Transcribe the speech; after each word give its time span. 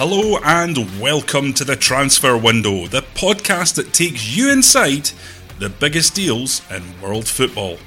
Hello 0.00 0.38
and 0.44 1.00
welcome 1.00 1.52
to 1.54 1.64
the 1.64 1.74
Transfer 1.74 2.38
Window, 2.38 2.86
the 2.86 3.02
podcast 3.14 3.74
that 3.74 3.92
takes 3.92 4.36
you 4.36 4.48
inside 4.52 5.10
the 5.58 5.68
biggest 5.68 6.14
deals 6.14 6.62
in 6.70 6.84
world 7.00 7.26
football. 7.26 7.78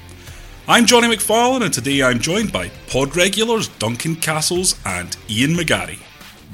I'm 0.68 0.84
Johnny 0.84 1.08
McFarlane 1.08 1.62
and 1.62 1.72
today 1.72 2.02
I'm 2.02 2.18
joined 2.18 2.52
by 2.52 2.68
pod 2.86 3.16
regulars 3.16 3.68
Duncan 3.68 4.16
Castles 4.16 4.78
and 4.84 5.16
Ian 5.30 5.52
McGarry. 5.52 6.00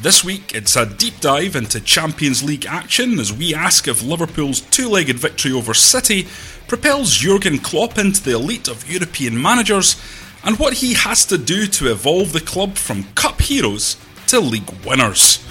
This 0.01 0.23
week 0.23 0.55
it's 0.55 0.77
a 0.77 0.87
deep 0.87 1.19
dive 1.19 1.57
into 1.57 1.81
Champions 1.81 2.45
League 2.45 2.67
action 2.67 3.19
as 3.19 3.33
we 3.33 3.53
ask 3.53 3.89
if 3.89 4.01
Liverpool's 4.01 4.61
two 4.61 4.89
legged 4.89 5.19
victory 5.19 5.51
over 5.51 5.75
City 5.75 6.29
propels 6.69 7.17
Jurgen 7.17 7.59
Klopp 7.59 7.99
into 7.99 8.23
the 8.23 8.37
elite 8.37 8.69
of 8.69 8.89
European 8.89 9.43
managers 9.43 10.01
and 10.45 10.57
what 10.61 10.75
he 10.75 10.95
has 10.95 11.27
to 11.27 11.37
do 11.37 11.67
to 11.67 11.91
evolve 11.91 12.33
the 12.33 12.41
club 12.41 12.77
from 12.77 13.13
cup 13.17 13.41
heroes 13.41 13.97
to 14.29 14.39
league 14.39 14.71
winners. 14.87 15.45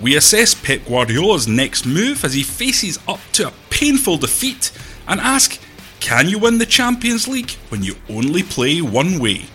We 0.00 0.16
assess 0.16 0.54
Pep 0.54 0.86
Guardiola's 0.86 1.48
next 1.48 1.84
move 1.84 2.24
as 2.24 2.32
he 2.32 2.44
faces 2.44 3.00
up 3.08 3.18
to 3.32 3.48
a 3.48 3.52
painful 3.68 4.16
defeat 4.16 4.70
and 5.08 5.20
ask 5.20 5.60
can 5.98 6.28
you 6.28 6.38
win 6.38 6.58
the 6.58 6.66
Champions 6.66 7.26
League 7.26 7.50
when 7.70 7.82
you 7.82 7.96
only 8.08 8.44
play 8.44 8.80
one 8.80 9.18
way? 9.18 9.46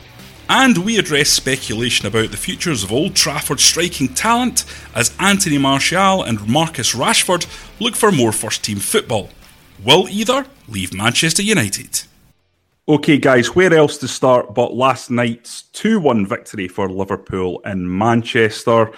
And 0.50 0.78
we 0.80 1.00
address 1.00 1.30
speculation 1.30 2.06
about 2.06 2.32
the 2.32 2.38
futures 2.38 2.84
of 2.84 2.92
Old 2.92 3.16
Trafford 3.16 3.62
striking 3.62 4.10
talent 4.10 4.66
as 4.94 5.16
Anthony 5.20 5.58
Martial 5.58 6.24
and 6.24 6.46
Marcus 6.48 6.94
Rashford 6.94 7.48
look 7.80 7.96
for 7.96 8.12
more 8.12 8.34
first 8.34 8.64
team 8.66 8.80
football. 8.80 9.30
Will 9.84 10.08
either 10.10 10.46
leave 10.68 10.94
Manchester 10.94 11.42
United? 11.42 12.02
Okay, 12.90 13.18
guys, 13.18 13.56
where 13.56 13.74
else 13.74 13.98
to 14.00 14.10
start 14.10 14.54
but 14.54 14.76
last 14.76 15.10
night's 15.10 15.64
2 15.74 16.02
1 16.02 16.28
victory 16.28 16.68
for 16.68 16.90
Liverpool 16.90 17.62
in 17.66 17.98
Manchester? 17.98 18.92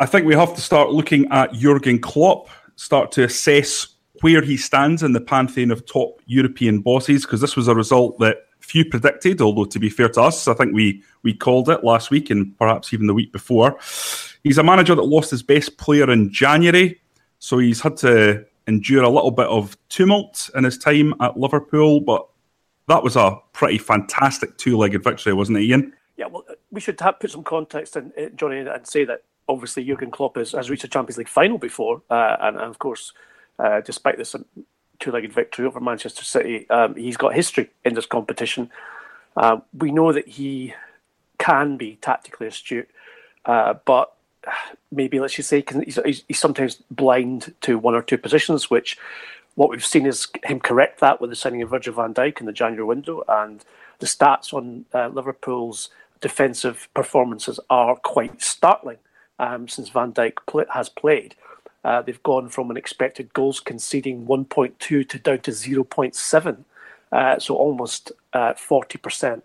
I 0.00 0.06
think 0.06 0.26
we 0.26 0.34
have 0.34 0.54
to 0.54 0.60
start 0.60 0.90
looking 0.90 1.26
at 1.32 1.52
Jurgen 1.52 1.98
Klopp, 1.98 2.48
start 2.76 3.10
to 3.12 3.24
assess 3.24 3.88
where 4.20 4.42
he 4.42 4.56
stands 4.56 5.02
in 5.02 5.12
the 5.12 5.20
pantheon 5.20 5.72
of 5.72 5.86
top 5.86 6.22
European 6.26 6.80
bosses, 6.80 7.24
because 7.24 7.40
this 7.40 7.56
was 7.56 7.66
a 7.66 7.74
result 7.74 8.18
that 8.20 8.46
few 8.60 8.84
predicted, 8.84 9.40
although 9.40 9.64
to 9.64 9.78
be 9.80 9.88
fair 9.90 10.08
to 10.10 10.20
us, 10.20 10.46
I 10.46 10.54
think 10.54 10.72
we 10.72 11.02
we 11.22 11.34
called 11.34 11.68
it 11.68 11.82
last 11.82 12.10
week 12.10 12.30
and 12.30 12.56
perhaps 12.58 12.92
even 12.92 13.08
the 13.08 13.14
week 13.14 13.32
before. 13.32 13.78
He's 14.44 14.58
a 14.58 14.62
manager 14.62 14.94
that 14.94 15.02
lost 15.02 15.30
his 15.30 15.42
best 15.42 15.78
player 15.78 16.08
in 16.10 16.32
January, 16.32 17.00
so 17.40 17.58
he's 17.58 17.80
had 17.80 17.96
to 17.98 18.44
endure 18.68 19.02
a 19.02 19.08
little 19.08 19.30
bit 19.32 19.46
of 19.46 19.76
tumult 19.88 20.48
in 20.54 20.62
his 20.62 20.78
time 20.78 21.14
at 21.20 21.36
Liverpool, 21.36 22.00
but 22.00 22.28
that 22.86 23.02
was 23.02 23.16
a 23.16 23.36
pretty 23.52 23.78
fantastic 23.78 24.56
two-legged 24.58 25.02
victory, 25.02 25.32
wasn't 25.32 25.58
it, 25.58 25.62
Ian? 25.62 25.92
Yeah, 26.16 26.26
well, 26.26 26.44
we 26.70 26.80
should 26.80 27.00
have, 27.00 27.18
put 27.18 27.30
some 27.30 27.44
context 27.44 27.96
in, 27.96 28.12
eh, 28.16 28.28
Johnny, 28.34 28.58
and 28.58 28.86
say 28.86 29.04
that 29.04 29.22
obviously 29.48 29.84
Jurgen 29.84 30.10
Klopp 30.10 30.36
has, 30.36 30.52
has 30.52 30.70
reached 30.70 30.84
a 30.84 30.88
Champions 30.88 31.18
League 31.18 31.28
final 31.28 31.58
before, 31.58 32.02
uh, 32.10 32.36
and, 32.40 32.56
and, 32.56 32.66
of 32.66 32.78
course, 32.78 33.12
uh, 33.58 33.80
despite 33.80 34.18
this 34.18 34.36
two-legged 35.00 35.32
victory 35.32 35.66
over 35.66 35.80
Manchester 35.80 36.24
City, 36.24 36.68
um, 36.70 36.94
he's 36.94 37.16
got 37.16 37.34
history 37.34 37.70
in 37.84 37.94
this 37.94 38.06
competition. 38.06 38.70
Uh, 39.36 39.58
we 39.76 39.90
know 39.90 40.12
that 40.12 40.28
he 40.28 40.74
can 41.38 41.76
be 41.76 41.96
tactically 42.00 42.46
astute, 42.46 42.88
uh, 43.44 43.74
but 43.84 44.12
maybe 44.90 45.20
let's 45.20 45.34
just 45.34 45.48
say 45.48 45.64
he's, 45.84 45.98
he's, 46.04 46.38
sometimes 46.38 46.82
blind 46.90 47.54
to 47.60 47.78
one 47.78 47.94
or 47.94 48.02
two 48.02 48.18
positions, 48.18 48.70
which 48.70 48.98
what 49.54 49.70
we've 49.70 49.84
seen 49.84 50.06
is 50.06 50.28
him 50.44 50.60
correct 50.60 51.00
that 51.00 51.20
with 51.20 51.30
the 51.30 51.36
signing 51.36 51.62
of 51.62 51.70
Virgil 51.70 51.94
van 51.94 52.14
Dijk 52.14 52.40
in 52.40 52.46
the 52.46 52.52
January 52.52 52.84
window, 52.84 53.22
and 53.28 53.64
the 53.98 54.06
stats 54.06 54.52
on 54.52 54.84
uh, 54.94 55.08
Liverpool's 55.08 55.90
defensive 56.20 56.88
performances 56.94 57.60
are 57.70 57.96
quite 57.96 58.42
startling 58.42 58.98
um, 59.38 59.68
since 59.68 59.88
Van 59.88 60.12
Dijk 60.12 60.68
has 60.70 60.88
played. 60.88 61.34
Uh, 61.84 62.02
they've 62.02 62.22
gone 62.22 62.48
from 62.48 62.70
an 62.70 62.76
expected 62.76 63.32
goals 63.32 63.60
conceding 63.60 64.26
1.2 64.26 64.78
to 64.78 65.18
down 65.18 65.38
to 65.40 65.50
0.7, 65.52 66.64
uh, 67.12 67.38
so 67.38 67.54
almost 67.54 68.12
uh, 68.32 68.52
40% 68.54 69.42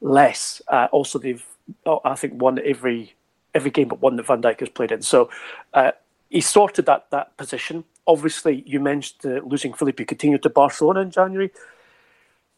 less. 0.00 0.62
Uh, 0.68 0.88
also, 0.92 1.18
they've 1.18 1.44
oh, 1.86 2.00
I 2.04 2.14
think 2.14 2.40
won 2.40 2.60
every 2.64 3.14
every 3.54 3.70
game 3.70 3.88
but 3.88 4.00
one 4.00 4.16
that 4.16 4.26
Van 4.26 4.42
Dijk 4.42 4.60
has 4.60 4.68
played 4.68 4.92
in. 4.92 5.02
So 5.02 5.30
uh, 5.74 5.92
he 6.30 6.40
sorted 6.40 6.86
that 6.86 7.10
that 7.10 7.36
position. 7.36 7.84
Obviously, 8.06 8.62
you 8.66 8.80
mentioned 8.80 9.24
uh, 9.24 9.44
losing 9.44 9.72
Philippe 9.72 10.04
Coutinho 10.04 10.40
to 10.42 10.50
Barcelona 10.50 11.00
in 11.00 11.10
January. 11.10 11.50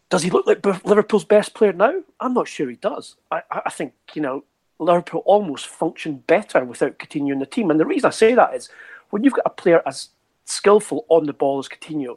Does 0.08 0.22
he 0.22 0.30
look 0.30 0.46
like 0.46 0.64
Liverpool's 0.84 1.24
best 1.24 1.54
player 1.54 1.72
now? 1.72 1.94
I'm 2.20 2.34
not 2.34 2.48
sure 2.48 2.68
he 2.70 2.76
does. 2.76 3.16
I, 3.30 3.42
I 3.50 3.70
think 3.70 3.94
you 4.14 4.22
know 4.22 4.44
Liverpool 4.78 5.22
almost 5.24 5.66
function 5.66 6.22
better 6.26 6.64
without 6.64 6.98
Coutinho 6.98 7.32
in 7.32 7.38
the 7.38 7.46
team. 7.46 7.70
And 7.70 7.80
the 7.80 7.86
reason 7.86 8.08
I 8.08 8.10
say 8.10 8.34
that 8.34 8.54
is 8.54 8.68
when 9.10 9.24
you've 9.24 9.32
got 9.34 9.46
a 9.46 9.50
player 9.50 9.82
as 9.86 10.10
skillful 10.44 11.06
on 11.08 11.26
the 11.26 11.32
ball 11.32 11.58
as 11.58 11.68
Coutinho, 11.68 12.16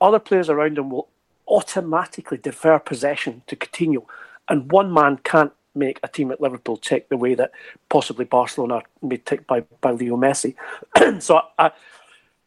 other 0.00 0.18
players 0.18 0.48
around 0.48 0.78
him 0.78 0.90
will 0.90 1.08
automatically 1.48 2.38
defer 2.38 2.78
possession 2.78 3.42
to 3.46 3.56
Coutinho. 3.56 4.06
And 4.48 4.70
one 4.70 4.92
man 4.92 5.18
can't 5.24 5.52
make 5.74 6.00
a 6.02 6.08
team 6.08 6.30
at 6.30 6.40
Liverpool 6.40 6.76
tick 6.76 7.08
the 7.08 7.16
way 7.16 7.34
that 7.34 7.52
possibly 7.88 8.24
Barcelona 8.24 8.82
made 9.02 9.26
tick 9.26 9.46
by, 9.46 9.60
by 9.80 9.90
Leo 9.90 10.16
Messi. 10.16 10.54
so 11.22 11.42
I, 11.58 11.70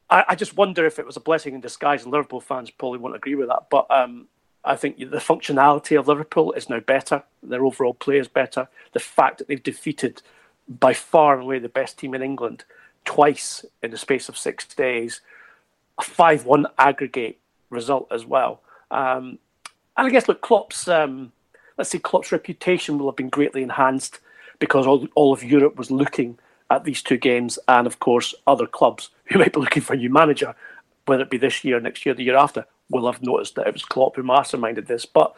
I, 0.10 0.26
I 0.30 0.36
just 0.36 0.58
wonder 0.58 0.86
if 0.86 1.00
it 1.00 1.06
was 1.06 1.18
a 1.18 1.22
blessing 1.22 1.54
in 1.54 1.62
disguise, 1.62 2.04
and 2.04 2.12
Liverpool 2.12 2.42
fans 2.42 2.72
probably 2.72 3.00
won't 3.00 3.16
agree 3.16 3.36
with 3.36 3.50
that. 3.50 3.68
But 3.70 3.90
um, 3.92 4.28
I 4.64 4.76
think 4.76 4.98
the 4.98 5.18
functionality 5.18 5.98
of 5.98 6.08
Liverpool 6.08 6.52
is 6.54 6.70
now 6.70 6.80
better. 6.80 7.24
Their 7.42 7.66
overall 7.66 7.94
play 7.94 8.18
is 8.18 8.28
better. 8.28 8.68
The 8.92 9.00
fact 9.00 9.38
that 9.38 9.48
they've 9.48 9.62
defeated 9.62 10.22
by 10.68 10.94
far 10.94 11.36
and 11.36 11.44
away 11.44 11.60
the 11.60 11.70
best 11.70 11.98
team 11.98 12.14
in 12.14 12.22
England 12.22 12.66
twice 13.06 13.66
in 13.82 13.92
the 13.92 13.98
space 13.98 14.30
of 14.30 14.38
six 14.38 14.68
days, 14.68 15.22
a 15.98 16.04
5 16.04 16.46
1 16.46 16.68
aggregate 16.78 17.40
result 17.70 18.08
as 18.12 18.26
well. 18.26 18.62
Um, 18.92 19.40
and 19.98 20.08
I 20.08 20.10
guess, 20.10 20.28
look, 20.28 20.42
Klopp's, 20.42 20.88
um, 20.88 21.32
let's 21.78 21.90
say 21.90 22.00
Klopp's 22.00 22.32
reputation 22.32 22.98
will 22.98 23.10
have 23.10 23.16
been 23.16 23.30
greatly 23.30 23.64
enhanced 23.64 24.20
because 24.60 24.86
all, 24.86 25.08
all 25.16 25.34
of 25.34 25.44
Europe 25.44 25.78
was 25.78 25.90
looking 25.90 26.38
at 26.70 26.84
these 26.84 27.02
two 27.02 27.18
games, 27.18 27.58
and 27.68 27.88
of 27.88 28.00
course, 28.00 28.36
other 28.46 28.68
clubs 28.68 29.10
who 29.26 29.40
might 29.40 29.54
be 29.54 29.60
looking 29.60 29.82
for 29.82 29.94
a 29.94 29.98
new 29.98 30.10
manager, 30.10 30.54
whether 31.06 31.24
it 31.24 31.30
be 31.30 31.38
this 31.38 31.64
year, 31.64 31.80
next 31.80 32.06
year, 32.06 32.14
the 32.14 32.24
year 32.24 32.38
after, 32.38 32.66
will 32.90 33.12
have 33.12 33.22
noticed 33.22 33.56
that 33.56 33.68
it 33.68 33.74
was 33.74 33.86
Klopp 33.86 34.16
who 34.16 34.24
masterminded 34.24 34.88
this. 34.88 35.06
But 35.06 35.36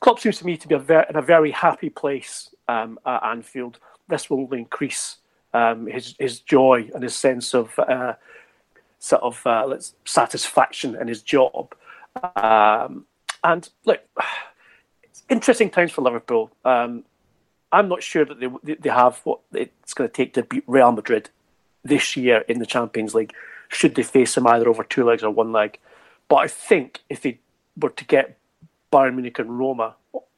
Klopp 0.00 0.20
seems 0.20 0.38
to 0.38 0.46
me 0.46 0.56
to 0.56 0.68
be 0.68 0.74
a 0.74 0.78
ver- 0.78 1.06
in 1.08 1.16
a 1.16 1.22
very 1.22 1.50
happy 1.50 1.90
place 1.90 2.50
um, 2.68 2.98
at 3.06 3.24
Anfield. 3.24 3.78
This 4.08 4.30
will 4.30 4.40
only 4.40 4.58
increase 4.58 5.16
um, 5.52 5.86
his 5.86 6.14
his 6.18 6.40
joy 6.40 6.88
and 6.94 7.02
his 7.02 7.14
sense 7.14 7.54
of 7.54 7.76
uh, 7.78 8.14
sort 8.98 9.22
of 9.22 9.46
uh, 9.46 9.76
satisfaction 10.04 10.96
in 10.96 11.08
his 11.08 11.22
job. 11.22 11.74
Um, 12.36 13.06
and 13.42 13.68
look, 13.84 14.00
it's 15.02 15.22
interesting 15.28 15.70
times 15.70 15.92
for 15.92 16.02
Liverpool. 16.02 16.50
Um, 16.64 17.04
I'm 17.72 17.88
not 17.88 18.02
sure 18.02 18.24
that 18.24 18.40
they 18.40 18.74
they 18.74 18.90
have 18.90 19.20
what 19.24 19.40
it's 19.52 19.94
going 19.94 20.08
to 20.08 20.14
take 20.14 20.34
to 20.34 20.42
beat 20.42 20.64
Real 20.66 20.92
Madrid 20.92 21.30
this 21.84 22.16
year 22.16 22.44
in 22.48 22.58
the 22.58 22.66
Champions 22.66 23.14
League. 23.14 23.32
Should 23.68 23.94
they 23.94 24.02
face 24.02 24.34
them 24.34 24.46
either 24.46 24.68
over 24.68 24.84
two 24.84 25.04
legs 25.04 25.22
or 25.22 25.30
one 25.30 25.52
leg? 25.52 25.78
But 26.28 26.36
I 26.36 26.48
think 26.48 27.02
if 27.08 27.22
they 27.22 27.38
were 27.76 27.90
to 27.90 28.04
get 28.04 28.38
Bayern 28.92 29.14
Munich 29.14 29.38
and 29.38 29.58
Roma, 29.58 29.94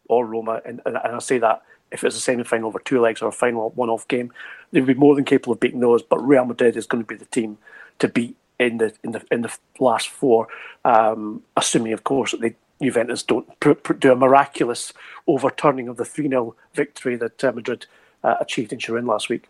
or 0.08 0.26
Roma, 0.26 0.61
and, 0.64 0.81
and 0.85 0.96
I 0.99 1.19
say 1.19 1.38
that 1.38 1.62
if 1.90 2.05
it's 2.05 2.17
a 2.17 2.20
semi 2.20 2.44
final 2.44 2.69
over 2.69 2.79
two 2.79 3.00
legs 3.00 3.23
or 3.23 3.29
a 3.29 3.32
final 3.32 3.70
one 3.70 3.88
off 3.88 4.06
game, 4.08 4.32
they'd 4.73 4.85
be 4.85 4.94
more 4.94 5.14
than 5.14 5.25
capable 5.25 5.55
of 5.55 5.61
beating 5.61 5.81
those. 5.81 6.02
But 6.02 6.19
Real 6.19 6.44
Madrid 6.44 6.76
is 6.76 6.87
going 6.87 7.02
to 7.02 7.06
be 7.06 7.17
the 7.17 7.25
team 7.26 7.58
to 7.99 8.08
beat 8.08 8.37
in 8.58 8.79
the 8.79 8.93
in 9.02 9.12
the 9.12 9.25
in 9.31 9.43
the 9.43 9.56
last 9.79 10.08
four, 10.08 10.49
um, 10.85 11.43
assuming 11.56 11.93
of 11.93 12.05
course 12.05 12.32
that 12.32 12.41
they 12.41 12.56
Juventus 12.82 13.23
don't 13.23 13.58
pr- 13.61 13.73
pr- 13.73 13.94
do 13.94 14.12
a 14.12 14.17
miraculous 14.17 14.93
overturning 15.26 15.88
of 15.88 15.96
the 15.96 16.05
3 16.05 16.29
0 16.29 16.55
victory 16.75 17.17
that 17.17 17.43
uh, 17.43 17.52
Madrid 17.52 17.87
uh, 18.23 18.37
achieved 18.41 18.73
in 18.73 18.79
Turin 18.79 19.06
last 19.06 19.29
week. 19.29 19.49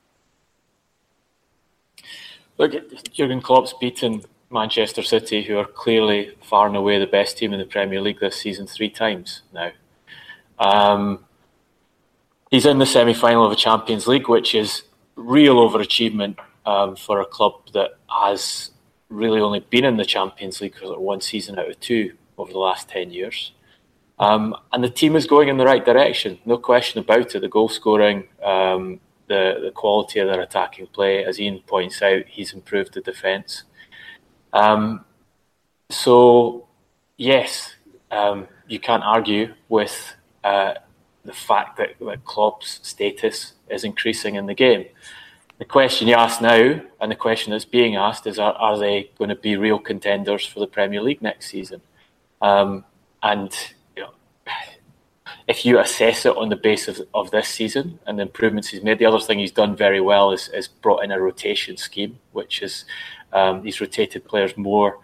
Look, 2.56 2.73
Jurgen 3.12 3.41
Klopp's 3.41 3.75
beaten 3.79 4.25
Manchester 4.50 5.03
City, 5.03 5.43
who 5.43 5.59
are 5.59 5.65
clearly 5.65 6.35
far 6.43 6.67
and 6.67 6.77
away 6.77 6.99
the 6.99 7.06
best 7.06 7.37
team 7.37 7.53
in 7.53 7.59
the 7.59 7.67
Premier 7.67 8.00
League 8.00 8.21
this 8.21 8.37
season, 8.37 8.67
three 8.67 8.91
times 8.91 9.43
now. 9.53 9.73
Um, 10.59 11.25
he's 12.50 12.67
in 12.67 12.79
the 12.79 12.87
semi 12.87 13.15
final 13.15 13.45
of 13.45 13.53
a 13.53 13.56
Champions 13.56 14.06
League, 14.06 14.29
which 14.29 14.55
is 14.55 14.85
real 15.17 15.56
overachievement 15.56 16.39
um, 16.65 16.97
for 16.97 17.21
a 17.21 17.27
club 17.27 17.55
that 17.75 17.99
has 18.09 18.71
really 19.09 19.41
only 19.41 19.61
been 19.61 19.85
in 19.85 19.97
the 19.97 20.05
Champions 20.05 20.61
League 20.61 20.77
for 20.77 20.99
one 20.99 21.21
season 21.21 21.59
out 21.59 21.69
of 21.69 21.81
two 21.81 22.12
over 22.37 22.53
the 22.53 22.59
last 22.59 22.89
10 22.89 23.11
years. 23.11 23.53
Um, 24.19 24.55
and 24.73 24.83
the 24.83 24.91
team 24.91 25.15
is 25.17 25.27
going 25.27 25.49
in 25.49 25.59
the 25.59 25.65
right 25.65 25.85
direction, 25.85 26.39
no 26.44 26.59
question 26.59 26.99
about 26.99 27.35
it. 27.35 27.41
The 27.41 27.49
goal 27.49 27.69
scoring, 27.69 28.25
um, 28.43 29.01
the, 29.29 29.61
the 29.62 29.71
quality 29.71 30.19
of 30.19 30.29
their 30.29 30.41
attacking 30.41 30.89
play, 30.89 31.25
as 31.25 31.39
Ian 31.39 31.61
points 31.61 32.03
out, 32.03 32.25
he's 32.27 32.53
improved 32.53 32.94
the 32.94 33.01
defence. 33.01 33.62
Um, 34.53 35.05
so, 35.91 36.67
yes, 37.17 37.75
um, 38.11 38.49
you 38.67 38.79
can't 38.79 39.03
argue 39.03 39.55
with 39.69 40.15
uh, 40.45 40.75
the 41.25 41.33
fact 41.33 41.77
that, 41.79 41.91
that 42.00 42.25
Klopp's 42.25 42.81
status 42.83 43.55
is 43.71 43.85
increasing 43.85 44.35
in 44.35 44.47
the 44.47 44.55
game. 44.55 44.87
The 45.59 45.65
question 45.65 46.09
you 46.09 46.15
ask 46.15 46.41
now, 46.41 46.81
and 47.00 47.11
the 47.11 47.17
question 47.17 47.50
that's 47.50 47.65
being 47.65 47.97
asked, 47.97 48.27
is: 48.27 48.39
Are, 48.39 48.53
are 48.53 48.79
they 48.79 49.11
going 49.19 49.31
to 49.31 49.37
be 49.37 49.56
real 49.56 49.79
contenders 49.79 50.47
for 50.47 50.61
the 50.61 50.69
Premier 50.69 51.03
League 51.03 51.21
next 51.21 51.49
season? 51.49 51.81
Um, 52.41 52.85
and 53.23 53.53
if 55.49 55.65
you 55.65 55.79
assess 55.79 56.27
it 56.27 56.37
on 56.37 56.51
the 56.51 56.56
basis 56.56 57.01
of, 57.01 57.09
of, 57.15 57.31
this 57.31 57.49
season 57.49 57.99
and 58.06 58.19
the 58.19 58.23
improvements 58.23 58.69
he's 58.69 58.83
made, 58.83 58.99
the 58.99 59.06
other 59.06 59.19
thing 59.19 59.39
he's 59.39 59.51
done 59.51 59.75
very 59.75 60.01
well 60.01 60.31
is, 60.31 60.49
is 60.51 60.69
brought 60.69 61.03
in 61.03 61.11
a 61.11 61.19
rotation 61.19 61.77
scheme, 61.77 62.19
which 62.33 62.62
is 62.62 62.85
um, 63.33 63.63
he's 63.65 63.81
rotated 63.81 64.25
players 64.25 64.57
more 64.57 64.99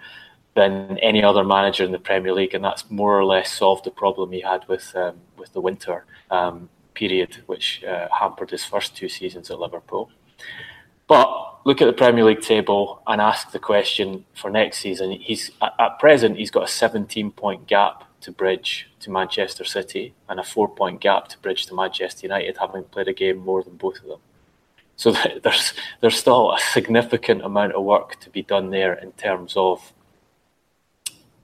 than 0.55 0.99
any 0.99 1.23
other 1.23 1.45
manager 1.45 1.85
in 1.85 1.93
the 1.93 1.99
Premier 1.99 2.33
League, 2.33 2.55
and 2.55 2.65
that's 2.65 2.91
more 2.91 3.19
or 3.19 3.25
less 3.25 3.53
solved 3.53 3.85
the 3.85 3.91
problem 3.91 4.33
he 4.33 4.41
had 4.41 4.67
with 4.69 4.95
um, 4.97 5.17
with 5.37 5.53
the 5.53 5.61
winter 5.61 6.05
um, 6.31 6.69
period, 6.95 7.43
which 7.47 7.83
uh, 7.85 8.09
hampered 8.19 8.51
his 8.51 8.65
first 8.65 8.97
two 8.97 9.09
seasons 9.09 9.51
at 9.51 9.59
Liverpool. 9.59 10.11
But 11.07 11.67
look 11.67 11.83
at 11.83 11.87
the 11.87 11.93
Premier 11.93 12.25
League 12.25 12.41
table 12.41 13.03
and 13.07 13.21
ask 13.21 13.51
the 13.51 13.59
question 13.59 14.25
for 14.35 14.51
next 14.51 14.79
season. 14.79 15.11
He's 15.13 15.51
at, 15.61 15.99
present 15.99 16.39
he's 16.39 16.51
got 16.51 16.65
a 16.65 16.69
17 16.69 17.33
point 17.33 17.67
gap 17.67 18.05
to 18.23 18.33
bridge 18.33 18.89
to 19.01 19.11
Manchester 19.11 19.65
City 19.65 20.15
and 20.29 20.41
a 20.41 20.45
four 20.45 20.69
point 20.69 21.01
gap 21.01 21.29
to 21.29 21.39
bridge 21.39 21.67
to 21.67 21.75
Manchester 21.75 22.27
United, 22.27 22.57
having 22.59 22.85
played 22.85 23.09
a 23.09 23.13
game 23.13 23.39
more 23.39 23.63
than 23.63 23.77
both 23.77 23.99
of 23.99 24.07
them. 24.07 24.21
So 24.97 25.13
there's 25.43 25.75
there's 26.01 26.17
still 26.17 26.53
a 26.53 26.59
significant 26.59 27.43
amount 27.43 27.73
of 27.73 27.85
work 27.85 28.21
to 28.21 28.31
be 28.31 28.43
done 28.43 28.71
there 28.71 28.95
in 28.95 29.13
terms 29.13 29.55
of 29.57 29.93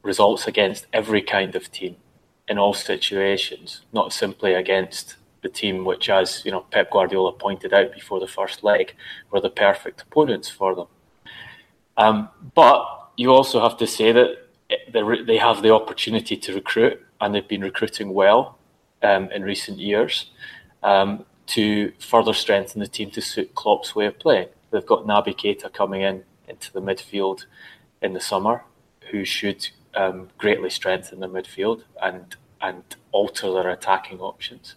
results 0.03 0.47
against 0.47 0.87
every 0.93 1.23
kind 1.23 1.55
of 1.55 1.71
team 1.71 1.97
in 2.49 2.59
all 2.59 2.75
situations, 2.75 3.83
not 3.93 4.13
simply 4.13 4.55
against 4.55 5.17
the 5.43 5.49
team 5.49 5.85
which, 5.85 6.09
as 6.11 6.43
you 6.45 6.51
know, 6.51 6.61
Pep 6.71 6.91
Guardiola 6.91 7.33
pointed 7.33 7.73
out 7.73 7.93
before 7.93 8.21
the 8.21 8.27
first 8.27 8.63
leg, 8.65 8.95
were 9.31 9.41
the 9.41 9.51
perfect 9.51 10.03
opponents 10.03 10.49
for 10.49 10.75
them. 10.75 10.87
Um, 11.97 12.29
but 12.55 13.11
you 13.17 13.33
also 13.33 13.61
have 13.61 13.77
to 13.79 13.87
say 13.87 14.13
that 14.13 14.49
they 14.93 15.37
have 15.37 15.63
the 15.63 15.73
opportunity 15.73 16.37
to 16.37 16.55
recruit, 16.55 17.01
and 17.21 17.35
they've 17.35 17.47
been 17.47 17.63
recruiting 17.63 18.13
well 18.15 18.59
um, 19.03 19.31
in 19.33 19.43
recent 19.43 19.79
years 19.79 20.31
um, 20.83 21.25
to 21.51 21.93
further 21.99 22.33
strengthen 22.33 22.81
the 22.81 22.87
team 22.87 23.11
to 23.11 23.21
suit 23.21 23.55
Klopp's 23.57 23.95
way 23.95 24.07
of 24.07 24.19
playing. 24.19 24.49
They've 24.71 24.87
got 24.87 25.05
Naby 25.05 25.37
Keita 25.37 25.73
coming 25.73 26.03
in 26.03 26.23
into 26.49 26.73
the 26.73 26.81
midfield 26.81 27.47
in 28.03 28.13
the 28.13 28.21
summer, 28.21 28.63
who 29.11 29.25
should 29.25 29.69
um, 29.95 30.29
greatly 30.39 30.71
strengthen 30.71 31.21
their 31.21 31.29
midfield 31.29 31.83
and 32.01 32.37
and 32.61 32.85
alter 33.11 33.51
their 33.53 33.71
attacking 33.71 34.21
options. 34.21 34.77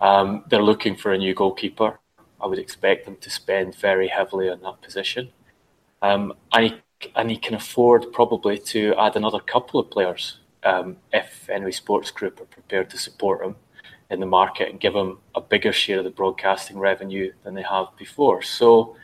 Um, 0.00 0.44
they're 0.48 0.62
looking 0.62 0.94
for 0.94 1.12
a 1.12 1.18
new 1.18 1.34
goalkeeper. 1.34 1.98
I 2.40 2.46
would 2.46 2.58
expect 2.58 3.06
them 3.06 3.16
to 3.16 3.30
spend 3.30 3.74
very 3.74 4.08
heavily 4.08 4.48
on 4.48 4.60
that 4.60 4.82
position. 4.82 5.30
Um, 6.02 6.34
and, 6.52 6.66
he, 6.66 7.08
and 7.16 7.30
he 7.30 7.38
can 7.38 7.54
afford 7.54 8.12
probably 8.12 8.58
to 8.58 8.94
add 8.98 9.16
another 9.16 9.40
couple 9.40 9.80
of 9.80 9.90
players 9.90 10.38
um, 10.62 10.98
if 11.12 11.30
Fenway 11.46 11.72
Sports 11.72 12.10
Group 12.10 12.40
are 12.42 12.44
prepared 12.44 12.90
to 12.90 12.98
support 12.98 13.42
him 13.42 13.56
in 14.10 14.20
the 14.20 14.26
market 14.26 14.70
and 14.70 14.80
give 14.80 14.94
them 14.94 15.18
a 15.34 15.40
bigger 15.40 15.72
share 15.72 15.98
of 15.98 16.04
the 16.04 16.10
broadcasting 16.10 16.78
revenue 16.78 17.32
than 17.44 17.54
they 17.54 17.62
have 17.62 17.88
before. 17.98 18.42
So 18.42 18.96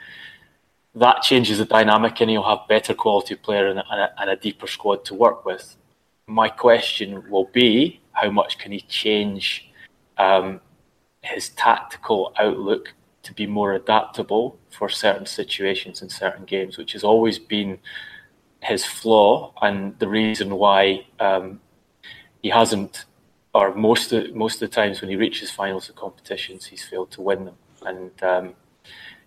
that 0.95 1.23
changes 1.23 1.59
the 1.59 1.65
dynamic 1.65 2.21
and 2.21 2.31
he'll 2.31 2.43
have 2.43 2.69
better 2.69 2.95
quality 2.95 3.35
player 3.35 3.69
and 3.69 3.81
a, 3.81 4.11
and 4.19 4.31
a 4.31 4.37
deeper 4.37 4.67
squad 4.67 5.05
to 5.07 5.15
work 5.15 5.45
with. 5.45 5.77
My 6.27 6.49
question 6.49 7.29
will 7.29 7.51
be 7.53 8.01
how 8.13 8.31
much 8.31 8.59
can 8.59 8.73
he 8.73 8.81
change 8.81 9.69
um, 10.17 10.61
his 11.23 11.51
tactical 11.51 12.33
outlook 12.39 12.95
to 13.25 13.35
be 13.35 13.47
more 13.47 13.73
adaptable 13.73 14.59
for 14.71 14.89
certain 14.89 15.27
situations 15.27 16.03
in 16.03 16.09
certain 16.09 16.45
games, 16.45 16.79
which 16.79 16.93
has 16.93 17.03
always 17.03 17.39
been 17.39 17.79
his 18.63 18.85
flaw 18.85 19.53
and 19.63 19.99
the 19.99 20.09
reason 20.09 20.57
why 20.57 21.07
um, 21.21 21.61
he 22.43 22.51
hasn't, 22.51 23.05
or 23.55 23.75
most 23.75 24.13
of, 24.13 24.35
most 24.35 24.61
of 24.61 24.69
the 24.69 24.75
times 24.75 25.01
when 25.01 25.11
he 25.11 25.17
reaches 25.17 25.51
finals 25.51 25.89
of 25.89 25.95
competitions, 25.95 26.67
he's 26.67 26.85
failed 26.85 27.11
to 27.13 27.23
win 27.23 27.45
them. 27.45 27.57
And 27.83 28.23
um, 28.23 28.55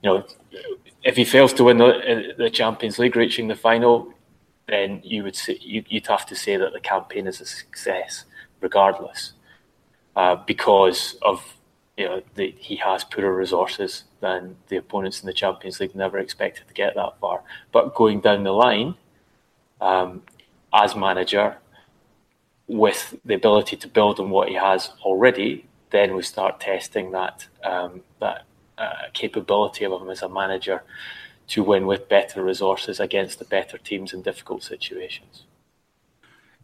you 0.03 0.09
know, 0.09 0.25
if 1.03 1.15
he 1.15 1.25
fails 1.25 1.53
to 1.53 1.63
win 1.63 1.77
the, 1.77 2.33
the 2.37 2.49
Champions 2.49 2.99
League, 2.99 3.15
reaching 3.15 3.47
the 3.47 3.55
final, 3.55 4.13
then 4.67 5.01
you 5.03 5.23
would 5.23 5.35
say, 5.35 5.57
you, 5.61 5.83
would 5.91 6.07
have 6.07 6.25
to 6.25 6.35
say 6.35 6.57
that 6.57 6.73
the 6.73 6.79
campaign 6.79 7.25
is 7.25 7.39
a 7.39 7.45
success, 7.45 8.25
regardless, 8.59 9.33
uh, 10.15 10.35
because 10.35 11.17
of 11.21 11.55
you 11.95 12.05
know, 12.05 12.21
the, 12.35 12.53
he 12.59 12.75
has 12.75 13.03
poorer 13.03 13.33
resources 13.33 14.03
than 14.19 14.55
the 14.67 14.77
opponents 14.77 15.21
in 15.21 15.27
the 15.27 15.33
Champions 15.33 15.79
League. 15.79 15.95
Never 15.95 16.19
expected 16.19 16.67
to 16.67 16.73
get 16.73 16.95
that 16.95 17.19
far, 17.19 17.43
but 17.71 17.95
going 17.95 18.19
down 18.19 18.43
the 18.43 18.51
line, 18.51 18.95
um, 19.81 20.23
as 20.73 20.95
manager, 20.95 21.57
with 22.67 23.15
the 23.25 23.33
ability 23.33 23.77
to 23.77 23.87
build 23.87 24.19
on 24.19 24.29
what 24.29 24.49
he 24.49 24.55
has 24.55 24.91
already, 25.01 25.65
then 25.89 26.15
we 26.15 26.21
start 26.21 26.59
testing 26.59 27.11
that 27.11 27.47
um, 27.63 28.01
that 28.19 28.45
uh, 28.77 29.07
capability 29.13 29.85
of 29.85 30.01
him 30.01 30.09
as 30.09 30.21
a 30.21 30.29
manager 30.29 30.83
to 31.47 31.63
win 31.63 31.87
with 31.87 32.09
better 32.09 32.43
resources 32.43 32.99
against 32.99 33.39
the 33.39 33.45
better 33.45 33.77
teams 33.77 34.13
in 34.13 34.21
difficult 34.21 34.63
situations. 34.63 35.43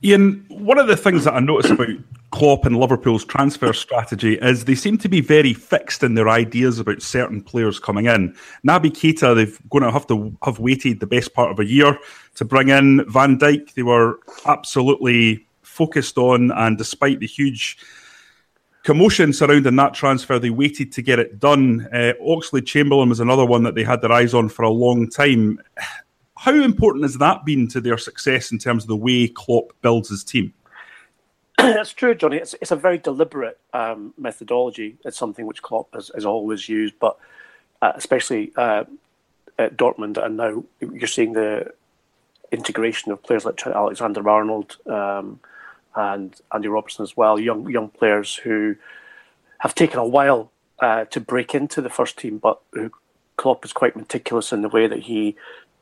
Ian, 0.03 0.45
one 0.49 0.77
of 0.77 0.87
the 0.87 0.97
things 0.97 1.23
that 1.23 1.33
I 1.33 1.39
notice 1.39 1.71
about 1.71 1.87
Klopp 2.31 2.65
and 2.65 2.77
Liverpool's 2.77 3.23
transfer 3.23 3.71
strategy 3.71 4.37
is 4.41 4.65
they 4.65 4.75
seem 4.75 4.97
to 4.97 5.07
be 5.07 5.21
very 5.21 5.53
fixed 5.53 6.03
in 6.03 6.15
their 6.15 6.27
ideas 6.27 6.77
about 6.77 7.01
certain 7.01 7.41
players 7.41 7.79
coming 7.79 8.07
in. 8.07 8.35
Naby 8.67 8.91
Keita, 8.91 9.33
they're 9.33 9.57
going 9.69 9.83
to 9.83 9.91
have 9.91 10.05
to 10.07 10.35
have 10.43 10.59
waited 10.59 10.99
the 10.99 11.07
best 11.07 11.33
part 11.33 11.51
of 11.51 11.59
a 11.59 11.65
year 11.65 11.97
to 12.35 12.43
bring 12.43 12.67
in 12.67 13.09
Van 13.09 13.39
Dijk. 13.39 13.75
They 13.75 13.83
were 13.83 14.19
absolutely 14.45 15.47
focused 15.73 16.17
on, 16.17 16.51
and 16.51 16.77
despite 16.77 17.19
the 17.19 17.27
huge 17.27 17.77
commotion 18.83 19.33
surrounding 19.33 19.75
that 19.75 19.93
transfer, 19.93 20.37
they 20.37 20.49
waited 20.49 20.91
to 20.93 21.01
get 21.01 21.19
it 21.19 21.39
done. 21.39 21.87
Uh, 21.91 22.13
Oxlade 22.21 22.65
Chamberlain 22.65 23.09
was 23.09 23.19
another 23.19 23.45
one 23.45 23.63
that 23.63 23.75
they 23.75 23.83
had 23.83 24.01
their 24.01 24.11
eyes 24.11 24.33
on 24.33 24.49
for 24.49 24.63
a 24.63 24.69
long 24.69 25.09
time. 25.09 25.59
How 26.37 26.53
important 26.53 27.05
has 27.05 27.17
that 27.17 27.45
been 27.45 27.67
to 27.69 27.81
their 27.81 27.97
success 27.97 28.51
in 28.51 28.59
terms 28.59 28.83
of 28.83 28.89
the 28.89 28.97
way 28.97 29.27
Klopp 29.27 29.73
builds 29.81 30.09
his 30.09 30.23
team? 30.23 30.53
That's 31.57 31.93
true, 31.93 32.13
Johnny. 32.13 32.37
It's, 32.37 32.53
it's 32.61 32.71
a 32.71 32.75
very 32.75 32.97
deliberate 32.97 33.59
um, 33.73 34.13
methodology. 34.17 34.97
It's 35.05 35.17
something 35.17 35.45
which 35.45 35.61
Klopp 35.61 35.93
has, 35.93 36.11
has 36.13 36.25
always 36.25 36.67
used, 36.67 36.95
but 36.99 37.17
uh, 37.81 37.93
especially 37.95 38.51
uh, 38.57 38.83
at 39.57 39.77
Dortmund, 39.77 40.23
and 40.23 40.37
now 40.37 40.63
you're 40.81 41.07
seeing 41.07 41.33
the 41.33 41.73
integration 42.51 43.11
of 43.11 43.23
players 43.23 43.45
like 43.45 43.65
Alexander 43.65 44.27
Arnold 44.29 44.77
um, 44.87 45.39
and 45.95 46.35
Andy 46.53 46.67
Robertson 46.67 47.03
as 47.03 47.15
well, 47.15 47.39
young 47.39 47.69
young 47.69 47.89
players 47.89 48.35
who 48.35 48.75
have 49.59 49.75
taken 49.75 49.99
a 49.99 50.05
while 50.05 50.51
uh, 50.79 51.05
to 51.05 51.19
break 51.19 51.55
into 51.55 51.81
the 51.81 51.89
first 51.89 52.17
team, 52.17 52.37
but 52.37 52.59
who 52.73 52.91
Klopp 53.37 53.65
is 53.65 53.73
quite 53.73 53.95
meticulous 53.95 54.51
in 54.51 54.61
the 54.61 54.69
way 54.69 54.87
that 54.87 54.99
he 54.99 55.35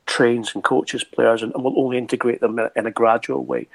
trains 0.06 0.54
and 0.54 0.64
coaches 0.64 1.04
players 1.04 1.42
and, 1.42 1.54
and 1.54 1.64
will 1.64 1.80
only 1.80 1.98
integrate 1.98 2.42
them 2.42 2.60
in, 2.76 2.86
a 2.86 2.92
gradual 2.92 3.44
way. 3.44 3.68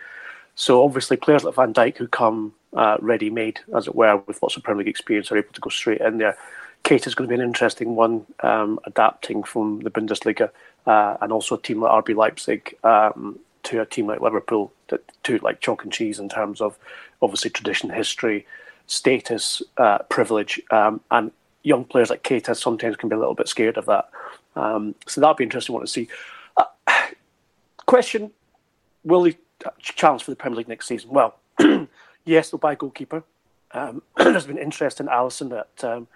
So 0.54 0.84
obviously, 0.84 1.16
players 1.16 1.44
like 1.44 1.54
Van 1.54 1.74
Dijk 1.74 1.96
who 1.96 2.06
come 2.06 2.54
uh, 2.74 2.96
ready-made, 3.00 3.60
as 3.74 3.86
it 3.86 3.94
were, 3.94 4.16
with 4.26 4.42
lots 4.42 4.56
of 4.56 4.62
Premier 4.62 4.80
League 4.80 4.88
experience, 4.88 5.30
are 5.30 5.38
able 5.38 5.52
to 5.52 5.60
go 5.60 5.70
straight 5.70 6.00
in 6.00 6.18
there. 6.18 6.36
Keita 6.84 7.06
is 7.06 7.14
going 7.14 7.28
to 7.28 7.36
be 7.36 7.40
an 7.40 7.46
interesting 7.46 7.96
one, 7.96 8.26
um, 8.40 8.78
adapting 8.84 9.42
from 9.42 9.80
the 9.80 9.90
Bundesliga, 9.90 10.50
uh, 10.86 11.16
and 11.20 11.32
also 11.32 11.56
a 11.56 11.60
team 11.60 11.80
like 11.80 12.04
RB 12.04 12.14
Leipzig 12.14 12.76
um, 12.84 13.38
to 13.66 13.80
a 13.80 13.86
team 13.86 14.06
like 14.06 14.20
Liverpool, 14.20 14.72
to, 14.88 15.00
to, 15.24 15.38
like 15.38 15.60
chalk 15.60 15.82
and 15.84 15.92
cheese 15.92 16.18
in 16.18 16.28
terms 16.28 16.60
of 16.60 16.78
obviously 17.20 17.50
tradition, 17.50 17.90
history, 17.90 18.46
status, 18.86 19.62
uh, 19.76 19.98
privilege, 20.08 20.60
um, 20.70 21.00
and 21.10 21.32
young 21.62 21.84
players 21.84 22.10
like 22.10 22.22
Keita 22.22 22.56
sometimes 22.56 22.96
can 22.96 23.08
be 23.08 23.16
a 23.16 23.18
little 23.18 23.34
bit 23.34 23.48
scared 23.48 23.76
of 23.76 23.86
that. 23.86 24.08
Um, 24.54 24.94
so 25.06 25.20
that'd 25.20 25.36
be 25.36 25.44
interesting 25.44 25.74
one 25.74 25.82
to 25.82 25.90
see. 25.90 26.08
Uh, 26.56 26.64
question: 27.86 28.30
Will 29.04 29.24
he 29.24 29.36
challenge 29.80 30.22
for 30.22 30.30
the 30.30 30.36
Premier 30.36 30.58
League 30.58 30.68
next 30.68 30.86
season? 30.86 31.10
Well, 31.10 31.36
yes, 32.24 32.50
they'll 32.50 32.58
buy 32.58 32.72
a 32.72 32.76
goalkeeper. 32.76 33.24
Um, 33.72 34.02
there's 34.16 34.46
been 34.46 34.58
interest 34.58 35.00
in 35.00 35.06
Alisson 35.06 35.58
at 35.58 35.84
um, 35.84 36.06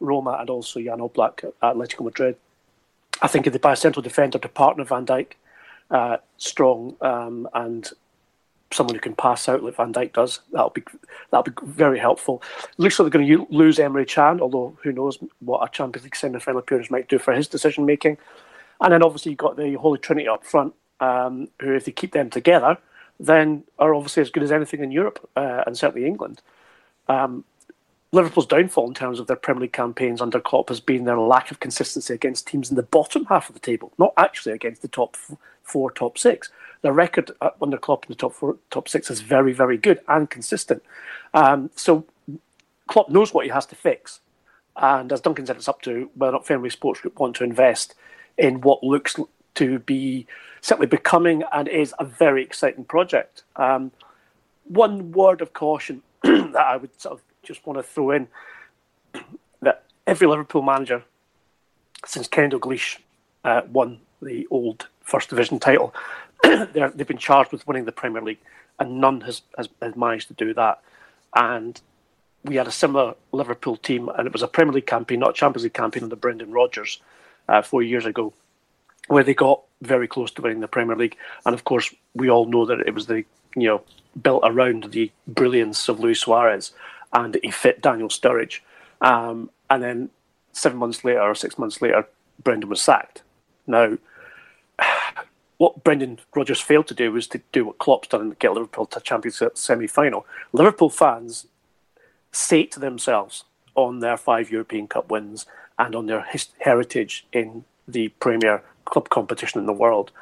Roma 0.00 0.36
and 0.38 0.50
also 0.50 0.80
Jan 0.80 0.98
Oblak 0.98 1.44
at 1.44 1.58
Atletico 1.60 2.04
Madrid. 2.04 2.36
I 3.22 3.28
think 3.28 3.46
if 3.46 3.52
they 3.52 3.58
buy 3.58 3.72
a 3.72 3.76
central 3.76 4.02
defender 4.02 4.38
to 4.38 4.48
partner 4.48 4.84
Van 4.84 5.04
Dijk, 5.04 5.32
uh, 5.90 6.18
strong 6.36 6.96
um, 7.00 7.48
and 7.54 7.90
someone 8.72 8.94
who 8.94 9.00
can 9.00 9.14
pass 9.14 9.48
out 9.48 9.62
like 9.64 9.76
Van 9.76 9.92
Dijk 9.92 10.12
does, 10.12 10.40
that'll 10.52 10.70
be 10.70 10.82
that'll 11.30 11.50
be 11.50 11.52
very 11.64 11.98
helpful. 11.98 12.42
Looks 12.78 12.98
like 12.98 13.10
they're 13.10 13.20
going 13.20 13.28
to 13.28 13.46
lose 13.50 13.78
Emre 13.78 14.06
Can, 14.06 14.40
although 14.40 14.76
who 14.82 14.92
knows 14.92 15.18
what 15.40 15.66
a 15.66 15.70
Champions 15.70 16.04
League 16.04 16.16
semi-final 16.16 16.60
appearance 16.60 16.90
might 16.90 17.08
do 17.08 17.18
for 17.18 17.32
his 17.34 17.48
decision 17.48 17.86
making. 17.86 18.18
And 18.80 18.92
then 18.92 19.02
obviously 19.02 19.32
you've 19.32 19.38
got 19.38 19.56
the 19.56 19.74
Holy 19.74 19.98
Trinity 19.98 20.28
up 20.28 20.44
front, 20.44 20.74
um, 21.00 21.48
who 21.60 21.74
if 21.74 21.84
they 21.84 21.92
keep 21.92 22.12
them 22.12 22.30
together, 22.30 22.78
then 23.18 23.64
are 23.78 23.94
obviously 23.94 24.22
as 24.22 24.30
good 24.30 24.42
as 24.42 24.52
anything 24.52 24.82
in 24.82 24.90
Europe 24.90 25.28
uh, 25.36 25.64
and 25.66 25.76
certainly 25.76 26.06
England. 26.06 26.40
Um, 27.08 27.44
Liverpool's 28.12 28.46
downfall 28.46 28.88
in 28.88 28.94
terms 28.94 29.20
of 29.20 29.28
their 29.28 29.36
Premier 29.36 29.62
League 29.62 29.72
campaigns 29.72 30.20
under 30.20 30.40
Klopp 30.40 30.68
has 30.68 30.80
been 30.80 31.04
their 31.04 31.18
lack 31.18 31.50
of 31.50 31.60
consistency 31.60 32.12
against 32.12 32.46
teams 32.46 32.70
in 32.70 32.76
the 32.76 32.82
bottom 32.82 33.24
half 33.26 33.48
of 33.48 33.54
the 33.54 33.60
table, 33.60 33.92
not 33.98 34.12
actually 34.16 34.52
against 34.52 34.82
the 34.82 34.88
top 34.88 35.16
four, 35.70 35.90
top 35.90 36.18
six. 36.18 36.50
The 36.82 36.92
record 36.92 37.30
under 37.60 37.76
Klopp 37.76 38.06
in 38.06 38.12
the 38.12 38.16
top 38.16 38.34
four, 38.34 38.56
top 38.70 38.88
six 38.88 39.10
is 39.10 39.20
very, 39.20 39.52
very 39.52 39.76
good 39.76 40.00
and 40.08 40.28
consistent. 40.28 40.82
Um, 41.34 41.70
so 41.76 42.04
Klopp 42.86 43.10
knows 43.10 43.34
what 43.34 43.44
he 43.44 43.50
has 43.50 43.66
to 43.66 43.76
fix, 43.76 44.20
and 44.76 45.12
as 45.12 45.20
Duncan 45.20 45.46
said, 45.46 45.56
it's 45.56 45.68
up 45.68 45.82
to 45.82 46.10
whether 46.14 46.30
or 46.30 46.38
not 46.38 46.46
Fenway 46.46 46.70
Sports 46.70 47.00
Group 47.00 47.18
want 47.20 47.36
to 47.36 47.44
invest 47.44 47.94
in 48.38 48.62
what 48.62 48.82
looks 48.82 49.16
to 49.56 49.78
be 49.80 50.26
certainly 50.62 50.86
becoming 50.86 51.42
and 51.52 51.68
is 51.68 51.94
a 51.98 52.04
very 52.04 52.42
exciting 52.42 52.84
project. 52.84 53.42
Um, 53.56 53.92
one 54.64 55.12
word 55.12 55.40
of 55.40 55.52
caution 55.52 56.02
that 56.22 56.56
I 56.56 56.76
would 56.76 56.98
sort 57.00 57.14
of 57.14 57.22
just 57.42 57.66
want 57.66 57.78
to 57.78 57.82
throw 57.82 58.12
in 58.12 58.28
that 59.62 59.84
every 60.06 60.26
Liverpool 60.26 60.62
manager 60.62 61.02
since 62.06 62.28
Kenny 62.28 62.48
Dalglish 62.48 62.98
uh, 63.44 63.62
won 63.70 64.00
the 64.22 64.46
old 64.50 64.88
First 65.10 65.28
Division 65.28 65.58
title, 65.58 65.94
they've 66.42 67.06
been 67.06 67.18
charged 67.18 67.52
with 67.52 67.66
winning 67.66 67.84
the 67.84 67.92
Premier 67.92 68.22
League, 68.22 68.38
and 68.78 69.00
none 69.00 69.22
has, 69.22 69.42
has, 69.56 69.68
has 69.82 69.96
managed 69.96 70.28
to 70.28 70.34
do 70.34 70.54
that. 70.54 70.80
And 71.34 71.80
we 72.44 72.56
had 72.56 72.66
a 72.68 72.72
similar 72.72 73.14
Liverpool 73.32 73.76
team, 73.76 74.08
and 74.08 74.26
it 74.26 74.32
was 74.32 74.42
a 74.42 74.48
Premier 74.48 74.74
League 74.74 74.86
campaign, 74.86 75.20
not 75.20 75.30
a 75.30 75.34
Champions 75.34 75.64
League 75.64 75.74
campaign 75.74 76.04
under 76.04 76.16
Brendan 76.16 76.52
Rodgers 76.52 77.00
uh, 77.48 77.62
four 77.62 77.82
years 77.82 78.06
ago, 78.06 78.32
where 79.08 79.24
they 79.24 79.34
got 79.34 79.62
very 79.82 80.06
close 80.06 80.30
to 80.32 80.42
winning 80.42 80.60
the 80.60 80.68
Premier 80.68 80.96
League. 80.96 81.16
And 81.44 81.54
of 81.54 81.64
course, 81.64 81.92
we 82.14 82.30
all 82.30 82.46
know 82.46 82.64
that 82.66 82.80
it 82.80 82.94
was 82.94 83.06
the 83.06 83.24
you 83.56 83.66
know 83.66 83.82
built 84.22 84.42
around 84.44 84.84
the 84.84 85.10
brilliance 85.26 85.88
of 85.88 86.00
Luis 86.00 86.20
Suarez 86.20 86.72
and 87.12 87.38
he 87.42 87.50
fit 87.50 87.82
Daniel 87.82 88.08
Sturridge. 88.08 88.60
Um, 89.00 89.50
and 89.68 89.82
then 89.82 90.10
seven 90.52 90.78
months 90.78 91.04
later 91.04 91.22
or 91.22 91.34
six 91.34 91.58
months 91.58 91.80
later, 91.80 92.06
Brendan 92.42 92.68
was 92.68 92.80
sacked. 92.80 93.22
Now, 93.66 93.98
what 95.60 95.84
Brendan 95.84 96.18
Rodgers 96.34 96.58
failed 96.58 96.86
to 96.86 96.94
do 96.94 97.12
was 97.12 97.26
to 97.26 97.42
do 97.52 97.66
what 97.66 97.76
Klopp's 97.76 98.08
done 98.08 98.22
and 98.22 98.38
get 98.38 98.54
Liverpool 98.54 98.86
to 98.86 98.98
Champions 98.98 99.42
semi 99.52 99.86
final. 99.86 100.24
Liverpool 100.54 100.88
fans 100.88 101.48
sate 102.32 102.76
themselves 102.76 103.44
on 103.74 104.00
their 104.00 104.16
five 104.16 104.50
European 104.50 104.88
Cup 104.88 105.10
wins 105.10 105.44
and 105.78 105.94
on 105.94 106.06
their 106.06 106.22
his- 106.22 106.48
heritage 106.60 107.26
in 107.30 107.66
the 107.86 108.08
premier 108.20 108.62
club 108.86 109.10
competition 109.10 109.60
in 109.60 109.66
the 109.66 109.74
world. 109.74 110.12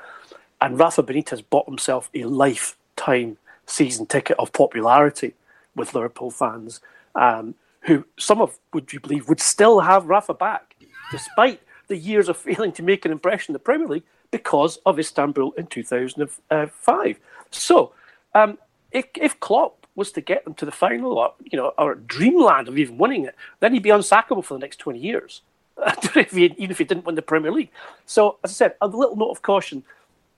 And 0.61 0.76
Rafa 0.76 1.04
Benitez 1.04 1.45
bought 1.49 1.68
himself 1.68 2.11
a 2.14 2.25
lifetime 2.25 3.37
season 3.64 4.07
ticket 4.07 4.37
of 4.40 4.52
popularity 4.52 5.35
with 5.76 5.95
Liverpool 5.95 6.33
fans, 6.33 6.80
um, 7.14 7.54
who 7.83 8.04
some 8.18 8.40
of 8.42 8.59
would 8.75 8.92
you 8.92 8.99
believe 8.99 9.28
would 9.28 9.38
still 9.38 9.78
have 9.78 10.07
Rafa 10.07 10.35
back, 10.35 10.75
despite 11.12 11.61
the 11.87 11.97
years 11.97 12.28
of 12.28 12.37
failing 12.37 12.73
to 12.73 12.83
make 12.83 13.04
an 13.04 13.12
impression 13.12 13.52
in 13.52 13.54
the 13.54 13.61
Premier 13.61 13.87
League 13.87 14.02
because 14.30 14.78
of 14.85 14.99
Istanbul 14.99 15.52
in 15.52 15.66
2005. 15.66 17.18
So, 17.50 17.92
um, 18.35 18.58
if, 18.92 19.06
if 19.14 19.38
Klopp 19.40 19.87
was 19.94 20.12
to 20.12 20.20
get 20.20 20.44
them 20.44 20.54
to 20.54 20.64
the 20.64 20.73
final, 20.73 21.18
or 21.18 21.32
you 21.44 21.58
know, 21.58 21.73
or 21.76 21.94
dreamland 21.97 22.68
of 22.68 22.78
even 22.78 22.99
winning 22.99 23.25
it, 23.25 23.35
then 23.61 23.73
he'd 23.73 23.82
be 23.82 23.90
unsackable 23.90 24.44
for 24.44 24.54
the 24.54 24.61
next 24.61 24.76
20 24.78 24.99
years, 24.99 25.42
if 26.14 26.32
he, 26.32 26.44
even 26.44 26.70
if 26.70 26.78
he 26.78 26.85
didn't 26.85 27.04
win 27.04 27.14
the 27.14 27.23
Premier 27.23 27.50
League. 27.50 27.70
So, 28.06 28.38
as 28.44 28.50
I 28.50 28.54
said, 28.54 28.75
a 28.80 28.87
little 28.87 29.16
note 29.16 29.30
of 29.30 29.42
caution: 29.42 29.82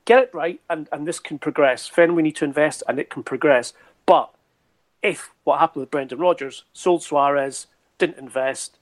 get 0.04 0.22
it 0.22 0.30
right, 0.32 0.60
and, 0.70 0.88
and 0.92 1.06
this 1.06 1.20
can 1.20 1.38
progress. 1.38 1.90
Then 1.94 2.14
we 2.14 2.22
need 2.22 2.36
to 2.36 2.44
invest, 2.44 2.82
and 2.88 2.98
it 2.98 3.10
can 3.10 3.22
progress. 3.22 3.72
But 4.06 4.30
if 5.02 5.30
what 5.44 5.60
happened 5.60 5.80
with 5.80 5.90
Brendan 5.90 6.18
Rodgers, 6.18 6.64
sold 6.72 7.02
Suarez, 7.02 7.66
didn't 7.98 8.18
invest, 8.18 8.78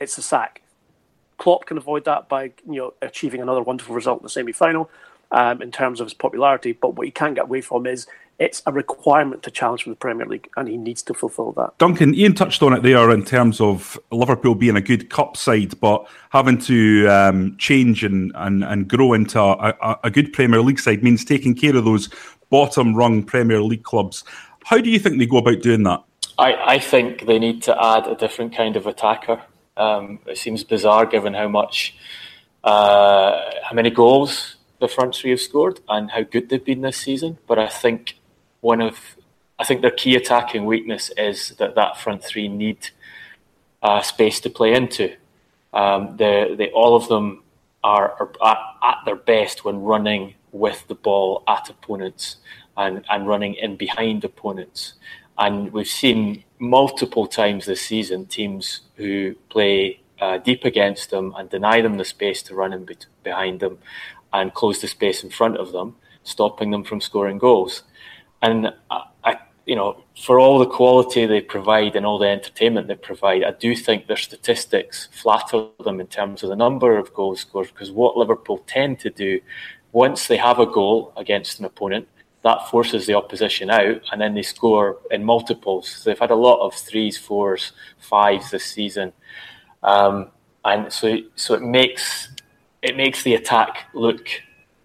it's 0.00 0.18
a 0.18 0.22
sack. 0.22 0.62
Klopp 1.40 1.64
can 1.64 1.78
avoid 1.78 2.04
that 2.04 2.28
by 2.28 2.52
you 2.68 2.80
know 2.80 2.94
achieving 3.02 3.40
another 3.40 3.62
wonderful 3.62 3.94
result 3.94 4.20
in 4.20 4.24
the 4.24 4.28
semi 4.28 4.52
final 4.52 4.90
um, 5.32 5.60
in 5.62 5.72
terms 5.72 6.00
of 6.00 6.06
his 6.06 6.14
popularity. 6.14 6.72
But 6.72 6.94
what 6.94 7.06
he 7.06 7.10
can't 7.10 7.34
get 7.34 7.44
away 7.44 7.62
from 7.62 7.86
is 7.86 8.06
it's 8.38 8.62
a 8.66 8.72
requirement 8.72 9.42
to 9.44 9.50
challenge 9.50 9.84
for 9.84 9.90
the 9.90 9.96
Premier 9.96 10.26
League, 10.26 10.48
and 10.56 10.68
he 10.68 10.76
needs 10.76 11.02
to 11.02 11.14
fulfil 11.14 11.52
that. 11.52 11.76
Duncan, 11.78 12.14
Ian 12.14 12.34
touched 12.34 12.62
on 12.62 12.74
it 12.74 12.82
there 12.82 13.10
in 13.10 13.24
terms 13.24 13.60
of 13.60 13.98
Liverpool 14.10 14.54
being 14.54 14.76
a 14.76 14.80
good 14.82 15.10
cup 15.10 15.36
side, 15.36 15.78
but 15.80 16.06
having 16.30 16.58
to 16.58 17.08
um, 17.08 17.56
change 17.58 18.04
and, 18.04 18.32
and, 18.34 18.62
and 18.62 18.88
grow 18.88 19.14
into 19.14 19.40
a, 19.40 19.74
a, 19.82 19.98
a 20.04 20.10
good 20.10 20.32
Premier 20.32 20.60
League 20.60 20.78
side 20.78 21.02
means 21.02 21.24
taking 21.24 21.54
care 21.54 21.76
of 21.76 21.84
those 21.84 22.08
bottom 22.50 22.94
rung 22.94 23.22
Premier 23.22 23.62
League 23.62 23.84
clubs. 23.84 24.24
How 24.64 24.78
do 24.78 24.90
you 24.90 24.98
think 24.98 25.18
they 25.18 25.26
go 25.26 25.38
about 25.38 25.62
doing 25.62 25.84
that? 25.84 26.02
I, 26.38 26.74
I 26.74 26.78
think 26.78 27.26
they 27.26 27.38
need 27.38 27.62
to 27.64 27.82
add 27.82 28.06
a 28.06 28.14
different 28.14 28.56
kind 28.56 28.76
of 28.76 28.86
attacker. 28.86 29.42
Um, 29.76 30.18
it 30.26 30.38
seems 30.38 30.64
bizarre 30.64 31.06
given 31.06 31.34
how 31.34 31.48
much, 31.48 31.96
uh, 32.64 33.50
how 33.64 33.74
many 33.74 33.90
goals 33.90 34.56
the 34.80 34.88
front 34.88 35.14
three 35.14 35.30
have 35.30 35.40
scored 35.40 35.80
and 35.88 36.10
how 36.10 36.22
good 36.22 36.48
they've 36.48 36.64
been 36.64 36.80
this 36.80 36.96
season. 36.96 37.38
But 37.46 37.58
I 37.58 37.68
think 37.68 38.16
one 38.60 38.80
of, 38.80 39.16
I 39.58 39.64
think 39.64 39.82
their 39.82 39.90
key 39.90 40.16
attacking 40.16 40.64
weakness 40.64 41.10
is 41.16 41.50
that 41.58 41.74
that 41.74 41.98
front 41.98 42.24
three 42.24 42.48
need 42.48 42.90
uh, 43.82 44.02
space 44.02 44.40
to 44.40 44.50
play 44.50 44.74
into. 44.74 45.14
Um, 45.72 46.16
they, 46.16 46.54
they, 46.56 46.70
all 46.70 46.96
of 46.96 47.08
them 47.08 47.42
are, 47.84 48.12
are 48.20 48.32
at, 48.44 48.58
at 48.82 48.98
their 49.04 49.16
best 49.16 49.64
when 49.64 49.82
running 49.82 50.34
with 50.52 50.86
the 50.88 50.94
ball 50.94 51.44
at 51.46 51.70
opponents 51.70 52.36
and, 52.76 53.04
and 53.08 53.26
running 53.26 53.54
in 53.54 53.76
behind 53.76 54.24
opponents. 54.24 54.94
And 55.38 55.72
we've 55.72 55.86
seen 55.86 56.44
multiple 56.60 57.26
times 57.26 57.64
this 57.66 57.80
season 57.80 58.26
teams 58.26 58.82
who 58.96 59.34
play 59.48 60.00
uh, 60.20 60.38
deep 60.38 60.64
against 60.64 61.10
them 61.10 61.34
and 61.36 61.48
deny 61.48 61.80
them 61.80 61.96
the 61.96 62.04
space 62.04 62.42
to 62.42 62.54
run 62.54 62.72
in 62.72 62.84
be- 62.84 62.96
behind 63.24 63.60
them 63.60 63.78
and 64.32 64.54
close 64.54 64.80
the 64.80 64.86
space 64.86 65.24
in 65.24 65.30
front 65.30 65.56
of 65.56 65.72
them, 65.72 65.96
stopping 66.22 66.70
them 66.70 66.84
from 66.84 67.00
scoring 67.00 67.38
goals. 67.38 67.82
And 68.42 68.72
I, 68.90 69.04
I, 69.24 69.38
you 69.64 69.74
know, 69.74 70.04
for 70.22 70.38
all 70.38 70.58
the 70.58 70.66
quality 70.66 71.24
they 71.24 71.40
provide 71.40 71.96
and 71.96 72.04
all 72.04 72.18
the 72.18 72.28
entertainment 72.28 72.88
they 72.88 72.94
provide, 72.94 73.42
I 73.42 73.52
do 73.52 73.74
think 73.74 74.06
their 74.06 74.16
statistics 74.16 75.08
flatter 75.12 75.68
them 75.82 75.98
in 75.98 76.06
terms 76.08 76.42
of 76.42 76.50
the 76.50 76.56
number 76.56 76.98
of 76.98 77.14
goals 77.14 77.40
scored. 77.40 77.68
Because 77.68 77.90
what 77.90 78.16
Liverpool 78.16 78.62
tend 78.66 79.00
to 79.00 79.10
do, 79.10 79.40
once 79.92 80.26
they 80.26 80.36
have 80.36 80.58
a 80.58 80.66
goal 80.66 81.12
against 81.16 81.58
an 81.58 81.64
opponent, 81.64 82.06
that 82.42 82.68
forces 82.70 83.06
the 83.06 83.14
opposition 83.14 83.70
out, 83.70 84.00
and 84.10 84.20
then 84.20 84.34
they 84.34 84.42
score 84.42 84.98
in 85.10 85.24
multiples. 85.24 85.88
So 85.88 86.10
they've 86.10 86.18
had 86.18 86.30
a 86.30 86.36
lot 86.36 86.64
of 86.64 86.74
threes, 86.74 87.18
fours, 87.18 87.72
fives 87.98 88.50
this 88.50 88.64
season, 88.64 89.12
um, 89.82 90.28
and 90.64 90.92
so 90.92 91.18
so 91.36 91.54
it 91.54 91.62
makes 91.62 92.28
it 92.82 92.96
makes 92.96 93.22
the 93.22 93.34
attack 93.34 93.86
look 93.94 94.28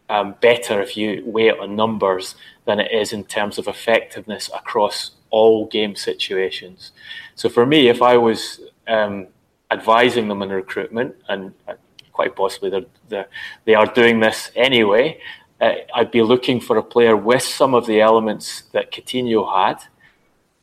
um, 0.10 0.36
better 0.42 0.82
if 0.82 0.98
you 0.98 1.24
weigh 1.26 1.48
it 1.48 1.60
on 1.60 1.76
numbers 1.76 2.36
than 2.66 2.80
it 2.80 2.92
is 2.92 3.14
in 3.14 3.24
terms 3.24 3.58
of 3.58 3.68
effectiveness 3.68 4.50
across 4.54 5.12
all 5.30 5.68
game 5.68 5.96
situations. 5.96 6.92
So 7.36 7.50
for 7.50 7.66
me, 7.66 7.88
if 7.88 8.02
I 8.02 8.18
was 8.18 8.62
um, 8.88 9.28
advising 9.72 10.28
them 10.28 10.42
in 10.42 10.50
recruitment, 10.50 11.16
and 11.28 11.54
uh, 11.68 11.74
quite 12.12 12.36
possibly 12.36 12.70
they're, 12.70 12.86
they're, 13.10 13.28
they 13.66 13.76
are 13.76 13.86
doing 13.86 14.20
this 14.20 14.52
anyway, 14.56 15.20
uh, 15.62 15.74
I'd 15.94 16.12
be 16.12 16.22
looking 16.22 16.60
for 16.60 16.78
a 16.78 16.84
player 16.84 17.16
with 17.16 17.44
some 17.44 17.74
of 17.74 17.86
the 17.86 18.02
elements 18.02 18.64
that 18.74 18.92
Coutinho 18.92 19.54
had, 19.54 19.84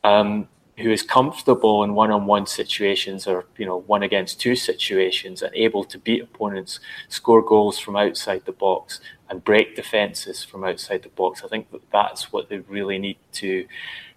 um, 0.03 0.47
who 0.77 0.91
is 0.91 1.03
comfortable 1.03 1.83
in 1.83 1.93
one-on-one 1.93 2.47
situations 2.47 3.27
or 3.27 3.45
you 3.57 3.65
know 3.65 3.81
one 3.81 4.03
against 4.03 4.39
two 4.39 4.55
situations 4.55 5.41
and 5.41 5.53
able 5.55 5.83
to 5.83 5.97
beat 5.97 6.23
opponents, 6.23 6.79
score 7.09 7.41
goals 7.41 7.79
from 7.79 7.95
outside 7.95 8.43
the 8.45 8.51
box, 8.51 8.99
and 9.29 9.43
break 9.43 9.75
defenses 9.75 10.43
from 10.43 10.63
outside 10.63 11.03
the 11.03 11.09
box. 11.09 11.43
I 11.43 11.47
think 11.47 11.71
that 11.71 11.89
that's 11.91 12.31
what 12.31 12.49
they 12.49 12.59
really 12.59 12.97
need 12.97 13.17
to 13.33 13.65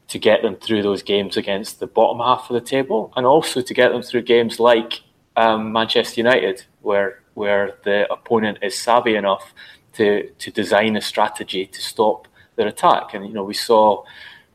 to 0.09 0.19
get 0.19 0.41
them 0.43 0.57
through 0.57 0.83
those 0.83 1.03
games 1.03 1.37
against 1.37 1.81
the 1.81 1.87
bottom 1.87 2.19
half 2.19 2.49
of 2.49 2.55
the 2.55 2.61
table, 2.61 3.13
and 3.17 3.27
also 3.27 3.61
to 3.61 3.75
get 3.75 3.93
them 3.93 4.03
through 4.03 4.23
games 4.23 4.61
like 4.61 5.01
um, 5.37 5.73
Manchester 5.73 6.21
United, 6.21 6.65
where 6.83 7.23
where 7.35 7.77
the 7.85 8.11
opponent 8.11 8.59
is 8.63 8.79
savvy 8.79 9.15
enough 9.15 9.53
to 9.97 10.29
to 10.31 10.51
design 10.51 10.97
a 10.97 11.01
strategy 11.01 11.67
to 11.67 11.81
stop 11.81 12.29
their 12.57 12.69
attack. 12.69 13.15
And 13.15 13.27
you 13.27 13.33
know, 13.33 13.45
we 13.45 13.55
saw 13.55 14.05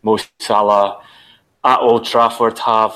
Mo 0.01 0.17
Salah 0.39 1.01
at 1.63 1.79
Old 1.79 2.05
Trafford 2.05 2.57
have 2.59 2.93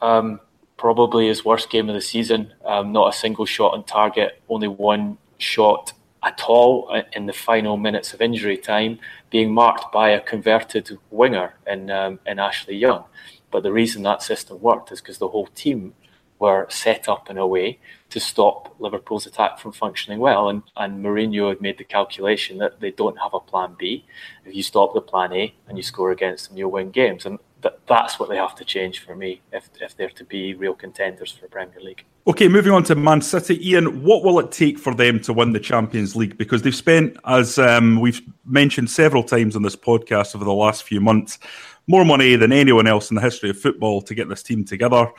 um, 0.00 0.40
probably 0.76 1.28
his 1.28 1.44
worst 1.44 1.70
game 1.70 1.88
of 1.88 1.94
the 1.94 2.00
season. 2.00 2.52
Um, 2.64 2.92
not 2.92 3.14
a 3.14 3.16
single 3.16 3.46
shot 3.46 3.74
on 3.74 3.84
target, 3.84 4.42
only 4.48 4.68
one 4.68 5.18
shot 5.38 5.92
at 6.22 6.42
all 6.48 7.02
in 7.14 7.26
the 7.26 7.32
final 7.32 7.76
minutes 7.76 8.12
of 8.12 8.20
injury 8.20 8.58
time, 8.58 8.98
being 9.30 9.52
marked 9.52 9.90
by 9.90 10.10
a 10.10 10.20
converted 10.20 10.98
winger 11.10 11.54
in 11.66 11.90
um, 11.90 12.18
in 12.26 12.38
Ashley 12.38 12.76
Young. 12.76 13.04
But 13.50 13.62
the 13.62 13.72
reason 13.72 14.02
that 14.04 14.22
system 14.22 14.60
worked 14.60 14.92
is 14.92 15.00
because 15.00 15.18
the 15.18 15.28
whole 15.28 15.48
team 15.48 15.94
were 16.38 16.66
set 16.70 17.08
up 17.08 17.28
in 17.30 17.36
a 17.36 17.46
way 17.46 17.78
to 18.10 18.20
stop 18.20 18.74
Liverpool's 18.78 19.26
attack 19.26 19.58
from 19.58 19.72
functioning 19.72 20.18
well. 20.18 20.48
And, 20.48 20.62
and 20.76 21.04
Mourinho 21.04 21.48
had 21.48 21.60
made 21.60 21.78
the 21.78 21.84
calculation 21.84 22.58
that 22.58 22.80
they 22.80 22.90
don't 22.90 23.18
have 23.18 23.34
a 23.34 23.40
plan 23.40 23.76
B. 23.78 24.04
If 24.44 24.54
you 24.54 24.62
stop 24.62 24.94
the 24.94 25.00
plan 25.00 25.32
A 25.32 25.54
and 25.68 25.76
you 25.76 25.82
score 25.82 26.10
against 26.10 26.48
them, 26.48 26.58
you'll 26.58 26.72
win 26.72 26.90
games. 26.90 27.26
And 27.26 27.38
that, 27.62 27.78
that's 27.86 28.18
what 28.18 28.28
they 28.28 28.36
have 28.36 28.54
to 28.56 28.64
change 28.64 29.00
for 29.00 29.14
me 29.14 29.40
if, 29.52 29.68
if 29.80 29.96
they're 29.96 30.10
to 30.10 30.24
be 30.24 30.54
real 30.54 30.74
contenders 30.74 31.30
for 31.30 31.46
Premier 31.48 31.80
League. 31.80 32.04
Okay, 32.26 32.48
moving 32.48 32.72
on 32.72 32.82
to 32.84 32.94
Man 32.94 33.22
City. 33.22 33.68
Ian, 33.68 34.02
what 34.02 34.24
will 34.24 34.38
it 34.40 34.50
take 34.52 34.78
for 34.78 34.94
them 34.94 35.20
to 35.20 35.32
win 35.32 35.52
the 35.52 35.60
Champions 35.60 36.16
League? 36.16 36.36
Because 36.36 36.62
they've 36.62 36.74
spent, 36.74 37.16
as 37.26 37.58
um, 37.58 38.00
we've 38.00 38.20
mentioned 38.44 38.90
several 38.90 39.22
times 39.22 39.56
on 39.56 39.62
this 39.62 39.76
podcast 39.76 40.34
over 40.34 40.44
the 40.44 40.52
last 40.52 40.82
few 40.82 41.00
months, 41.00 41.38
more 41.86 42.04
money 42.04 42.36
than 42.36 42.52
anyone 42.52 42.86
else 42.86 43.10
in 43.10 43.14
the 43.14 43.22
history 43.22 43.50
of 43.50 43.58
football 43.58 44.02
to 44.02 44.14
get 44.14 44.28
this 44.28 44.42
team 44.42 44.64
together. 44.64 45.10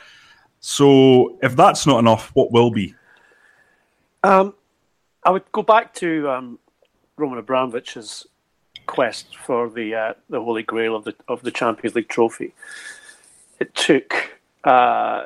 So, 0.64 1.38
if 1.42 1.56
that's 1.56 1.88
not 1.88 1.98
enough, 1.98 2.30
what 2.34 2.52
will 2.52 2.70
be? 2.70 2.94
Um, 4.22 4.54
I 5.24 5.30
would 5.30 5.50
go 5.50 5.62
back 5.62 5.92
to 5.94 6.30
um, 6.30 6.58
Roman 7.16 7.42
Abramovich's 7.42 8.26
quest 8.86 9.36
for 9.36 9.68
the 9.68 9.92
uh, 9.92 10.14
the 10.30 10.40
Holy 10.40 10.62
Grail 10.62 10.94
of 10.94 11.02
the 11.02 11.16
of 11.26 11.42
the 11.42 11.50
Champions 11.50 11.96
League 11.96 12.08
trophy. 12.08 12.54
It 13.58 13.74
took 13.74 14.38
uh, 14.62 15.24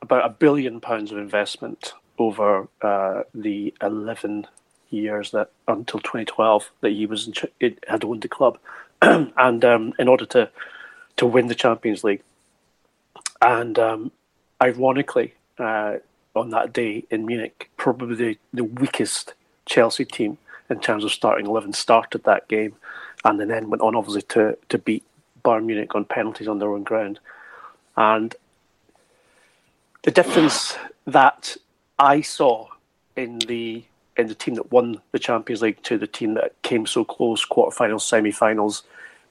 about 0.00 0.24
a 0.24 0.30
billion 0.30 0.80
pounds 0.80 1.12
of 1.12 1.18
investment 1.18 1.92
over 2.18 2.66
uh, 2.80 3.24
the 3.34 3.74
eleven 3.82 4.46
years 4.88 5.32
that 5.32 5.50
until 5.68 6.00
2012 6.00 6.70
that 6.80 6.90
he 6.92 7.04
was 7.04 7.26
in, 7.26 7.34
it 7.60 7.84
had 7.88 8.04
owned 8.04 8.22
the 8.22 8.28
club, 8.28 8.58
and 9.02 9.64
um, 9.66 9.92
in 9.98 10.08
order 10.08 10.24
to 10.24 10.50
to 11.16 11.26
win 11.26 11.48
the 11.48 11.54
Champions 11.54 12.04
League, 12.04 12.22
and 13.42 13.78
um, 13.78 14.12
ironically, 14.60 15.34
uh, 15.58 15.96
on 16.34 16.50
that 16.50 16.72
day 16.72 17.04
in 17.10 17.26
Munich, 17.26 17.70
probably 17.76 18.38
the, 18.52 18.62
weakest 18.62 19.34
Chelsea 19.64 20.04
team 20.04 20.38
in 20.68 20.80
terms 20.80 21.04
of 21.04 21.12
starting 21.12 21.46
11 21.46 21.72
started 21.72 22.24
that 22.24 22.46
game 22.48 22.74
and 23.24 23.40
then 23.40 23.70
went 23.70 23.82
on 23.82 23.96
obviously 23.96 24.22
to, 24.22 24.56
to 24.68 24.78
beat 24.78 25.04
Bayern 25.44 25.64
Munich 25.64 25.94
on 25.94 26.04
penalties 26.04 26.48
on 26.48 26.58
their 26.58 26.70
own 26.70 26.82
ground. 26.82 27.18
And 27.96 28.34
the 30.02 30.10
difference 30.10 30.76
that 31.06 31.56
I 31.98 32.20
saw 32.20 32.68
in 33.16 33.38
the 33.40 33.84
in 34.16 34.28
the 34.28 34.34
team 34.34 34.54
that 34.54 34.72
won 34.72 35.00
the 35.12 35.18
Champions 35.18 35.60
League 35.60 35.82
to 35.82 35.98
the 35.98 36.06
team 36.06 36.34
that 36.34 36.54
came 36.62 36.86
so 36.86 37.04
close, 37.04 37.44
quarterfinals, 37.44 38.00
semi-finals, 38.00 38.82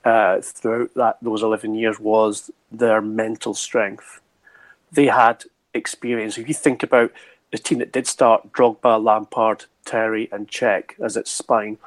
uh, 0.03 0.39
throughout 0.41 0.93
that 0.93 1.17
those 1.21 1.41
eleven 1.41 1.73
years 1.75 1.99
was 1.99 2.51
their 2.71 3.01
mental 3.01 3.53
strength 3.53 4.21
they 4.95 5.07
had 5.07 5.43
experience. 5.73 6.37
If 6.37 6.47
you 6.47 6.53
think 6.53 6.83
about 6.83 7.11
the 7.51 7.57
team 7.57 7.79
that 7.79 7.91
did 7.91 8.07
start 8.07 8.51
Drogba, 8.51 9.01
Lampard, 9.03 9.65
Terry, 9.85 10.27
and 10.31 10.47
Cech 10.47 10.99
as 10.99 11.15
its 11.15 11.31
spine, 11.31 11.77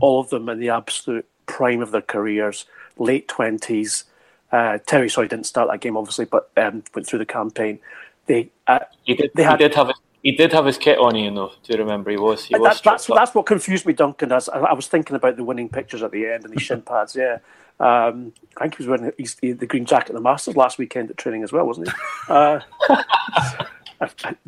all 0.00 0.20
of 0.20 0.28
them 0.28 0.48
in 0.48 0.60
the 0.60 0.68
absolute 0.68 1.26
prime 1.46 1.80
of 1.80 1.90
their 1.90 2.02
careers, 2.02 2.66
late 2.98 3.28
twenties. 3.28 4.04
Uh, 4.52 4.78
Terry, 4.86 5.08
sorry, 5.08 5.28
didn't 5.28 5.46
start 5.46 5.68
that 5.70 5.80
game 5.80 5.96
obviously, 5.96 6.24
but 6.24 6.50
um, 6.56 6.82
went 6.94 7.06
through 7.06 7.18
the 7.18 7.26
campaign. 7.26 7.78
They 8.26 8.50
uh, 8.66 8.80
he 9.04 9.14
did. 9.14 9.30
They 9.34 9.42
had, 9.42 9.60
he 9.60 9.68
did 9.68 9.74
have. 9.74 9.88
His, 9.88 9.96
he 10.22 10.32
did 10.32 10.52
have 10.52 10.66
his 10.66 10.78
kit 10.78 10.98
on, 10.98 11.14
you 11.14 11.30
know. 11.30 11.52
Do 11.62 11.72
you 11.72 11.78
remember? 11.78 12.10
He 12.10 12.16
was. 12.16 12.44
He 12.44 12.56
was. 12.56 12.80
That's 12.80 13.06
that's 13.06 13.34
what 13.34 13.46
confused 13.46 13.86
me, 13.86 13.92
Duncan. 13.92 14.32
As 14.32 14.48
I, 14.48 14.58
I 14.58 14.72
was 14.72 14.88
thinking 14.88 15.14
about 15.14 15.36
the 15.36 15.44
winning 15.44 15.68
pictures 15.68 16.02
at 16.02 16.10
the 16.10 16.26
end 16.26 16.44
and 16.44 16.52
the 16.52 16.60
shin 16.60 16.82
pads. 16.82 17.14
Yeah, 17.14 17.38
um, 17.78 18.32
I 18.56 18.62
think 18.62 18.76
he 18.76 18.86
was 18.86 18.88
wearing 18.88 19.12
his, 19.18 19.34
the 19.34 19.54
green 19.66 19.84
jacket 19.84 20.10
at 20.10 20.14
the 20.14 20.20
Masters 20.20 20.56
last 20.56 20.78
weekend 20.78 21.10
at 21.10 21.16
training 21.16 21.42
as 21.42 21.52
well, 21.52 21.66
wasn't 21.66 21.88
he? 21.88 21.94
Uh, 22.28 22.60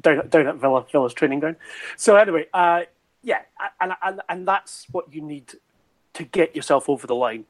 down, 0.01 0.29
down 0.29 0.47
at 0.47 0.57
Villa, 0.57 0.85
Villa's 0.91 1.15
training 1.15 1.41
ground. 1.41 1.57
So 1.97 2.17
anyway, 2.17 2.47
uh, 2.55 2.83
yeah, 3.23 3.43
and, 3.81 3.93
and 4.03 4.21
and 4.29 4.49
that's 4.49 4.87
what 4.93 5.13
you 5.13 5.21
need 5.21 5.53
to 6.15 6.25
get 6.25 6.57
yourself 6.57 6.89
over 6.89 7.07
the 7.07 7.15
line 7.15 7.45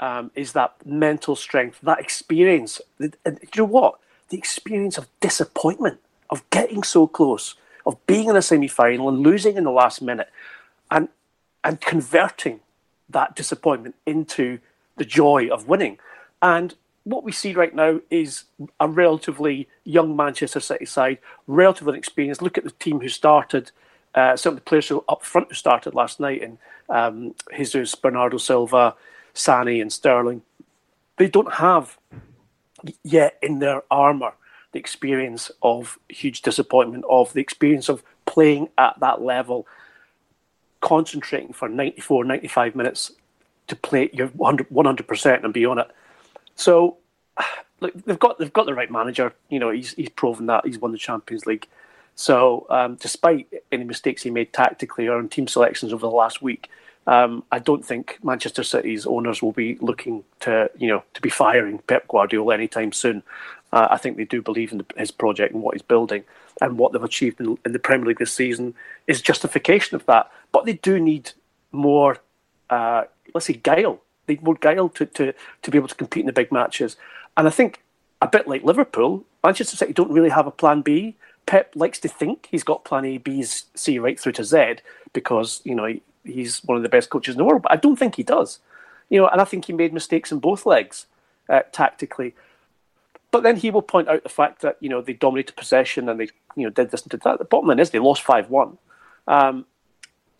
um, 0.00 0.30
is 0.34 0.52
that 0.52 0.74
mental 0.84 1.36
strength, 1.36 1.80
that 1.82 1.98
experience. 1.98 2.80
And 2.98 3.16
you 3.24 3.48
know 3.58 3.64
what? 3.64 3.98
The 4.28 4.38
experience 4.38 4.98
of 4.98 5.08
disappointment, 5.20 6.00
of 6.30 6.48
getting 6.50 6.82
so 6.82 7.06
close, 7.06 7.54
of 7.86 8.04
being 8.06 8.28
in 8.28 8.36
a 8.36 8.42
semi-final 8.42 9.08
and 9.08 9.20
losing 9.20 9.56
in 9.56 9.64
the 9.64 9.70
last 9.70 10.00
minute, 10.00 10.30
and 10.90 11.08
and 11.62 11.80
converting 11.80 12.60
that 13.08 13.34
disappointment 13.34 13.94
into 14.06 14.58
the 14.96 15.04
joy 15.04 15.48
of 15.48 15.68
winning. 15.68 15.98
And 16.42 16.74
what 17.04 17.24
we 17.24 17.32
see 17.32 17.54
right 17.54 17.74
now 17.74 18.00
is 18.10 18.44
a 18.80 18.88
relatively 18.88 19.68
young 19.84 20.16
Manchester 20.16 20.60
City 20.60 20.86
side, 20.86 21.18
relatively 21.46 21.94
inexperienced. 21.94 22.42
Look 22.42 22.58
at 22.58 22.64
the 22.64 22.70
team 22.70 23.00
who 23.00 23.08
started, 23.08 23.70
uh, 24.14 24.36
some 24.36 24.52
of 24.52 24.56
the 24.56 24.62
players 24.62 24.88
who 24.88 25.04
up 25.08 25.22
front 25.22 25.48
who 25.48 25.54
started 25.54 25.94
last 25.94 26.18
night, 26.18 26.42
and 26.42 26.58
um, 26.88 27.34
Jesus, 27.54 27.94
Bernardo 27.94 28.38
Silva, 28.38 28.94
Sané, 29.34 29.80
and 29.80 29.92
Sterling. 29.92 30.42
They 31.16 31.28
don't 31.28 31.54
have 31.54 31.98
yet 33.02 33.38
in 33.42 33.58
their 33.58 33.82
armour 33.90 34.32
the 34.72 34.80
experience 34.80 35.50
of 35.62 35.98
huge 36.08 36.42
disappointment, 36.42 37.04
of 37.08 37.32
the 37.32 37.40
experience 37.40 37.88
of 37.88 38.02
playing 38.26 38.68
at 38.76 38.98
that 39.00 39.22
level, 39.22 39.66
concentrating 40.80 41.52
for 41.52 41.68
94, 41.68 42.24
95 42.24 42.74
minutes 42.74 43.12
to 43.66 43.76
play 43.76 44.10
your 44.12 44.28
100 44.28 45.08
percent 45.08 45.44
and 45.44 45.54
be 45.54 45.64
on 45.66 45.78
it. 45.78 45.90
So, 46.56 46.98
look, 47.80 47.92
they've 48.04 48.18
got 48.18 48.38
they've 48.38 48.52
got 48.52 48.66
the 48.66 48.74
right 48.74 48.90
manager. 48.90 49.34
You 49.48 49.58
know, 49.58 49.70
he's 49.70 49.94
he's 49.94 50.10
proven 50.10 50.46
that 50.46 50.66
he's 50.66 50.78
won 50.78 50.92
the 50.92 50.98
Champions 50.98 51.46
League. 51.46 51.66
So, 52.16 52.66
um, 52.70 52.94
despite 52.96 53.48
any 53.72 53.84
mistakes 53.84 54.22
he 54.22 54.30
made 54.30 54.52
tactically 54.52 55.08
or 55.08 55.18
in 55.18 55.28
team 55.28 55.48
selections 55.48 55.92
over 55.92 56.06
the 56.06 56.14
last 56.14 56.42
week, 56.42 56.70
um, 57.06 57.42
I 57.50 57.58
don't 57.58 57.84
think 57.84 58.18
Manchester 58.22 58.62
City's 58.62 59.04
owners 59.04 59.42
will 59.42 59.52
be 59.52 59.76
looking 59.80 60.24
to 60.40 60.70
you 60.78 60.88
know 60.88 61.02
to 61.14 61.20
be 61.20 61.30
firing 61.30 61.78
Pep 61.78 62.08
Guardiola 62.08 62.54
anytime 62.54 62.92
soon. 62.92 63.22
Uh, 63.72 63.88
I 63.90 63.98
think 63.98 64.16
they 64.16 64.24
do 64.24 64.40
believe 64.40 64.70
in 64.70 64.78
the, 64.78 64.86
his 64.96 65.10
project 65.10 65.52
and 65.52 65.62
what 65.62 65.74
he's 65.74 65.82
building, 65.82 66.22
and 66.60 66.78
what 66.78 66.92
they've 66.92 67.02
achieved 67.02 67.40
in, 67.40 67.58
in, 67.64 67.72
the 67.72 67.80
Premier 67.80 68.06
League 68.06 68.20
this 68.20 68.32
season 68.32 68.74
is 69.08 69.20
justification 69.20 69.96
of 69.96 70.06
that. 70.06 70.30
But 70.52 70.64
they 70.64 70.74
do 70.74 71.00
need 71.00 71.32
more 71.72 72.18
uh, 72.70 73.04
let's 73.34 73.46
say 73.46 73.54
guile. 73.54 74.00
They 74.26 74.34
need 74.34 74.42
more 74.42 74.54
guile 74.54 74.88
to, 74.90 75.06
to, 75.06 75.34
to 75.62 75.70
be 75.70 75.76
able 75.76 75.88
to 75.88 75.94
compete 75.94 76.22
in 76.22 76.26
the 76.26 76.32
big 76.32 76.50
matches. 76.50 76.96
And 77.36 77.46
I 77.46 77.50
think 77.50 77.82
a 78.22 78.28
bit 78.28 78.48
like 78.48 78.64
Liverpool, 78.64 79.24
Manchester 79.42 79.76
City 79.76 79.92
don't 79.92 80.10
really 80.10 80.30
have 80.30 80.46
a 80.46 80.50
plan 80.50 80.80
B. 80.80 81.16
Pep 81.46 81.72
likes 81.74 81.98
to 82.00 82.08
think 82.08 82.48
he's 82.50 82.64
got 82.64 82.84
plan 82.84 83.04
A, 83.04 83.18
B, 83.18 83.42
C 83.42 83.98
right 83.98 84.18
through 84.18 84.32
to 84.32 84.44
Z 84.44 84.76
because, 85.12 85.60
you 85.64 85.74
know, 85.74 85.92
he's 86.24 86.64
one 86.64 86.76
of 86.76 86.82
the 86.82 86.88
best 86.88 87.10
coaches 87.10 87.34
in 87.34 87.38
the 87.38 87.44
world. 87.44 87.62
But 87.62 87.72
I 87.72 87.76
don't 87.76 87.96
think 87.96 88.14
he 88.14 88.22
does. 88.22 88.60
You 89.10 89.20
know, 89.20 89.28
and 89.28 89.40
I 89.40 89.44
think 89.44 89.66
he 89.66 89.74
made 89.74 89.92
mistakes 89.92 90.32
in 90.32 90.38
both 90.38 90.64
legs 90.64 91.06
uh, 91.50 91.60
tactically. 91.72 92.34
But 93.30 93.42
then 93.42 93.56
he 93.56 93.70
will 93.70 93.82
point 93.82 94.08
out 94.08 94.22
the 94.22 94.28
fact 94.28 94.62
that, 94.62 94.76
you 94.80 94.88
know, 94.88 95.02
they 95.02 95.12
dominated 95.12 95.56
possession 95.56 96.08
and 96.08 96.18
they, 96.18 96.28
you 96.56 96.64
know, 96.64 96.70
did 96.70 96.90
this 96.90 97.02
and 97.02 97.10
did 97.10 97.22
that. 97.22 97.38
The 97.38 97.44
bottom 97.44 97.68
line 97.68 97.80
is 97.80 97.90
they 97.90 97.98
lost 97.98 98.22
5 98.22 98.48
1. 98.48 98.78
Um, 99.26 99.66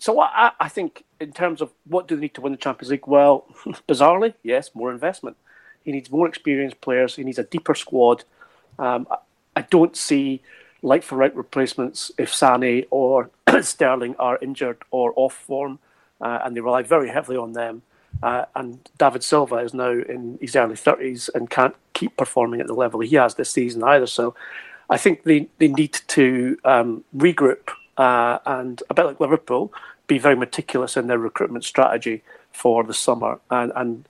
so 0.05 0.21
I, 0.21 0.51
I 0.61 0.69
think 0.69 1.03
in 1.19 1.33
terms 1.33 1.62
of 1.62 1.73
what 1.85 2.07
do 2.07 2.14
they 2.14 2.21
need 2.21 2.35
to 2.35 2.43
win 2.43 2.53
the 2.53 2.59
Champions 2.59 2.90
League, 2.90 3.07
well, 3.07 3.47
bizarrely, 3.88 4.35
yes, 4.43 4.75
more 4.75 4.93
investment. 4.93 5.35
He 5.83 5.93
needs 5.93 6.11
more 6.11 6.29
experienced 6.29 6.83
players. 6.83 7.17
He 7.17 7.25
needs 7.25 7.38
a 7.38 7.45
deeper 7.45 7.75
squad. 7.75 8.25
Um, 8.79 9.07
I, 9.11 9.17
I 9.57 9.62
don't 9.62 9.97
see 9.97 10.43
like 10.83 11.05
for 11.05 11.17
right 11.17 11.35
replacements 11.35 12.12
if 12.19 12.31
Sané 12.31 12.87
or 12.90 13.31
Sterling 13.62 14.14
are 14.19 14.38
injured 14.43 14.77
or 14.90 15.14
off 15.17 15.33
form, 15.33 15.79
uh, 16.21 16.40
and 16.45 16.55
they 16.55 16.61
rely 16.61 16.83
very 16.83 17.09
heavily 17.09 17.38
on 17.38 17.55
them. 17.55 17.81
Uh, 18.23 18.45
and 18.55 18.90
David 18.99 19.25
Silva 19.25 19.57
is 19.57 19.73
now 19.73 19.90
in 19.90 20.37
his 20.38 20.55
early 20.55 20.75
30s 20.75 21.31
and 21.35 21.49
can't 21.49 21.77
keep 21.95 22.14
performing 22.19 22.61
at 22.61 22.67
the 22.67 22.75
level 22.75 23.01
he 23.01 23.17
has 23.17 23.37
this 23.37 23.51
season 23.51 23.83
either. 23.83 24.07
So 24.07 24.35
I 24.90 24.99
think 24.99 25.23
they, 25.23 25.49
they 25.57 25.69
need 25.69 25.95
to 26.09 26.59
um, 26.62 27.05
regroup 27.17 27.71
uh, 27.97 28.38
and 28.47 28.83
a 28.90 28.95
bit 28.95 29.07
like 29.07 29.21
Liverpool, 29.21 29.73
be 30.07 30.19
very 30.19 30.37
meticulous 30.37 30.97
in 30.97 31.07
their 31.07 31.19
recruitment 31.19 31.64
strategy 31.64 32.23
for 32.53 32.85
the 32.85 32.95
summer. 32.95 33.40
And, 33.51 33.73
and 33.75 34.09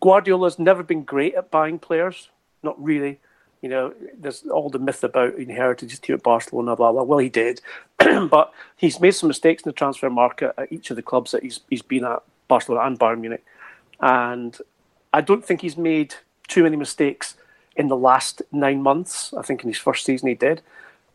Guardiola's 0.00 0.58
never 0.58 0.82
been 0.82 1.04
great 1.04 1.34
at 1.34 1.50
buying 1.50 1.78
players, 1.78 2.28
not 2.62 2.82
really. 2.82 3.18
You 3.60 3.68
know, 3.68 3.94
there's 4.18 4.42
all 4.44 4.70
the 4.70 4.80
myth 4.80 5.04
about 5.04 5.34
inherited 5.34 5.90
his 5.90 6.00
team 6.00 6.16
at 6.16 6.22
Barcelona, 6.24 6.74
blah 6.74 6.90
blah. 6.90 7.04
Well, 7.04 7.20
he 7.20 7.28
did, 7.28 7.60
but 7.98 8.52
he's 8.76 8.98
made 8.98 9.12
some 9.12 9.28
mistakes 9.28 9.62
in 9.62 9.68
the 9.68 9.74
transfer 9.74 10.10
market 10.10 10.52
at 10.58 10.72
each 10.72 10.90
of 10.90 10.96
the 10.96 11.02
clubs 11.02 11.30
that 11.30 11.44
he's 11.44 11.60
he's 11.70 11.82
been 11.82 12.04
at, 12.04 12.22
Barcelona 12.48 12.86
and 12.86 12.98
Bayern 12.98 13.20
Munich, 13.20 13.44
and 14.00 14.58
I 15.12 15.20
don't 15.20 15.44
think 15.44 15.60
he's 15.60 15.76
made 15.76 16.16
too 16.48 16.64
many 16.64 16.76
mistakes 16.76 17.36
in 17.76 17.86
the 17.86 17.96
last 17.96 18.42
nine 18.50 18.82
months. 18.82 19.32
I 19.32 19.42
think 19.42 19.62
in 19.62 19.70
his 19.70 19.78
first 19.78 20.04
season 20.04 20.28
he 20.28 20.34
did. 20.34 20.60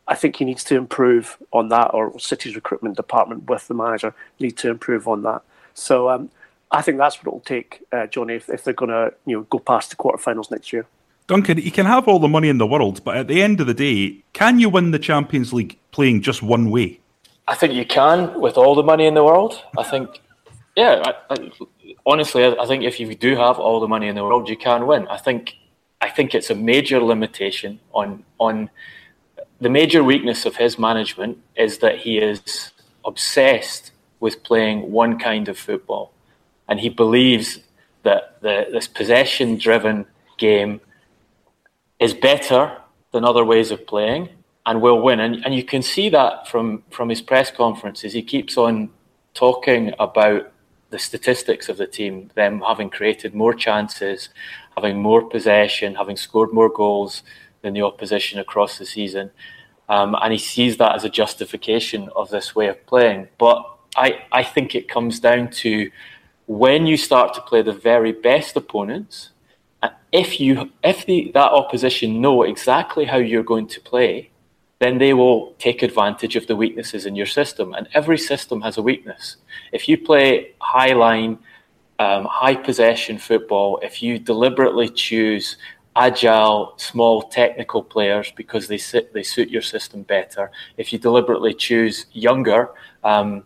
I 0.07 0.15
think 0.15 0.37
he 0.37 0.45
needs 0.45 0.63
to 0.65 0.75
improve 0.75 1.37
on 1.51 1.69
that, 1.69 1.93
or 1.93 2.17
City's 2.19 2.55
recruitment 2.55 2.95
department 2.95 3.49
with 3.49 3.67
the 3.67 3.73
manager 3.73 4.13
need 4.39 4.57
to 4.57 4.69
improve 4.69 5.07
on 5.07 5.23
that. 5.23 5.41
So 5.73 6.09
um, 6.09 6.29
I 6.71 6.81
think 6.81 6.97
that's 6.97 7.17
what 7.17 7.27
it'll 7.27 7.39
take, 7.41 7.83
uh, 7.91 8.07
Johnny, 8.07 8.35
if, 8.35 8.49
if 8.49 8.63
they're 8.63 8.73
going 8.73 8.91
to 8.91 9.13
you 9.25 9.37
know 9.37 9.43
go 9.49 9.59
past 9.59 9.89
the 9.89 9.95
quarterfinals 9.95 10.49
next 10.51 10.71
year. 10.71 10.85
Duncan, 11.27 11.57
you 11.57 11.71
can 11.71 11.85
have 11.85 12.07
all 12.07 12.19
the 12.19 12.27
money 12.29 12.47
in 12.47 12.57
the 12.57 12.65
world, 12.65 13.03
but 13.03 13.17
at 13.17 13.27
the 13.27 13.41
end 13.41 13.59
of 13.59 13.67
the 13.67 13.73
day, 13.73 14.23
can 14.31 14.59
you 14.59 14.69
win 14.69 14.91
the 14.91 14.99
Champions 14.99 15.51
League 15.51 15.77
playing 15.91 16.21
just 16.21 16.41
one 16.41 16.71
way? 16.71 17.01
I 17.49 17.55
think 17.55 17.73
you 17.73 17.85
can 17.85 18.39
with 18.39 18.57
all 18.57 18.75
the 18.75 18.83
money 18.83 19.05
in 19.07 19.13
the 19.13 19.23
world. 19.23 19.61
I 19.77 19.83
think, 19.83 20.21
yeah, 20.77 21.03
I, 21.05 21.33
I, 21.33 21.51
honestly, 22.05 22.45
I 22.45 22.65
think 22.65 22.83
if 22.83 22.97
you 22.97 23.13
do 23.13 23.35
have 23.35 23.59
all 23.59 23.81
the 23.81 23.89
money 23.89 24.07
in 24.07 24.15
the 24.15 24.23
world, 24.23 24.47
you 24.47 24.55
can 24.55 24.87
win. 24.87 25.05
I 25.09 25.17
think, 25.17 25.55
I 25.99 26.09
think 26.09 26.33
it's 26.33 26.49
a 26.49 26.55
major 26.55 27.01
limitation 27.01 27.79
on 27.93 28.23
on 28.39 28.69
the 29.59 29.69
major 29.69 30.03
weakness 30.03 30.45
of 30.45 30.55
his 30.57 30.77
management 30.77 31.37
is 31.55 31.79
that 31.79 31.99
he 31.99 32.17
is 32.17 32.71
obsessed 33.05 33.91
with 34.19 34.43
playing 34.43 34.91
one 34.91 35.17
kind 35.19 35.47
of 35.47 35.57
football, 35.57 36.11
and 36.67 36.79
he 36.79 36.89
believes 36.89 37.59
that 38.03 38.41
the, 38.41 38.67
this 38.71 38.87
possession-driven 38.87 40.05
game 40.37 40.79
is 41.99 42.13
better 42.13 42.77
than 43.11 43.25
other 43.25 43.43
ways 43.43 43.71
of 43.71 43.85
playing 43.87 44.29
and 44.65 44.81
will 44.81 45.01
win. 45.01 45.19
And, 45.19 45.43
and 45.45 45.55
you 45.55 45.63
can 45.63 45.81
see 45.81 46.09
that 46.09 46.47
from, 46.47 46.83
from 46.91 47.09
his 47.09 47.21
press 47.21 47.49
conferences. 47.49 48.13
He 48.13 48.21
keeps 48.21 48.57
on 48.57 48.89
talking 49.33 49.93
about 49.97 50.51
the 50.89 50.99
statistics 50.99 51.69
of 51.69 51.77
the 51.77 51.87
team, 51.87 52.29
them 52.35 52.61
having 52.61 52.89
created 52.89 53.33
more 53.33 53.53
chances, 53.53 54.29
having 54.75 55.01
more 55.01 55.23
possession, 55.27 55.95
having 55.95 56.17
scored 56.17 56.53
more 56.53 56.69
goals 56.69 57.23
than 57.67 57.73
the 57.73 57.83
opposition 57.83 58.39
across 58.39 58.77
the 58.77 58.85
season. 58.85 59.29
Um, 59.89 60.15
and 60.21 60.31
he 60.33 60.39
sees 60.39 60.77
that 60.77 60.95
as 60.95 61.03
a 61.03 61.09
justification 61.09 62.09
of 62.15 62.29
this 62.29 62.55
way 62.55 62.67
of 62.67 62.85
playing. 62.87 63.27
But 63.37 63.57
I, 63.95 64.23
I 64.31 64.43
think 64.43 64.73
it 64.73 64.89
comes 64.89 65.19
down 65.19 65.49
to 65.63 65.91
when 66.47 66.87
you 66.87 66.97
start 66.97 67.33
to 67.35 67.41
play 67.41 67.61
the 67.61 67.73
very 67.73 68.11
best 68.11 68.55
opponents, 68.55 69.31
if 70.11 70.39
you 70.39 70.71
if 70.83 71.05
the 71.05 71.31
that 71.33 71.51
opposition 71.51 72.21
know 72.21 72.43
exactly 72.43 73.05
how 73.05 73.17
you're 73.17 73.43
going 73.43 73.67
to 73.67 73.81
play, 73.81 74.29
then 74.79 74.97
they 74.97 75.13
will 75.13 75.53
take 75.59 75.83
advantage 75.83 76.35
of 76.35 76.47
the 76.47 76.55
weaknesses 76.55 77.05
in 77.05 77.15
your 77.15 77.25
system. 77.25 77.73
And 77.73 77.87
every 77.93 78.17
system 78.17 78.61
has 78.61 78.77
a 78.77 78.81
weakness. 78.81 79.37
If 79.71 79.89
you 79.89 79.97
play 79.97 80.53
high 80.59 80.93
line, 80.93 81.39
um, 81.99 82.25
high 82.25 82.55
possession 82.55 83.17
football, 83.17 83.79
if 83.83 84.01
you 84.01 84.19
deliberately 84.19 84.89
choose 84.89 85.57
agile, 85.97 86.73
small, 86.77 87.23
technical 87.23 87.81
players 87.81 88.31
because 88.35 88.67
they 88.67 88.77
sit, 88.77 89.13
they 89.13 89.23
suit 89.23 89.49
your 89.49 89.61
system 89.61 90.03
better. 90.03 90.51
If 90.77 90.93
you 90.93 90.99
deliberately 90.99 91.53
choose 91.53 92.05
younger 92.13 92.69
um, 93.03 93.43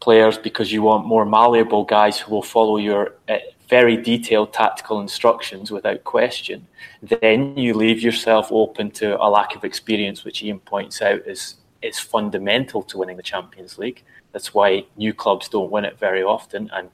players 0.00 0.36
because 0.36 0.72
you 0.72 0.82
want 0.82 1.06
more 1.06 1.24
malleable 1.24 1.84
guys 1.84 2.18
who 2.18 2.34
will 2.34 2.42
follow 2.42 2.78
your 2.78 3.14
uh, 3.28 3.38
very 3.68 3.96
detailed 3.96 4.52
tactical 4.52 5.00
instructions 5.00 5.70
without 5.70 6.04
question, 6.04 6.66
then 7.00 7.56
you 7.56 7.74
leave 7.74 8.00
yourself 8.00 8.48
open 8.50 8.90
to 8.90 9.20
a 9.22 9.28
lack 9.28 9.54
of 9.56 9.64
experience, 9.64 10.24
which 10.24 10.42
Ian 10.42 10.60
points 10.60 11.00
out 11.00 11.20
is 11.26 11.56
is 11.80 11.98
fundamental 11.98 12.82
to 12.82 12.96
winning 12.96 13.18
the 13.18 13.22
Champions 13.22 13.76
League. 13.76 14.02
That's 14.32 14.54
why 14.54 14.86
new 14.96 15.12
clubs 15.12 15.48
don't 15.48 15.70
win 15.70 15.84
it 15.84 15.98
very 15.98 16.22
often, 16.22 16.70
and 16.72 16.88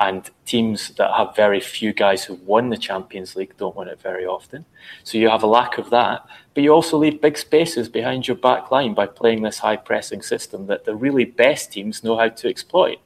and 0.00 0.28
teams 0.44 0.90
that 0.96 1.12
have 1.16 1.36
very 1.36 1.60
few 1.60 1.92
guys 1.92 2.24
who've 2.24 2.42
won 2.42 2.70
the 2.70 2.76
Champions 2.76 3.36
League 3.36 3.56
don't 3.56 3.76
win 3.76 3.88
it 3.88 4.00
very 4.00 4.26
often. 4.26 4.64
So 5.04 5.18
you 5.18 5.28
have 5.28 5.44
a 5.44 5.46
lack 5.48 5.78
of 5.78 5.90
that, 5.90 6.26
but 6.52 6.62
you 6.62 6.72
also 6.72 6.98
leave 6.98 7.20
big 7.20 7.38
spaces 7.38 7.88
behind 7.88 8.26
your 8.26 8.36
back 8.36 8.70
line 8.70 8.94
by 8.94 9.06
playing 9.06 9.42
this 9.42 9.58
high 9.58 9.76
pressing 9.76 10.22
system 10.22 10.66
that 10.66 10.84
the 10.84 10.96
really 10.96 11.24
best 11.24 11.72
teams 11.72 12.02
know 12.02 12.16
how 12.16 12.28
to 12.28 12.48
exploit. 12.48 12.98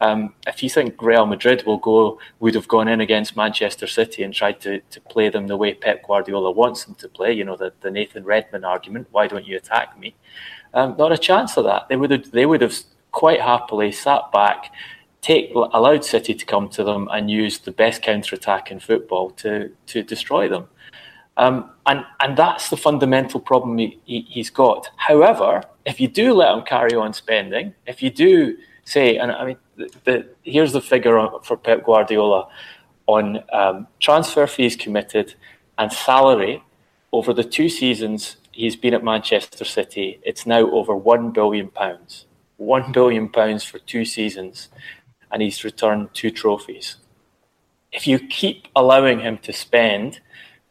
Um, 0.00 0.34
if 0.48 0.64
you 0.64 0.68
think 0.68 1.00
Real 1.00 1.26
Madrid 1.26 1.62
will 1.64 1.78
go, 1.78 2.18
would 2.40 2.56
have 2.56 2.66
gone 2.66 2.88
in 2.88 3.00
against 3.00 3.36
Manchester 3.36 3.86
City 3.86 4.24
and 4.24 4.34
tried 4.34 4.60
to, 4.62 4.80
to 4.80 5.00
play 5.00 5.28
them 5.28 5.46
the 5.46 5.56
way 5.56 5.74
Pep 5.74 6.04
Guardiola 6.04 6.50
wants 6.50 6.84
them 6.84 6.96
to 6.96 7.08
play, 7.08 7.32
you 7.32 7.44
know, 7.44 7.56
the, 7.56 7.72
the 7.82 7.90
Nathan 7.90 8.24
Redmond 8.24 8.64
argument, 8.64 9.06
why 9.12 9.28
don't 9.28 9.46
you 9.46 9.56
attack 9.56 9.96
me? 9.96 10.16
Um, 10.74 10.96
not 10.98 11.12
a 11.12 11.18
chance 11.18 11.56
of 11.56 11.64
that. 11.64 11.88
They 11.88 11.94
would 11.94 12.10
have, 12.10 12.32
they 12.32 12.46
would 12.46 12.62
have 12.62 12.76
quite 13.12 13.40
happily 13.40 13.92
sat 13.92 14.32
back, 14.32 14.72
take 15.22 15.54
allowed 15.54 16.04
City 16.04 16.34
to 16.34 16.44
come 16.44 16.68
to 16.68 16.84
them 16.84 17.08
and 17.10 17.30
use 17.30 17.58
the 17.58 17.70
best 17.70 18.02
counter 18.02 18.36
attack 18.36 18.70
in 18.70 18.78
football 18.78 19.30
to 19.30 19.70
to 19.86 20.02
destroy 20.02 20.48
them. 20.48 20.68
Um, 21.38 21.70
and 21.86 22.04
and 22.20 22.36
that's 22.36 22.68
the 22.68 22.76
fundamental 22.76 23.40
problem 23.40 23.78
he, 23.78 23.98
he, 24.04 24.40
has 24.40 24.50
got. 24.50 24.90
However, 24.96 25.62
if 25.86 25.98
you 26.00 26.08
do 26.08 26.34
let 26.34 26.54
him 26.54 26.62
carry 26.64 26.94
on 26.94 27.14
spending, 27.14 27.74
if 27.86 28.02
you 28.02 28.10
do 28.10 28.58
say, 28.84 29.16
and 29.16 29.32
I 29.32 29.46
mean, 29.46 29.56
the, 29.76 29.90
the, 30.04 30.28
here's 30.42 30.72
the 30.72 30.82
figure 30.82 31.26
for 31.42 31.56
Pep 31.56 31.84
Guardiola 31.86 32.48
on 33.06 33.42
um, 33.52 33.86
transfer 34.00 34.46
fees 34.46 34.76
committed 34.76 35.34
and 35.78 35.90
salary 35.92 36.62
over 37.12 37.32
the 37.32 37.44
two 37.44 37.68
seasons 37.68 38.36
he's 38.52 38.76
been 38.76 38.94
at 38.94 39.02
Manchester 39.02 39.64
City. 39.64 40.20
It's 40.22 40.46
now 40.46 40.70
over 40.70 40.94
one 40.94 41.30
billion 41.30 41.68
pounds. 41.68 42.26
One 42.58 42.92
billion 42.92 43.28
pounds 43.28 43.64
for 43.64 43.78
two 43.80 44.04
seasons, 44.04 44.68
and 45.32 45.42
he's 45.42 45.64
returned 45.64 46.12
two 46.14 46.30
trophies. 46.30 46.96
If 47.90 48.06
you 48.06 48.18
keep 48.18 48.68
allowing 48.76 49.20
him 49.20 49.38
to 49.38 49.52
spend 49.52 50.20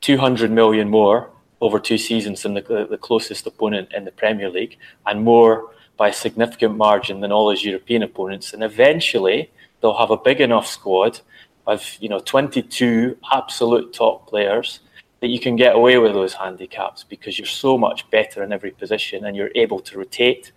200 0.01 0.51
million 0.51 0.89
more 0.89 1.29
over 1.59 1.79
two 1.79 1.97
seasons 1.97 2.41
than 2.41 2.55
the, 2.55 2.87
the 2.89 2.97
closest 2.97 3.45
opponent 3.45 3.89
in 3.93 4.05
the 4.05 4.11
Premier 4.11 4.49
League, 4.49 4.77
and 5.05 5.23
more 5.23 5.71
by 5.97 6.09
a 6.09 6.13
significant 6.13 6.75
margin 6.75 7.19
than 7.19 7.31
all 7.31 7.51
his 7.51 7.63
European 7.63 8.01
opponents, 8.01 8.53
and 8.53 8.63
eventually 8.63 9.51
they'll 9.81 9.97
have 9.97 10.11
a 10.11 10.17
big 10.17 10.41
enough 10.41 10.65
squad 10.65 11.19
of 11.67 11.97
you 11.99 12.09
know 12.09 12.19
22 12.19 13.17
absolute 13.31 13.93
top 13.93 14.27
players 14.27 14.79
that 15.19 15.27
you 15.27 15.39
can 15.39 15.55
get 15.55 15.75
away 15.75 15.97
with 15.99 16.13
those 16.13 16.33
handicaps 16.33 17.03
because 17.03 17.37
you're 17.37 17.45
so 17.45 17.77
much 17.77 18.09
better 18.09 18.43
in 18.43 18.51
every 18.51 18.71
position 18.71 19.25
and 19.25 19.35
you're 19.35 19.51
able 19.53 19.79
to 19.79 19.99
rotate 19.99 20.51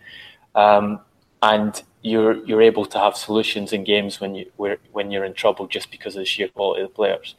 um, 0.55 0.99
and 1.43 1.83
you're 2.05 2.45
you're 2.45 2.63
able 2.63 2.85
to 2.85 2.99
have 2.99 3.17
solutions 3.17 3.73
in 3.73 3.83
games 3.83 4.21
when 4.21 4.35
you 4.35 4.47
when 4.93 5.11
you're 5.11 5.25
in 5.25 5.33
trouble 5.33 5.67
just 5.67 5.91
because 5.91 6.15
of 6.15 6.21
the 6.21 6.27
sheer 6.27 6.49
quality 6.49 6.83
of 6.83 6.91
the 6.91 6.95
players. 6.95 7.35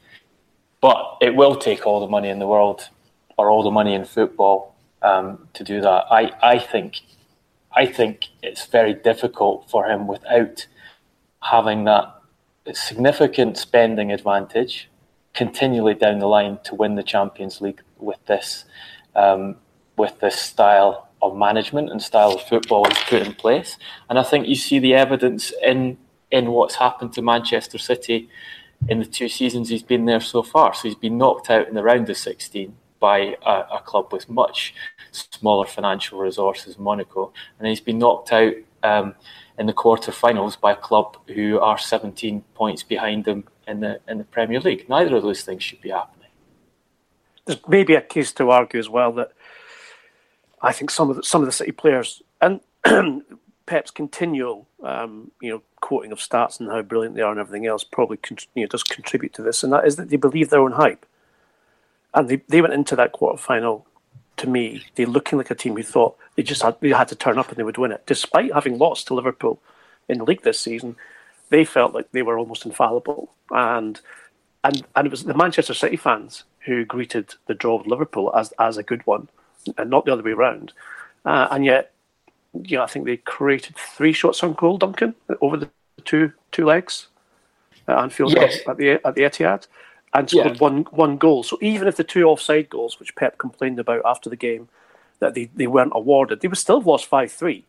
But 0.82 1.18
it 1.22 1.36
will 1.36 1.56
take 1.56 1.86
all 1.86 2.00
the 2.00 2.08
money 2.08 2.30
in 2.30 2.40
the 2.40 2.48
world 2.48 2.90
or 3.38 3.50
all 3.50 3.64
the 3.64 3.72
money 3.72 3.94
in 3.94 4.06
football 4.06 4.76
um, 5.02 5.48
to 5.54 5.64
do 5.64 5.82
that. 5.82 6.06
I, 6.10 6.32
I 6.42 6.58
think 6.58 7.02
I 7.72 7.86
think 7.86 8.26
it's 8.42 8.66
very 8.66 8.94
difficult 8.96 9.70
for 9.70 9.86
him 9.88 10.08
without 10.08 10.66
having 11.44 11.84
that 11.84 12.22
significant 12.74 13.58
spending 13.58 14.12
advantage 14.12 14.90
continually 15.36 15.94
down 15.94 16.18
the 16.18 16.28
line 16.28 16.58
to 16.64 16.74
win 16.74 16.96
the 16.96 17.04
Champions 17.04 17.62
League 17.62 17.82
with 18.00 18.26
this 18.26 18.66
um, 19.16 19.58
with 19.98 20.20
this 20.20 20.40
style 20.40 21.10
of 21.22 21.36
management 21.36 21.90
and 21.90 22.02
style 22.02 22.34
of 22.34 22.42
football 22.44 22.86
he's 22.86 23.04
put 23.04 23.22
in 23.22 23.34
place. 23.34 23.78
And 24.10 24.20
I 24.20 24.24
think 24.24 24.48
you 24.48 24.56
see 24.56 24.80
the 24.80 24.94
evidence 24.94 25.52
in 25.64 25.98
in 26.32 26.52
what's 26.52 26.76
happened 26.76 27.14
to 27.14 27.22
Manchester 27.22 27.78
City 27.78 28.30
in 28.90 29.00
the 29.00 29.06
two 29.06 29.30
seasons 29.30 29.70
he's 29.70 29.84
been 29.84 30.06
there 30.06 30.20
so 30.20 30.44
far. 30.44 30.74
So 30.74 30.88
he's 30.88 30.96
been 30.96 31.18
knocked 31.18 31.50
out 31.50 31.68
in 31.68 31.76
the 31.76 31.84
round 31.84 32.10
of 32.10 32.18
16 32.18 32.76
by 33.00 33.38
a, 33.46 33.52
a 33.76 33.82
club 33.86 34.12
with 34.12 34.30
much 34.30 34.74
smaller 35.12 35.66
financial 35.66 36.20
resources, 36.20 36.78
Monaco, 36.78 37.32
and 37.58 37.68
he's 37.68 37.80
been 37.80 38.00
knocked 38.00 38.32
out 38.32 38.54
um, 38.84 39.16
in 39.58 39.68
the 39.68 39.74
quarter-finals 39.74 40.56
by 40.56 40.74
a 40.74 40.76
club 40.76 41.18
who 41.28 41.60
are 41.60 41.78
17 41.78 42.44
points 42.54 42.84
behind 42.84 43.26
them 43.26 43.46
in 43.68 43.80
the 43.80 44.00
in 44.08 44.18
the 44.18 44.24
Premier 44.24 44.60
League. 44.60 44.88
Neither 44.90 45.16
of 45.16 45.24
those 45.24 45.44
things 45.44 45.64
should 45.64 45.82
be 45.82 45.90
happening. 45.90 46.30
There's 47.46 47.60
maybe 47.68 47.96
a 47.96 48.02
case 48.02 48.32
to 48.34 48.50
argue 48.50 48.80
as 48.80 48.90
well 48.90 49.12
that 49.14 49.32
I 50.62 50.72
think 50.72 50.90
some 50.90 51.10
of 51.10 51.18
the, 51.18 51.24
some 51.24 51.42
of 51.42 51.48
the 51.48 51.52
City 51.52 51.72
players 51.72 52.22
and 52.42 52.62
Pep's 53.66 53.92
continual, 53.92 54.68
um, 54.84 55.32
you 55.42 55.52
know, 55.52 55.62
quoting 55.82 56.12
of 56.12 56.20
stats 56.20 56.60
and 56.60 56.70
how 56.70 56.82
brilliant 56.82 57.16
they 57.16 57.22
are 57.22 57.32
and 57.32 57.40
everything 57.40 57.66
else 57.66 57.84
probably 57.84 58.18
con- 58.18 58.38
you 58.54 58.64
know, 58.64 58.68
does 58.68 58.84
contribute 58.84 59.34
to 59.34 59.42
this, 59.42 59.64
and 59.64 59.74
that 59.74 59.86
is 59.86 59.96
that 59.96 60.10
they 60.10 60.18
believe 60.18 60.50
their 60.50 60.62
own 60.62 60.74
hype, 60.74 61.06
and 62.14 62.30
they, 62.30 62.42
they 62.48 62.62
went 62.62 62.74
into 62.74 62.96
that 62.96 63.12
quarter 63.12 63.38
final 63.38 63.88
to 64.38 64.50
me, 64.50 64.84
they're 64.96 65.06
looking 65.06 65.38
like 65.38 65.52
a 65.52 65.56
team 65.56 65.76
who 65.76 65.84
thought 65.84 66.18
they 66.36 66.44
just 66.44 66.62
had 66.62 66.76
they 66.82 66.90
had 66.90 67.08
to 67.08 67.16
turn 67.16 67.38
up 67.38 67.50
and 67.50 67.58
they 67.58 67.64
would 67.64 67.78
win 67.78 67.92
it, 67.92 68.06
despite 68.06 68.54
having 68.54 68.78
lost 68.78 69.08
to 69.08 69.14
Liverpool 69.14 69.62
in 70.10 70.18
the 70.18 70.24
league 70.24 70.44
this 70.44 70.60
season. 70.60 70.96
They 71.50 71.64
felt 71.64 71.94
like 71.94 72.12
they 72.12 72.24
were 72.24 72.38
almost 72.38 72.66
infallible, 72.66 73.32
and 73.52 74.00
and 74.64 74.86
and 74.96 75.08
it 75.08 75.12
was 75.12 75.24
the 75.24 75.34
Manchester 75.34 75.74
City 75.74 75.96
fans 75.96 76.44
who 76.66 76.86
greeted 76.86 77.36
the 77.46 77.54
draw 77.54 77.78
with 77.78 77.88
Liverpool 77.88 78.36
as 78.36 78.52
as 78.60 78.78
a 78.78 78.84
good 78.84 79.06
one, 79.06 79.30
and 79.78 79.90
not 79.90 80.06
the 80.06 80.14
other 80.14 80.24
way 80.24 80.32
around. 80.32 80.74
Uh, 81.26 81.48
and 81.52 81.66
yet, 81.66 81.92
you 82.54 82.78
know, 82.78 82.84
I 82.84 82.88
think 82.88 83.06
they 83.06 83.18
created 83.18 83.76
three 83.76 84.14
shots 84.14 84.44
on 84.44 84.54
goal, 84.54 84.78
Duncan, 84.78 85.16
over 85.42 85.58
the 85.58 85.70
two 86.04 86.32
two 86.52 86.66
legs 86.66 87.08
at 87.88 87.98
Anfield 87.98 88.34
yes. 88.34 88.60
at 88.68 88.78
the 88.78 88.92
at 89.06 89.16
the 89.16 89.22
Etihad, 89.22 89.68
and 90.14 90.30
scored 90.30 90.54
yeah. 90.54 90.58
one 90.58 90.84
one 90.92 91.18
goal. 91.18 91.44
So 91.44 91.58
even 91.62 91.88
if 91.88 91.98
the 91.98 92.04
two 92.04 92.24
offside 92.24 92.70
goals, 92.70 93.00
which 93.00 93.16
Pep 93.16 93.38
complained 93.38 93.80
about 93.80 94.02
after 94.06 94.30
the 94.30 94.36
game, 94.36 94.70
that 95.20 95.34
they, 95.34 95.50
they 95.56 95.68
weren't 95.68 95.92
awarded, 95.96 96.42
they 96.42 96.48
would 96.48 96.58
still 96.58 96.80
have 96.80 96.88
lost 96.88 97.08
five 97.08 97.32
three. 97.32 97.66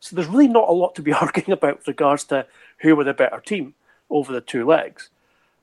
So 0.00 0.14
there's 0.14 0.28
really 0.28 0.48
not 0.48 0.68
a 0.68 0.72
lot 0.72 0.94
to 0.96 1.02
be 1.02 1.12
arguing 1.24 1.52
about 1.52 1.78
with 1.78 1.88
regards 1.88 2.24
to 2.24 2.46
who 2.78 2.96
were 2.96 3.04
the 3.04 3.14
better 3.14 3.40
team 3.40 3.74
over 4.10 4.32
the 4.32 4.40
two 4.40 4.66
legs. 4.66 5.10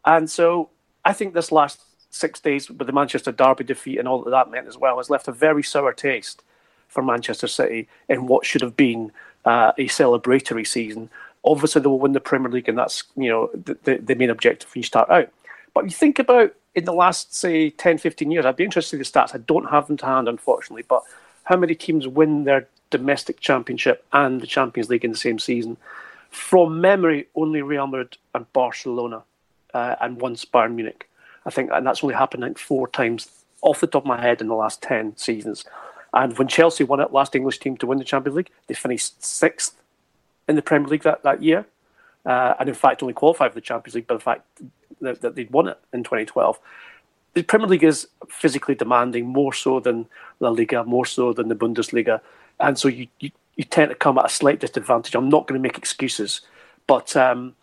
And 0.05 0.29
so 0.29 0.69
I 1.03 1.13
think 1.13 1.33
this 1.33 1.51
last 1.51 1.81
six 2.15 2.39
days 2.39 2.69
with 2.69 2.87
the 2.87 2.93
Manchester 2.93 3.31
Derby 3.31 3.63
defeat 3.63 3.99
and 3.99 4.07
all 4.07 4.23
that 4.23 4.31
that 4.31 4.49
meant 4.49 4.67
as 4.67 4.77
well 4.77 4.97
has 4.97 5.09
left 5.09 5.27
a 5.27 5.31
very 5.31 5.63
sour 5.63 5.93
taste 5.93 6.43
for 6.87 7.03
Manchester 7.03 7.47
City 7.47 7.87
in 8.07 8.27
what 8.27 8.45
should 8.45 8.61
have 8.61 8.77
been 8.77 9.11
uh, 9.43 9.73
a 9.77 9.87
celebratory 9.87 10.65
season. 10.65 11.09
Obviously, 11.43 11.81
they 11.81 11.87
will 11.87 11.99
win 11.99 12.13
the 12.13 12.19
Premier 12.19 12.49
League, 12.49 12.69
and 12.69 12.77
that's 12.77 13.03
you 13.15 13.29
know 13.29 13.49
the, 13.53 13.97
the 13.97 14.15
main 14.15 14.29
objective 14.29 14.73
when 14.73 14.79
you 14.79 14.83
start 14.83 15.09
out. 15.09 15.29
But 15.73 15.85
you 15.85 15.91
think 15.91 16.17
about 16.17 16.55
in 16.73 16.85
the 16.85 16.93
last 16.93 17.35
say 17.35 17.69
10, 17.69 17.97
15 17.97 18.31
years, 18.31 18.45
I'd 18.45 18.55
be 18.55 18.63
interested 18.63 18.95
in 18.95 18.99
the 18.99 19.05
stats. 19.05 19.35
I 19.35 19.39
don't 19.39 19.69
have 19.69 19.87
them 19.87 19.97
to 19.97 20.05
hand, 20.05 20.27
unfortunately, 20.27 20.85
but 20.87 21.03
how 21.43 21.57
many 21.57 21.75
teams 21.75 22.07
win 22.07 22.45
their 22.45 22.67
domestic 22.89 23.39
championship 23.39 24.05
and 24.13 24.41
the 24.41 24.47
Champions 24.47 24.89
League 24.89 25.05
in 25.05 25.11
the 25.11 25.17
same 25.17 25.37
season? 25.37 25.77
From 26.29 26.81
memory, 26.81 27.27
only 27.35 27.61
Real 27.61 27.87
Madrid 27.87 28.17
and 28.33 28.51
Barcelona, 28.51 29.23
uh, 29.73 29.95
and 30.01 30.19
once 30.19 30.43
Bayern 30.45 30.75
Munich. 30.75 31.07
I 31.45 31.49
think, 31.51 31.69
that's 31.69 32.03
only 32.03 32.15
happened 32.15 32.43
like 32.43 32.57
four 32.57 32.87
times 32.87 33.29
off 33.61 33.81
the 33.81 33.87
top 33.87 34.03
of 34.03 34.07
my 34.07 34.21
head 34.21 34.41
in 34.41 34.47
the 34.47 34.55
last 34.55 34.81
ten 34.81 35.15
seasons. 35.17 35.65
And 36.13 36.37
when 36.37 36.47
Chelsea 36.47 36.83
won 36.83 37.01
it, 37.01 37.11
last 37.11 37.35
English 37.35 37.59
team 37.59 37.75
to 37.77 37.87
win 37.87 37.97
the 37.97 38.05
Champions 38.05 38.37
League, 38.37 38.51
they 38.67 38.73
finished 38.73 39.23
sixth 39.23 39.75
in 40.47 40.55
the 40.55 40.61
Premier 40.61 40.87
League 40.87 41.03
that, 41.03 41.23
that 41.23 41.43
year. 41.43 41.65
Uh, 42.25 42.55
and 42.59 42.69
in 42.69 42.75
fact, 42.75 43.03
only 43.03 43.13
qualified 43.13 43.51
for 43.51 43.55
the 43.55 43.61
Champions 43.61 43.95
League 43.95 44.07
by 44.07 44.15
the 44.15 44.21
fact 44.21 44.43
that, 45.01 45.21
that 45.21 45.35
they'd 45.35 45.51
won 45.51 45.67
it 45.67 45.77
in 45.93 46.03
2012. 46.03 46.57
The 47.33 47.43
Premier 47.43 47.67
League 47.67 47.83
is 47.83 48.07
physically 48.29 48.75
demanding 48.75 49.25
more 49.25 49.53
so 49.53 49.79
than 49.79 50.07
La 50.39 50.49
Liga, 50.49 50.83
more 50.85 51.05
so 51.05 51.33
than 51.33 51.49
the 51.49 51.55
Bundesliga. 51.55 52.21
And 52.59 52.79
so 52.79 52.87
you, 52.87 53.07
you, 53.19 53.31
you 53.57 53.65
tend 53.65 53.89
to 53.89 53.95
come 53.95 54.17
at 54.17 54.25
a 54.25 54.29
slight 54.29 54.61
disadvantage. 54.61 55.15
I'm 55.15 55.29
not 55.29 55.47
going 55.47 55.59
to 55.59 55.63
make 55.63 55.77
excuses, 55.77 56.41
but 56.87 57.15
um, 57.17 57.55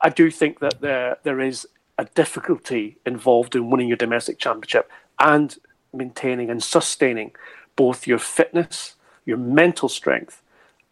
I 0.00 0.08
do 0.08 0.30
think 0.30 0.58
that 0.60 0.80
there 0.80 1.18
there 1.22 1.40
is 1.40 1.66
a 1.98 2.04
difficulty 2.14 2.96
involved 3.04 3.54
in 3.56 3.70
winning 3.70 3.88
your 3.88 3.96
domestic 3.96 4.38
championship 4.38 4.90
and 5.18 5.58
maintaining 5.92 6.48
and 6.48 6.62
sustaining 6.62 7.32
both 7.76 8.06
your 8.06 8.18
fitness, 8.18 8.94
your 9.26 9.36
mental 9.36 9.88
strength, 9.88 10.42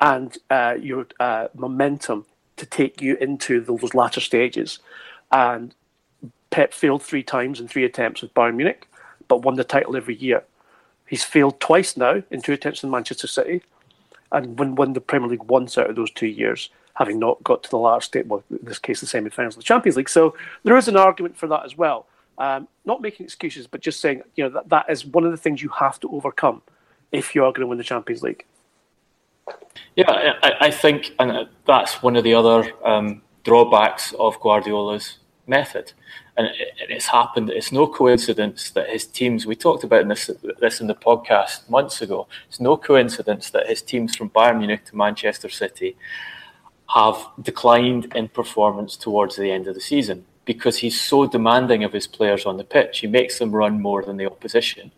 and 0.00 0.38
uh, 0.50 0.76
your 0.80 1.06
uh, 1.20 1.48
momentum 1.54 2.26
to 2.56 2.66
take 2.66 3.00
you 3.00 3.16
into 3.16 3.60
those 3.60 3.94
latter 3.94 4.20
stages. 4.20 4.80
And 5.30 5.74
Pep 6.50 6.72
failed 6.72 7.02
three 7.02 7.22
times 7.22 7.60
in 7.60 7.68
three 7.68 7.84
attempts 7.84 8.22
with 8.22 8.34
Bayern 8.34 8.56
Munich, 8.56 8.88
but 9.28 9.42
won 9.42 9.56
the 9.56 9.64
title 9.64 9.96
every 9.96 10.16
year. 10.16 10.42
He's 11.06 11.24
failed 11.24 11.60
twice 11.60 11.96
now 11.96 12.22
in 12.30 12.42
two 12.42 12.52
attempts 12.52 12.82
in 12.82 12.90
Manchester 12.90 13.26
City, 13.26 13.62
and 14.32 14.58
won, 14.58 14.74
won 14.74 14.92
the 14.92 15.00
Premier 15.00 15.28
League 15.28 15.44
once 15.44 15.78
out 15.78 15.90
of 15.90 15.96
those 15.96 16.10
two 16.10 16.26
years 16.26 16.68
having 16.96 17.18
not 17.18 17.42
got 17.44 17.62
to 17.62 17.70
the 17.70 17.78
last 17.78 18.06
state, 18.06 18.26
well, 18.26 18.42
in 18.50 18.58
this 18.62 18.78
case, 18.78 19.00
the 19.00 19.06
semi-finals 19.06 19.54
of 19.54 19.58
the 19.58 19.64
Champions 19.64 19.96
League. 19.96 20.08
So 20.08 20.34
there 20.64 20.76
is 20.76 20.88
an 20.88 20.96
argument 20.96 21.36
for 21.36 21.46
that 21.46 21.64
as 21.64 21.76
well. 21.76 22.06
Um, 22.38 22.68
not 22.84 23.00
making 23.00 23.24
excuses, 23.24 23.66
but 23.66 23.80
just 23.80 24.00
saying, 24.00 24.22
you 24.34 24.44
know, 24.44 24.50
that, 24.50 24.68
that 24.70 24.86
is 24.88 25.04
one 25.04 25.24
of 25.24 25.30
the 25.30 25.36
things 25.36 25.62
you 25.62 25.68
have 25.70 26.00
to 26.00 26.08
overcome 26.10 26.62
if 27.12 27.34
you 27.34 27.44
are 27.44 27.52
going 27.52 27.60
to 27.60 27.66
win 27.66 27.78
the 27.78 27.84
Champions 27.84 28.22
League. 28.22 28.44
Yeah, 29.94 30.32
I, 30.42 30.52
I 30.60 30.70
think, 30.70 31.14
and 31.18 31.48
that's 31.66 32.02
one 32.02 32.16
of 32.16 32.24
the 32.24 32.34
other 32.34 32.72
um, 32.84 33.22
drawbacks 33.44 34.12
of 34.18 34.40
Guardiola's 34.40 35.18
method. 35.46 35.92
And 36.38 36.48
it's 36.88 37.06
happened. 37.06 37.50
It's 37.50 37.72
no 37.72 37.86
coincidence 37.86 38.70
that 38.70 38.90
his 38.90 39.06
teams. 39.06 39.46
We 39.46 39.56
talked 39.56 39.84
about 39.84 40.06
this 40.06 40.30
this 40.60 40.82
in 40.82 40.86
the 40.86 40.94
podcast 40.94 41.70
months 41.70 42.02
ago. 42.02 42.28
It's 42.48 42.60
no 42.60 42.76
coincidence 42.76 43.48
that 43.50 43.66
his 43.66 43.80
teams 43.80 44.14
from 44.14 44.28
Bayern 44.28 44.58
Munich 44.58 44.84
to 44.86 44.96
Manchester 44.96 45.48
City 45.48 45.96
have 46.94 47.26
declined 47.42 48.12
in 48.14 48.28
performance 48.28 48.96
towards 48.96 49.36
the 49.36 49.50
end 49.50 49.66
of 49.66 49.74
the 49.74 49.80
season 49.80 50.24
because 50.44 50.78
he's 50.78 51.00
so 51.00 51.26
demanding 51.26 51.84
of 51.84 51.92
his 51.92 52.06
players 52.06 52.46
on 52.46 52.56
the 52.56 52.64
pitch. 52.64 53.00
He 53.00 53.06
makes 53.06 53.38
them 53.38 53.54
run 53.54 53.82
more 53.82 54.02
than 54.02 54.16
the 54.16 54.26
opposition. 54.26 54.92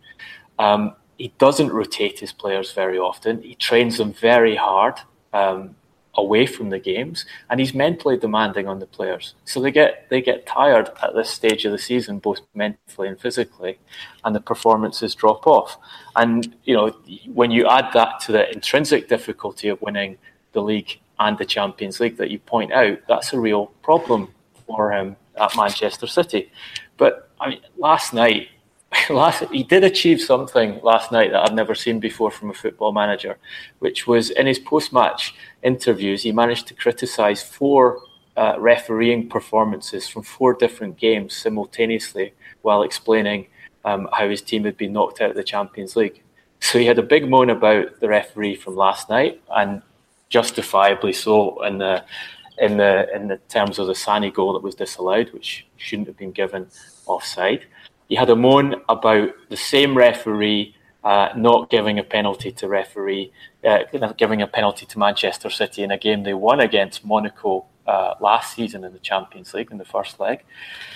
Um, 0.59 0.93
he 1.17 1.33
doesn't 1.37 1.71
rotate 1.71 2.19
his 2.19 2.31
players 2.31 2.71
very 2.71 2.97
often. 2.97 3.41
He 3.41 3.55
trains 3.55 3.97
them 3.97 4.13
very 4.13 4.55
hard 4.55 4.95
um, 5.33 5.75
away 6.15 6.45
from 6.45 6.69
the 6.69 6.79
games, 6.79 7.25
and 7.49 7.59
he's 7.59 7.73
mentally 7.73 8.17
demanding 8.17 8.67
on 8.67 8.79
the 8.79 8.85
players. 8.85 9.33
So 9.43 9.59
they 9.59 9.71
get 9.71 10.07
they 10.09 10.21
get 10.21 10.45
tired 10.45 10.91
at 11.03 11.13
this 11.15 11.29
stage 11.29 11.65
of 11.65 11.71
the 11.71 11.77
season, 11.77 12.19
both 12.19 12.41
mentally 12.53 13.07
and 13.09 13.19
physically, 13.19 13.79
and 14.23 14.35
the 14.35 14.39
performances 14.39 15.13
drop 15.15 15.45
off. 15.45 15.77
And 16.15 16.55
you 16.63 16.75
know 16.75 16.89
when 17.33 17.51
you 17.51 17.67
add 17.67 17.89
that 17.93 18.19
to 18.21 18.31
the 18.31 18.51
intrinsic 18.51 19.09
difficulty 19.09 19.67
of 19.67 19.81
winning 19.81 20.17
the 20.53 20.61
league 20.61 20.99
and 21.19 21.37
the 21.37 21.45
Champions 21.45 21.99
League 21.99 22.17
that 22.17 22.31
you 22.31 22.39
point 22.39 22.71
out, 22.71 22.99
that's 23.07 23.33
a 23.33 23.39
real 23.39 23.67
problem 23.83 24.33
for 24.65 24.91
him 24.91 25.15
at 25.39 25.55
Manchester 25.55 26.07
City. 26.07 26.51
But 26.97 27.29
I 27.39 27.49
mean, 27.49 27.61
last 27.77 28.13
night, 28.13 28.49
last 29.09 29.43
he 29.51 29.63
did 29.63 29.83
achieve 29.83 30.21
something 30.21 30.79
last 30.81 31.11
night 31.11 31.31
that 31.31 31.43
I've 31.43 31.55
never 31.55 31.75
seen 31.75 31.99
before 31.99 32.31
from 32.31 32.49
a 32.49 32.53
football 32.53 32.91
manager, 32.91 33.37
which 33.79 34.07
was 34.07 34.29
in 34.31 34.47
his 34.47 34.59
post-match 34.59 35.35
interviews, 35.63 36.23
he 36.23 36.31
managed 36.31 36.67
to 36.67 36.73
criticise 36.73 37.43
four 37.43 38.01
uh, 38.37 38.55
refereeing 38.57 39.27
performances 39.27 40.07
from 40.07 40.23
four 40.23 40.53
different 40.53 40.97
games 40.97 41.35
simultaneously 41.35 42.33
while 42.61 42.83
explaining 42.83 43.47
um, 43.83 44.07
how 44.13 44.29
his 44.29 44.41
team 44.41 44.63
had 44.63 44.77
been 44.77 44.93
knocked 44.93 45.21
out 45.21 45.31
of 45.31 45.35
the 45.35 45.43
Champions 45.43 45.95
League. 45.95 46.21
So 46.61 46.79
he 46.79 46.85
had 46.85 46.99
a 46.99 47.03
big 47.03 47.29
moan 47.29 47.49
about 47.49 47.99
the 47.99 48.09
referee 48.09 48.55
from 48.55 48.75
last 48.75 49.09
night, 49.09 49.41
and 49.49 49.81
justifiably 50.29 51.13
so 51.13 51.63
in 51.63 51.77
the 51.79 52.03
in 52.59 52.77
the 52.77 53.13
in 53.15 53.27
the 53.27 53.37
terms 53.49 53.79
of 53.79 53.87
the 53.87 53.93
Sané 53.93 54.33
goal 54.33 54.53
that 54.53 54.63
was 54.63 54.75
disallowed, 54.75 55.31
which 55.33 55.65
shouldn't 55.77 56.07
have 56.07 56.17
been 56.17 56.31
given 56.31 56.67
offside. 57.05 57.65
He 58.07 58.15
had 58.15 58.29
a 58.29 58.35
moan 58.35 58.81
about 58.89 59.29
the 59.49 59.57
same 59.57 59.95
referee 59.95 60.75
uh, 61.03 61.29
not 61.35 61.69
giving 61.69 61.97
a 61.99 62.03
penalty 62.03 62.51
to 62.51 62.67
referee, 62.67 63.31
uh, 63.63 63.79
giving 64.17 64.41
a 64.41 64.47
penalty 64.47 64.85
to 64.85 64.99
Manchester 64.99 65.49
City 65.49 65.83
in 65.83 65.91
a 65.91 65.97
game 65.97 66.23
they 66.23 66.33
won 66.33 66.59
against 66.59 67.05
Monaco 67.05 67.65
uh, 67.87 68.15
last 68.19 68.55
season 68.55 68.83
in 68.83 68.93
the 68.93 68.99
Champions 68.99 69.53
League 69.53 69.71
in 69.71 69.77
the 69.77 69.85
first 69.85 70.19
leg. 70.19 70.43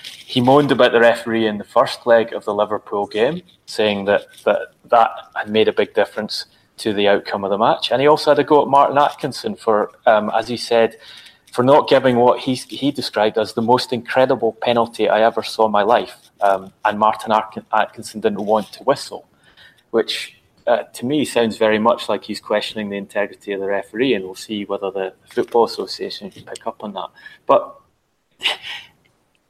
He 0.03 0.41
moaned 0.41 0.71
about 0.71 0.91
the 0.91 0.99
referee 0.99 1.47
in 1.47 1.57
the 1.57 1.63
first 1.63 2.05
leg 2.05 2.33
of 2.33 2.45
the 2.45 2.53
Liverpool 2.53 3.07
game, 3.07 3.41
saying 3.65 4.05
that 4.05 4.25
that, 4.43 4.73
that 4.89 5.11
had 5.35 5.49
made 5.49 5.67
a 5.67 5.73
big 5.73 5.93
difference 5.93 6.45
to 6.77 6.93
the 6.93 7.07
outcome 7.07 7.43
of 7.43 7.49
the 7.49 7.57
match. 7.57 7.91
And 7.91 8.01
he 8.01 8.07
also 8.07 8.31
had 8.31 8.39
a 8.39 8.43
go 8.43 8.61
at 8.61 8.67
Martin 8.67 8.97
Atkinson 8.97 9.55
for, 9.55 9.91
um, 10.05 10.31
as 10.35 10.47
he 10.47 10.57
said, 10.57 10.97
for 11.51 11.63
not 11.63 11.87
giving 11.87 12.17
what 12.17 12.39
he, 12.39 12.55
he 12.55 12.91
described 12.91 13.37
as 13.37 13.53
the 13.53 13.61
most 13.61 13.93
incredible 13.93 14.53
penalty 14.53 15.07
I 15.07 15.21
ever 15.21 15.43
saw 15.43 15.67
in 15.67 15.71
my 15.71 15.83
life. 15.83 16.31
Um, 16.41 16.73
and 16.83 16.97
Martin 16.97 17.31
Atkinson 17.71 18.21
didn't 18.21 18.43
want 18.43 18.71
to 18.73 18.83
whistle, 18.83 19.27
which 19.91 20.35
uh, 20.65 20.83
to 20.83 21.05
me 21.05 21.25
sounds 21.25 21.57
very 21.57 21.77
much 21.77 22.09
like 22.09 22.23
he's 22.23 22.39
questioning 22.39 22.89
the 22.89 22.97
integrity 22.97 23.51
of 23.53 23.59
the 23.59 23.67
referee. 23.67 24.15
And 24.15 24.25
we'll 24.25 24.35
see 24.35 24.65
whether 24.65 24.89
the 24.89 25.13
Football 25.29 25.65
Association 25.65 26.31
can 26.31 26.43
pick 26.43 26.65
up 26.65 26.83
on 26.83 26.93
that. 26.93 27.09
But 27.45 27.79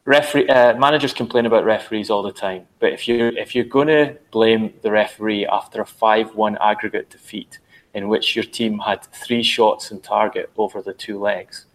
referee 0.05 0.47
uh, 0.49 0.75
managers 0.77 1.13
complain 1.13 1.45
about 1.45 1.65
referees 1.65 2.09
all 2.09 2.23
the 2.23 2.31
time, 2.31 2.67
but 2.79 2.91
if 2.91 3.07
you 3.07 3.27
if 3.37 3.55
you're 3.55 3.65
going 3.65 3.87
to 3.87 4.17
blame 4.31 4.73
the 4.81 4.91
referee 4.91 5.45
after 5.45 5.81
a 5.81 5.85
five-one 5.85 6.57
aggregate 6.61 7.09
defeat 7.09 7.59
in 7.93 8.09
which 8.09 8.35
your 8.35 8.45
team 8.45 8.79
had 8.79 9.03
three 9.13 9.43
shots 9.43 9.91
in 9.91 9.99
target 10.01 10.51
over 10.57 10.81
the 10.81 10.93
two 10.93 11.19
legs, 11.19 11.65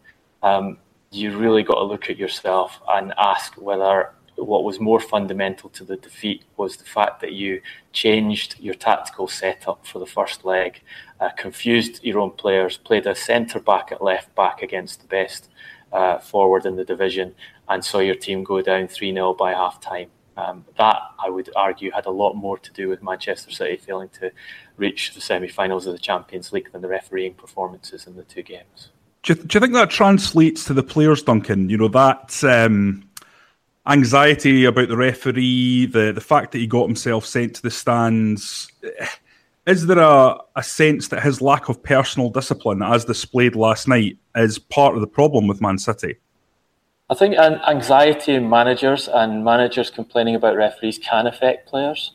um, 0.43 0.79
you 1.11 1.37
really 1.39 1.63
got 1.63 1.77
to 1.77 1.85
look 1.85 2.11
at 2.11 2.19
yourself 2.19 2.81
and 2.89 3.15
ask 3.17 3.55
whether 3.55 4.13
what 4.37 4.63
was 4.63 4.79
more 4.79 5.01
fundamental 5.01 5.69
to 5.71 5.85
the 5.85 5.97
defeat 5.97 6.45
was 6.57 6.77
the 6.77 6.85
fact 6.85 7.21
that 7.21 7.33
you 7.33 7.61
changed 7.93 8.57
your 8.61 8.75
tactical 8.75 9.27
setup 9.27 9.85
for 9.85 9.99
the 9.99 10.07
first 10.07 10.45
leg, 10.45 10.81
uh, 11.21 11.31
confused 11.37 12.05
your 12.05 12.21
own 12.21 12.31
players, 12.31 12.77
played 12.77 13.07
a 13.07 13.15
centre 13.15 13.59
back 13.59 13.91
at 13.91 14.03
left 14.03 14.33
back 14.37 14.63
against 14.63 15.01
the 15.01 15.07
best 15.09 15.49
uh, 15.93 16.19
forward 16.19 16.67
in 16.67 16.77
the 16.77 16.85
division, 16.85 17.35
and 17.69 17.85
saw 17.85 17.99
your 17.99 18.15
team 18.15 18.45
go 18.45 18.63
down 18.63 18.89
3 18.89 19.13
0 19.13 19.35
by 19.35 19.53
half 19.53 19.81
time. 19.81 20.11
Um, 20.37 20.65
that, 20.77 20.99
I 21.19 21.31
would 21.31 21.51
argue, 21.57 21.91
had 21.91 22.07
a 22.07 22.11
lot 22.11 22.35
more 22.35 22.59
to 22.59 22.73
do 22.73 22.89
with 22.89 23.03
Manchester 23.03 23.51
City 23.51 23.77
failing 23.77 24.09
to 24.21 24.31
reach 24.77 25.15
the 25.15 25.21
semi 25.21 25.49
finals 25.49 25.87
of 25.87 25.93
the 25.93 25.99
Champions 25.99 26.53
League 26.53 26.71
than 26.71 26.81
the 26.81 26.89
refereeing 26.89 27.35
performances 27.35 28.07
in 28.07 28.15
the 28.15 28.23
two 28.23 28.43
games. 28.43 28.91
Do 29.25 29.33
you, 29.33 29.43
do 29.43 29.57
you 29.57 29.61
think 29.61 29.75
that 29.75 29.91
translates 29.91 30.65
to 30.67 30.75
the 30.75 30.83
players, 30.83 31.23
Duncan? 31.23 31.69
You 31.69 31.79
know, 31.79 31.89
that. 31.89 32.43
Um, 32.45 33.05
anxiety 33.89 34.67
about 34.67 34.89
the 34.89 34.97
referee, 34.97 35.87
the 35.87 36.13
the 36.13 36.21
fact 36.21 36.53
that 36.53 36.59
he 36.59 36.67
got 36.67 36.87
himself 36.87 37.27
sent 37.27 37.57
to 37.57 37.63
the 37.63 37.71
stands. 37.71 38.71
Is 39.67 39.87
there 39.87 39.99
a, 39.99 40.39
a 40.57 40.63
sense 40.63 41.09
that 41.09 41.23
his 41.23 41.43
lack 41.43 41.69
of 41.69 41.83
personal 41.83 42.31
discipline, 42.31 42.83
as 42.83 43.05
displayed 43.05 43.55
last 43.55 43.87
night, 43.87 44.17
is 44.35 44.59
part 44.59 44.95
of 44.95 45.03
the 45.03 45.07
problem 45.07 45.47
with 45.47 45.61
Man 45.61 45.77
City? 45.77 46.17
I 47.11 47.15
think 47.15 47.37
anxiety 47.37 48.35
in 48.35 48.51
managers 48.51 49.09
and 49.09 49.43
managers 49.43 49.91
complaining 49.91 50.35
about 50.35 50.57
referees 50.57 50.99
can 50.99 51.27
affect 51.27 51.69
players. 51.69 52.13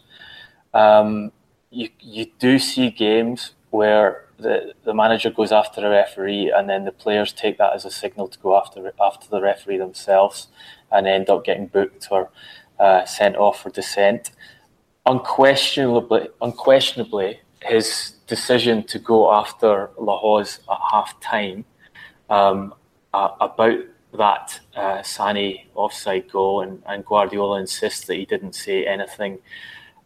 Um, 0.73 1.31
you 1.71 1.89
you 1.99 2.27
do 2.37 2.59
see 2.59 2.91
games 2.91 3.53
where 3.71 4.25
the, 4.37 4.73
the 4.83 4.93
manager 4.93 5.31
goes 5.31 5.51
after 5.51 5.85
a 5.85 5.89
referee 5.89 6.51
and 6.55 6.69
then 6.69 6.85
the 6.85 6.91
players 6.91 7.33
take 7.33 7.57
that 7.57 7.73
as 7.73 7.85
a 7.85 7.91
signal 7.91 8.27
to 8.27 8.37
go 8.39 8.55
after 8.55 8.93
after 9.01 9.27
the 9.29 9.41
referee 9.41 9.77
themselves 9.77 10.47
and 10.91 11.07
end 11.07 11.29
up 11.29 11.43
getting 11.43 11.67
booked 11.67 12.07
or 12.11 12.29
uh, 12.79 13.03
sent 13.05 13.35
off 13.35 13.61
for 13.63 13.71
dissent. 13.71 14.31
Unquestionably, 15.07 16.27
unquestionably, 16.41 17.39
his 17.63 18.13
decision 18.27 18.83
to 18.83 18.99
go 18.99 19.33
after 19.33 19.89
Lahoz 19.97 20.59
at 20.71 20.77
half 20.91 21.19
time 21.19 21.65
um, 22.29 22.73
uh, 23.13 23.29
about 23.41 23.79
that 24.17 24.59
uh, 24.75 24.99
Sané 24.99 25.65
offside 25.75 26.31
goal, 26.31 26.61
and, 26.61 26.81
and, 26.85 27.05
Guardiola 27.05 27.59
insists 27.59 28.05
that 28.05 28.15
he 28.15 28.25
didn't 28.25 28.53
say 28.53 28.85
anything 28.85 29.39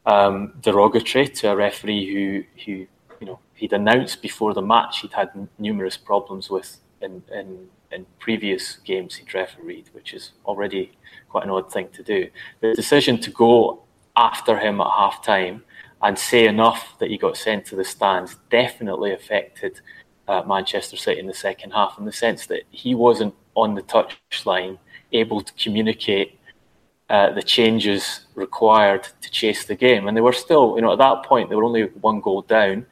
um, 0.06 0.54
derogatory 0.62 1.28
to 1.28 1.52
a 1.52 1.56
referee 1.56 2.14
who, 2.14 2.44
who, 2.66 2.72
you 3.20 3.28
know, 3.28 3.40
he'd 3.54 3.74
announced 3.74 4.22
before 4.22 4.54
the 4.54 4.62
match 4.62 5.02
he'd 5.02 5.14
had 5.14 5.30
n- 5.36 5.50
numerous 5.60 5.98
problems 5.98 6.50
with 6.50 6.78
in, 7.02 7.22
in, 7.34 7.68
in 7.92 8.06
previous 8.20 8.78
games 8.78 9.16
he'd 9.16 9.34
refereed, 9.34 9.90
which 9.92 10.14
is 10.14 10.32
already 10.46 10.92
quite 11.30 11.44
an 11.44 11.50
odd 11.50 11.72
thing 11.72 11.90
to 11.90 12.04
do. 12.04 12.30
The 12.62 12.74
decision 12.74 13.20
to 13.22 13.32
go 13.32 13.84
after 14.16 14.58
him 14.58 14.80
at 14.80 14.88
half 14.88 15.24
time 15.24 15.64
and 16.02 16.18
say 16.18 16.48
enough 16.48 16.98
that 17.00 17.10
he 17.10 17.18
got 17.18 17.36
sent 17.36 17.66
to 17.66 17.76
the 17.76 17.84
stands 17.84 18.38
definitely 18.50 19.14
affected 19.14 19.82
uh, 20.28 20.44
Manchester 20.46 20.98
City 20.98 21.20
in 21.20 21.28
the 21.28 21.34
second 21.34 21.72
half 21.72 21.98
in 21.98 22.06
the 22.06 22.12
sense 22.12 22.46
that 22.48 22.64
he 22.70 22.96
wasn't 22.96 23.34
on 23.58 23.76
the 23.76 23.82
touchline 23.82 24.78
able 25.12 25.42
to 25.42 25.52
communicate 25.54 26.40
uh, 27.10 27.32
the 27.32 27.42
changes 27.42 28.26
required 28.36 29.08
to 29.22 29.32
chase 29.32 29.66
the 29.66 29.76
game. 29.76 30.08
And 30.08 30.16
they 30.16 30.22
were 30.22 30.34
still, 30.34 30.76
you 30.76 30.82
know, 30.82 30.92
at 30.92 31.00
that 31.00 31.24
point, 31.24 31.50
they 31.50 31.56
were 31.56 31.64
only 31.64 31.84
one 32.02 32.22
goal 32.22 32.42
down. 32.44 32.86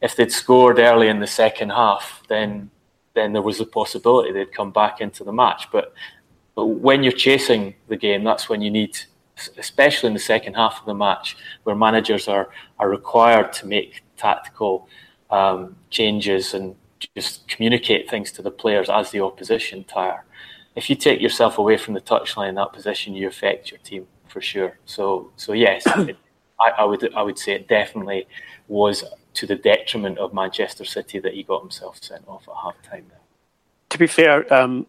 If 0.00 0.14
they'd 0.14 0.32
scored 0.32 0.78
early 0.78 1.08
in 1.08 1.20
the 1.20 1.26
second 1.26 1.70
half, 1.70 2.22
then 2.28 2.70
then 3.14 3.32
there 3.32 3.42
was 3.50 3.60
a 3.60 3.64
possibility 3.64 4.30
they'd 4.30 4.52
come 4.52 4.70
back 4.70 5.00
into 5.00 5.24
the 5.24 5.32
match. 5.32 5.68
But, 5.72 5.94
but 6.54 6.66
when 6.66 7.02
you're 7.02 7.12
chasing 7.12 7.74
the 7.88 7.96
game, 7.96 8.22
that's 8.24 8.50
when 8.50 8.60
you 8.60 8.70
need, 8.70 8.98
especially 9.56 10.08
in 10.08 10.12
the 10.12 10.20
second 10.34 10.52
half 10.52 10.80
of 10.80 10.84
the 10.84 10.94
match, 10.94 11.34
where 11.64 11.74
managers 11.74 12.28
are 12.28 12.50
are 12.78 12.90
required 12.90 13.54
to 13.54 13.66
make 13.66 14.02
tactical 14.18 14.86
um, 15.30 15.76
changes 15.88 16.54
and 16.54 16.76
just 17.14 17.48
communicate 17.48 18.08
things 18.08 18.32
to 18.32 18.42
the 18.42 18.50
players 18.50 18.88
as 18.88 19.10
the 19.10 19.20
opposition 19.20 19.84
tire. 19.84 20.24
If 20.74 20.90
you 20.90 20.96
take 20.96 21.20
yourself 21.20 21.58
away 21.58 21.76
from 21.76 21.94
the 21.94 22.00
touchline 22.00 22.50
in 22.50 22.54
that 22.56 22.72
position, 22.72 23.14
you 23.14 23.28
affect 23.28 23.70
your 23.70 23.78
team 23.80 24.06
for 24.28 24.40
sure. 24.40 24.78
So, 24.84 25.30
so 25.36 25.52
yes, 25.52 25.84
it, 25.96 26.16
I, 26.60 26.70
I, 26.78 26.84
would 26.84 27.14
I 27.14 27.22
would 27.22 27.38
say 27.38 27.52
it 27.52 27.68
definitely 27.68 28.26
was 28.68 29.04
to 29.34 29.46
the 29.46 29.56
detriment 29.56 30.18
of 30.18 30.34
Manchester 30.34 30.84
City 30.84 31.18
that 31.20 31.34
he 31.34 31.42
got 31.42 31.62
himself 31.62 32.02
sent 32.02 32.26
off 32.26 32.48
at 32.48 32.54
half 32.62 32.82
time. 32.82 33.06
To 33.90 33.98
be 33.98 34.06
fair, 34.06 34.52
um, 34.52 34.86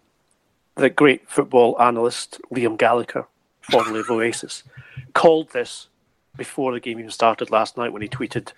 the 0.76 0.90
great 0.90 1.30
football 1.30 1.80
analyst 1.82 2.40
Liam 2.52 2.78
Gallagher, 2.78 3.28
formerly 3.62 4.00
of 4.00 4.10
Oasis, 4.10 4.64
called 5.14 5.52
this 5.52 5.88
before 6.36 6.72
the 6.72 6.80
game 6.80 7.00
even 7.00 7.12
started 7.12 7.52
last 7.52 7.78
night 7.78 7.92
when 7.92 8.02
he 8.02 8.08
tweeted 8.08 8.54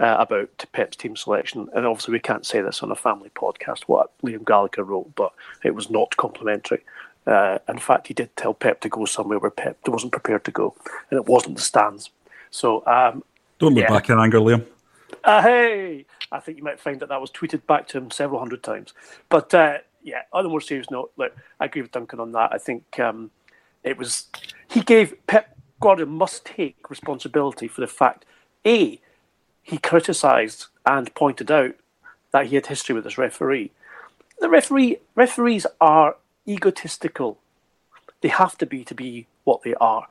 uh, 0.00 0.16
about 0.18 0.64
Pep's 0.72 0.96
team 0.96 1.16
selection. 1.16 1.68
And 1.74 1.86
obviously, 1.86 2.12
we 2.12 2.20
can't 2.20 2.46
say 2.46 2.60
this 2.60 2.82
on 2.82 2.90
a 2.90 2.96
family 2.96 3.30
podcast, 3.34 3.82
what 3.82 4.10
Liam 4.22 4.44
Gallagher 4.44 4.84
wrote, 4.84 5.14
but 5.14 5.32
it 5.62 5.74
was 5.74 5.90
not 5.90 6.16
complimentary. 6.16 6.82
Uh, 7.26 7.58
in 7.68 7.78
fact, 7.78 8.08
he 8.08 8.14
did 8.14 8.34
tell 8.36 8.52
Pep 8.52 8.80
to 8.80 8.88
go 8.88 9.04
somewhere 9.06 9.38
where 9.38 9.50
Pep 9.50 9.78
wasn't 9.86 10.12
prepared 10.12 10.44
to 10.44 10.50
go, 10.50 10.74
and 11.10 11.18
it 11.18 11.26
wasn't 11.26 11.56
the 11.56 11.62
stands. 11.62 12.10
So, 12.50 12.86
um, 12.86 13.22
don't 13.58 13.74
look 13.74 13.84
yeah. 13.84 13.88
back 13.88 14.10
in 14.10 14.18
anger, 14.18 14.40
Liam. 14.40 14.66
Uh, 15.22 15.42
hey, 15.42 16.06
I 16.32 16.40
think 16.40 16.58
you 16.58 16.64
might 16.64 16.80
find 16.80 17.00
that 17.00 17.08
that 17.08 17.20
was 17.20 17.30
tweeted 17.30 17.66
back 17.66 17.88
to 17.88 17.98
him 17.98 18.10
several 18.10 18.40
hundred 18.40 18.62
times. 18.62 18.92
But 19.28 19.54
uh, 19.54 19.78
yeah, 20.02 20.22
on 20.32 20.44
a 20.44 20.48
more 20.48 20.60
serious 20.60 20.90
note, 20.90 21.12
look, 21.16 21.34
I 21.60 21.66
agree 21.66 21.82
with 21.82 21.92
Duncan 21.92 22.20
on 22.20 22.32
that. 22.32 22.52
I 22.52 22.58
think 22.58 22.98
um, 22.98 23.30
it 23.84 23.96
was 23.96 24.26
he 24.68 24.82
gave 24.82 25.14
Pep 25.26 25.56
Guardiola 25.80 26.10
must 26.10 26.44
take 26.44 26.90
responsibility 26.90 27.68
for 27.68 27.80
the 27.80 27.86
fact 27.86 28.24
a 28.66 29.00
he 29.64 29.78
criticised 29.78 30.66
and 30.86 31.12
pointed 31.14 31.50
out 31.50 31.74
that 32.30 32.46
he 32.46 32.54
had 32.54 32.66
history 32.66 32.94
with 32.94 33.04
this 33.04 33.18
referee. 33.18 33.72
The 34.38 34.48
referee 34.48 34.98
referees 35.14 35.66
are 35.80 36.16
egotistical. 36.46 37.38
They 38.20 38.28
have 38.28 38.56
to 38.58 38.66
be 38.66 38.84
to 38.84 38.94
be 38.94 39.26
what 39.44 39.62
they 39.62 39.74
are. 39.80 40.06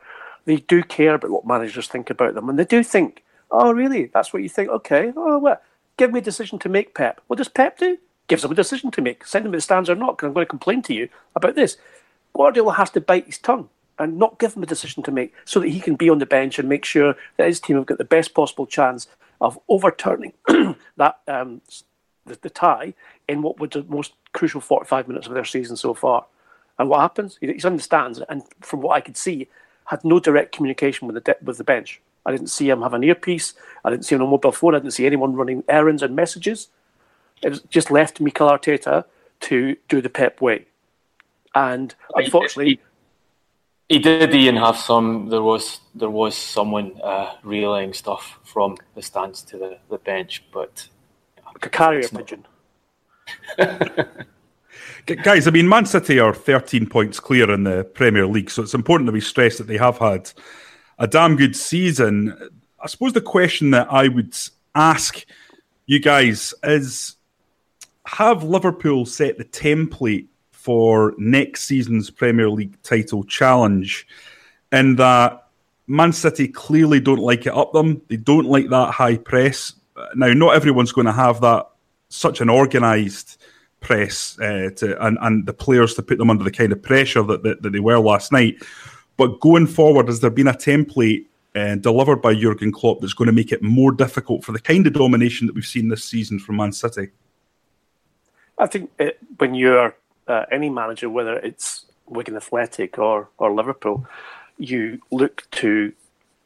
They 0.45 0.57
do 0.57 0.83
care 0.83 1.15
about 1.15 1.31
what 1.31 1.45
managers 1.45 1.87
think 1.87 2.09
about 2.09 2.33
them, 2.33 2.49
and 2.49 2.57
they 2.57 2.65
do 2.65 2.83
think, 2.83 3.23
"Oh, 3.51 3.71
really? 3.71 4.05
That's 4.05 4.33
what 4.33 4.43
you 4.43 4.49
think? 4.49 4.69
Okay. 4.69 5.13
Oh, 5.15 5.37
what? 5.37 5.63
Give 5.97 6.11
me 6.11 6.19
a 6.19 6.23
decision 6.23 6.57
to 6.59 6.69
make, 6.69 6.95
Pep. 6.95 7.21
What 7.27 7.37
does 7.37 7.47
Pep 7.47 7.77
do? 7.77 7.97
Gives 8.27 8.43
him 8.43 8.51
a 8.51 8.55
decision 8.55 8.89
to 8.91 9.01
make. 9.01 9.25
Send 9.27 9.45
him 9.45 9.51
to 9.51 9.57
the 9.57 9.61
stands 9.61 9.89
or 9.89 9.95
not, 9.95 10.17
because 10.17 10.27
I'm 10.27 10.33
going 10.33 10.45
to 10.45 10.49
complain 10.49 10.81
to 10.83 10.93
you 10.93 11.09
about 11.35 11.55
this. 11.55 11.77
Guardiola 12.33 12.73
has 12.73 12.89
to 12.91 13.01
bite 13.01 13.27
his 13.27 13.37
tongue 13.37 13.69
and 13.99 14.17
not 14.17 14.39
give 14.39 14.55
him 14.55 14.63
a 14.63 14.65
decision 14.65 15.03
to 15.03 15.11
make, 15.11 15.33
so 15.45 15.59
that 15.59 15.69
he 15.69 15.79
can 15.79 15.95
be 15.95 16.09
on 16.09 16.17
the 16.17 16.25
bench 16.25 16.57
and 16.57 16.67
make 16.67 16.83
sure 16.83 17.15
that 17.37 17.47
his 17.47 17.59
team 17.59 17.75
have 17.75 17.85
got 17.85 17.99
the 17.99 18.03
best 18.03 18.33
possible 18.33 18.65
chance 18.65 19.07
of 19.43 19.59
overturning 19.67 20.33
that 20.97 21.19
um, 21.27 21.61
the, 22.25 22.39
the, 22.41 22.49
tie 22.49 22.93
in 23.27 23.41
what 23.41 23.59
was 23.59 23.71
the 23.71 23.83
most 23.83 24.13
crucial 24.31 24.61
45 24.61 25.09
minutes 25.09 25.27
of 25.27 25.33
their 25.33 25.43
season 25.43 25.75
so 25.75 25.93
far. 25.93 26.25
And 26.79 26.89
what 26.89 27.01
happens? 27.01 27.37
He's 27.41 27.65
on 27.65 27.75
the 27.75 27.83
stands, 27.83 28.19
and 28.29 28.41
from 28.61 28.81
what 28.81 28.95
I 28.95 29.01
could 29.01 29.17
see, 29.17 29.49
had 29.85 30.03
no 30.03 30.19
direct 30.19 30.55
communication 30.55 31.07
with 31.07 31.15
the 31.15 31.21
de- 31.21 31.43
with 31.43 31.57
the 31.57 31.63
bench. 31.63 32.01
I 32.25 32.31
didn't 32.31 32.47
see 32.47 32.69
him 32.69 32.81
have 32.81 32.93
an 32.93 33.03
earpiece. 33.03 33.53
I 33.83 33.89
didn't 33.91 34.05
see 34.05 34.15
him 34.15 34.21
on 34.21 34.27
a 34.27 34.31
mobile 34.31 34.53
phone. 34.53 34.73
I 34.73 34.79
didn't 34.79 34.93
see 34.93 35.05
anyone 35.05 35.35
running 35.35 35.63
errands 35.67 36.01
and 36.01 36.15
messages. 36.15 36.69
It 37.43 37.49
was 37.49 37.61
just 37.63 37.91
left 37.91 38.21
Mikel 38.21 38.47
Arteta 38.49 39.03
to 39.41 39.75
do 39.89 40.01
the 40.01 40.09
Pep 40.09 40.41
way. 40.41 40.65
And 41.53 41.93
unfortunately, 42.15 42.79
he 43.89 43.99
did 43.99 44.33
Ian 44.33 44.55
have 44.55 44.77
some. 44.77 45.29
There 45.29 45.41
was 45.41 45.79
there 45.93 46.09
was 46.09 46.35
someone 46.35 46.99
uh, 47.01 47.33
relaying 47.43 47.93
stuff 47.93 48.39
from 48.43 48.77
the 48.95 49.01
stands 49.01 49.41
to 49.43 49.57
the, 49.57 49.77
the 49.89 49.97
bench, 49.99 50.43
but 50.51 50.87
a 51.61 51.69
carrier 51.69 52.07
pigeon. 52.07 52.45
Guys, 55.23 55.47
I 55.47 55.51
mean, 55.51 55.67
Man 55.67 55.85
City 55.85 56.19
are 56.19 56.33
13 56.33 56.87
points 56.87 57.19
clear 57.19 57.51
in 57.51 57.63
the 57.63 57.83
Premier 57.83 58.25
League, 58.25 58.49
so 58.49 58.63
it's 58.63 58.73
important 58.73 59.07
that 59.07 59.13
we 59.13 59.21
stress 59.21 59.57
that 59.57 59.67
they 59.67 59.77
have 59.77 59.97
had 59.97 60.31
a 60.97 61.07
damn 61.07 61.35
good 61.35 61.55
season. 61.55 62.49
I 62.79 62.87
suppose 62.87 63.13
the 63.13 63.21
question 63.21 63.71
that 63.71 63.91
I 63.91 64.07
would 64.07 64.35
ask 64.75 65.25
you 65.85 65.99
guys 65.99 66.53
is 66.63 67.17
have 68.05 68.43
Liverpool 68.43 69.05
set 69.05 69.37
the 69.37 69.45
template 69.45 70.27
for 70.63 71.13
next 71.17 71.65
season's 71.65 72.09
Premier 72.09 72.49
League 72.49 72.81
title 72.83 73.25
challenge, 73.25 74.07
in 74.71 74.95
that 74.95 75.49
Man 75.87 76.13
City 76.13 76.47
clearly 76.47 77.01
don't 77.01 77.19
like 77.19 77.45
it 77.45 77.53
up 77.53 77.73
them. 77.73 78.01
They 78.07 78.15
don't 78.15 78.45
like 78.45 78.69
that 78.69 78.91
high 78.91 79.17
press. 79.17 79.73
Now, 80.15 80.31
not 80.31 80.55
everyone's 80.55 80.93
going 80.93 81.07
to 81.07 81.11
have 81.11 81.41
that 81.41 81.67
such 82.07 82.39
an 82.39 82.49
organised 82.49 83.41
press 83.81 84.39
uh, 84.39 84.69
to 84.77 85.05
and, 85.05 85.17
and 85.21 85.45
the 85.45 85.53
players 85.53 85.95
to 85.95 86.01
put 86.01 86.17
them 86.17 86.29
under 86.29 86.45
the 86.45 86.51
kind 86.51 86.71
of 86.71 86.81
pressure 86.81 87.23
that, 87.23 87.43
that, 87.43 87.61
that 87.61 87.71
they 87.71 87.81
were 87.81 87.99
last 87.99 88.31
night. 88.31 88.55
But 89.17 89.41
going 89.41 89.67
forward, 89.67 90.07
has 90.07 90.21
there 90.21 90.29
been 90.29 90.47
a 90.47 90.53
template 90.53 91.25
uh, 91.55 91.75
delivered 91.75 92.21
by 92.21 92.35
Jurgen 92.35 92.71
Klopp 92.71 93.01
that's 93.01 93.13
going 93.13 93.27
to 93.27 93.33
make 93.33 93.51
it 93.51 93.61
more 93.61 93.91
difficult 93.91 94.45
for 94.45 94.53
the 94.53 94.61
kind 94.61 94.87
of 94.87 94.93
domination 94.93 95.45
that 95.47 95.55
we've 95.55 95.65
seen 95.65 95.89
this 95.89 96.05
season 96.05 96.39
from 96.39 96.55
Man 96.55 96.71
City? 96.71 97.09
I 98.57 98.67
think 98.67 98.89
it, 98.97 99.19
when 99.37 99.55
you're 99.55 99.93
uh, 100.27 100.45
any 100.51 100.69
manager, 100.69 101.09
whether 101.09 101.37
it's 101.37 101.85
Wigan 102.07 102.35
Athletic 102.35 102.97
or, 102.97 103.29
or 103.37 103.53
Liverpool, 103.53 104.05
you 104.57 105.01
look 105.11 105.49
to 105.51 105.93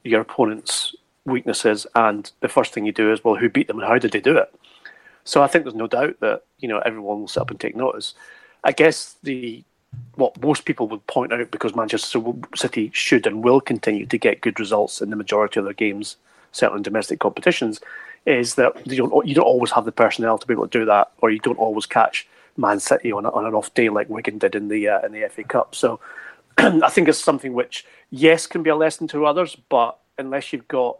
your 0.03 0.21
opponent's 0.21 0.95
weaknesses, 1.25 1.85
and 1.95 2.31
the 2.39 2.47
first 2.47 2.73
thing 2.73 2.85
you 2.85 2.91
do 2.91 3.11
is, 3.11 3.23
well, 3.23 3.35
who 3.35 3.49
beat 3.49 3.67
them 3.67 3.79
and 3.79 3.87
how 3.87 3.97
did 3.97 4.11
they 4.11 4.21
do 4.21 4.37
it? 4.37 4.53
So 5.23 5.43
I 5.43 5.47
think 5.47 5.65
there's 5.65 5.75
no 5.75 5.87
doubt 5.87 6.21
that 6.21 6.43
you 6.59 6.69
know 6.69 6.79
everyone 6.79 7.19
will 7.19 7.27
sit 7.27 7.41
up 7.41 7.51
and 7.51 7.59
take 7.59 7.75
notice. 7.75 8.13
I 8.63 8.71
guess 8.71 9.17
the 9.23 9.63
what 10.15 10.41
most 10.41 10.65
people 10.65 10.87
would 10.87 11.05
point 11.07 11.33
out 11.33 11.51
because 11.51 11.75
Manchester 11.75 12.21
City 12.55 12.91
should 12.93 13.27
and 13.27 13.43
will 13.43 13.59
continue 13.59 14.05
to 14.05 14.17
get 14.17 14.41
good 14.41 14.59
results 14.59 15.01
in 15.01 15.09
the 15.09 15.15
majority 15.15 15.59
of 15.59 15.65
their 15.65 15.73
games, 15.73 16.15
certainly 16.51 16.79
in 16.79 16.83
domestic 16.83 17.19
competitions, 17.19 17.81
is 18.25 18.55
that 18.55 18.87
you 18.87 18.95
don't 18.95 19.27
you 19.27 19.35
don't 19.35 19.45
always 19.45 19.71
have 19.71 19.85
the 19.85 19.91
personnel 19.91 20.37
to 20.37 20.47
be 20.47 20.53
able 20.53 20.67
to 20.67 20.79
do 20.79 20.85
that, 20.85 21.11
or 21.17 21.29
you 21.29 21.39
don't 21.39 21.59
always 21.59 21.85
catch 21.85 22.25
Man 22.57 22.79
City 22.79 23.11
on, 23.11 23.25
a, 23.25 23.29
on 23.29 23.45
an 23.45 23.53
off 23.53 23.73
day 23.73 23.89
like 23.89 24.09
Wigan 24.09 24.37
did 24.37 24.55
in 24.55 24.67
the 24.67 24.89
uh, 24.89 25.05
in 25.05 25.11
the 25.11 25.27
FA 25.29 25.43
Cup. 25.43 25.75
So 25.75 25.99
I 26.57 26.89
think 26.89 27.07
it's 27.07 27.23
something 27.23 27.53
which, 27.53 27.85
yes, 28.09 28.47
can 28.47 28.63
be 28.63 28.69
a 28.69 28.75
lesson 28.75 29.07
to 29.09 29.25
others, 29.25 29.55
but 29.69 29.99
unless 30.17 30.51
you've 30.51 30.67
got 30.67 30.97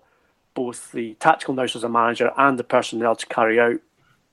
both 0.54 0.92
the 0.92 1.16
tactical 1.16 1.54
nous 1.54 1.76
as 1.76 1.84
a 1.84 1.90
manager 1.90 2.32
and 2.38 2.58
the 2.58 2.64
personnel 2.64 3.16
to 3.16 3.26
carry 3.26 3.60
out 3.60 3.80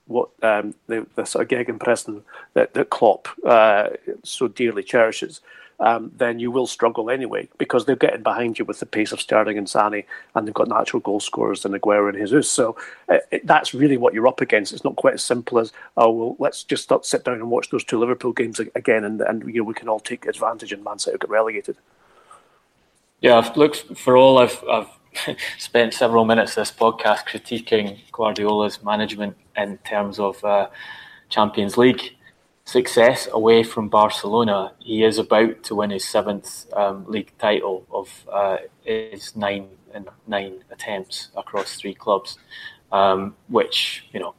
what 0.07 0.31
um, 0.43 0.75
the, 0.87 1.07
the 1.15 1.25
sort 1.25 1.51
of 1.51 1.67
gegenpressing 1.67 2.23
that, 2.53 2.75
that 2.75 2.91
Klopp 2.91 3.29
uh, 3.47 3.89
so 4.23 4.49
dearly 4.49 4.83
cherishes, 4.83 5.41
um, 5.81 6.11
then 6.17 6.39
you 6.39 6.51
will 6.51 6.67
struggle 6.67 7.11
anyway 7.11 7.49
because 7.59 7.85
they're 7.85 7.97
getting 7.97 8.23
behind 8.23 8.59
you 8.59 8.65
with 8.65 8.81
the 8.81 8.87
pace 8.87 9.13
of 9.13 9.21
Sterling 9.21 9.59
and 9.59 9.67
Sané, 9.67 10.05
and 10.35 10.47
they've 10.47 10.55
got 10.55 10.69
natural 10.69 11.01
goal 11.01 11.21
scorers 11.21 11.65
in 11.65 11.73
Aguero 11.73 12.09
and 12.09 12.19
Jesus. 12.19 12.51
So 12.51 12.77
uh, 13.09 13.19
it, 13.31 13.47
that's 13.47 13.75
really 13.75 13.97
what 13.97 14.15
you're 14.15 14.29
up 14.29 14.41
against. 14.41 14.73
It's 14.73 14.85
not 14.85 14.97
quite 14.97 15.15
as 15.15 15.25
simple 15.25 15.59
as 15.59 15.73
oh 15.97 16.11
well, 16.11 16.37
let's 16.39 16.65
just 16.65 16.91
sit 17.03 17.25
down 17.25 17.35
and 17.35 17.51
watch 17.51 17.71
those 17.71 17.85
two 17.85 17.99
Liverpool 17.99 18.33
games 18.33 18.61
again, 18.61 19.05
and, 19.05 19.21
and 19.21 19.43
you 19.47 19.61
know 19.61 19.65
we 19.65 19.75
can 19.75 19.89
all 19.89 20.01
take 20.01 20.27
advantage 20.27 20.73
and 20.73 20.85
Man 20.85 20.99
City 20.99 21.19
get 21.19 21.31
relegated. 21.31 21.77
Yeah, 23.21 23.51
look 23.57 23.75
for 23.97 24.17
all 24.17 24.39
I've, 24.39 24.63
I've 24.71 25.37
spent 25.59 25.95
several 25.95 26.25
minutes 26.25 26.55
this 26.55 26.71
podcast 26.71 27.27
critiquing 27.27 27.99
Guardiola's 28.13 28.83
management 28.83 29.37
in 29.57 29.79
terms 29.79 30.19
of 30.19 30.45
uh, 30.45 30.69
Champions 31.31 31.77
League 31.77 32.17
success 32.65 33.29
away 33.33 33.63
from 33.63 33.89
Barcelona. 33.89 34.73
He 34.79 35.05
is 35.05 35.19
about 35.19 35.63
to 35.65 35.75
win 35.75 35.91
his 35.91 36.05
seventh 36.05 36.67
um, 36.73 37.05
league 37.07 37.33
title 37.39 37.87
of 37.91 38.09
uh, 38.33 38.59
his 38.83 39.37
nine 39.37 39.69
and 39.93 40.09
nine 40.27 40.65
attempts 40.71 41.29
across 41.37 41.77
three 41.77 41.95
clubs, 41.95 42.39
um, 42.91 43.37
which 43.49 44.07
you 44.13 44.21
know. 44.21 44.35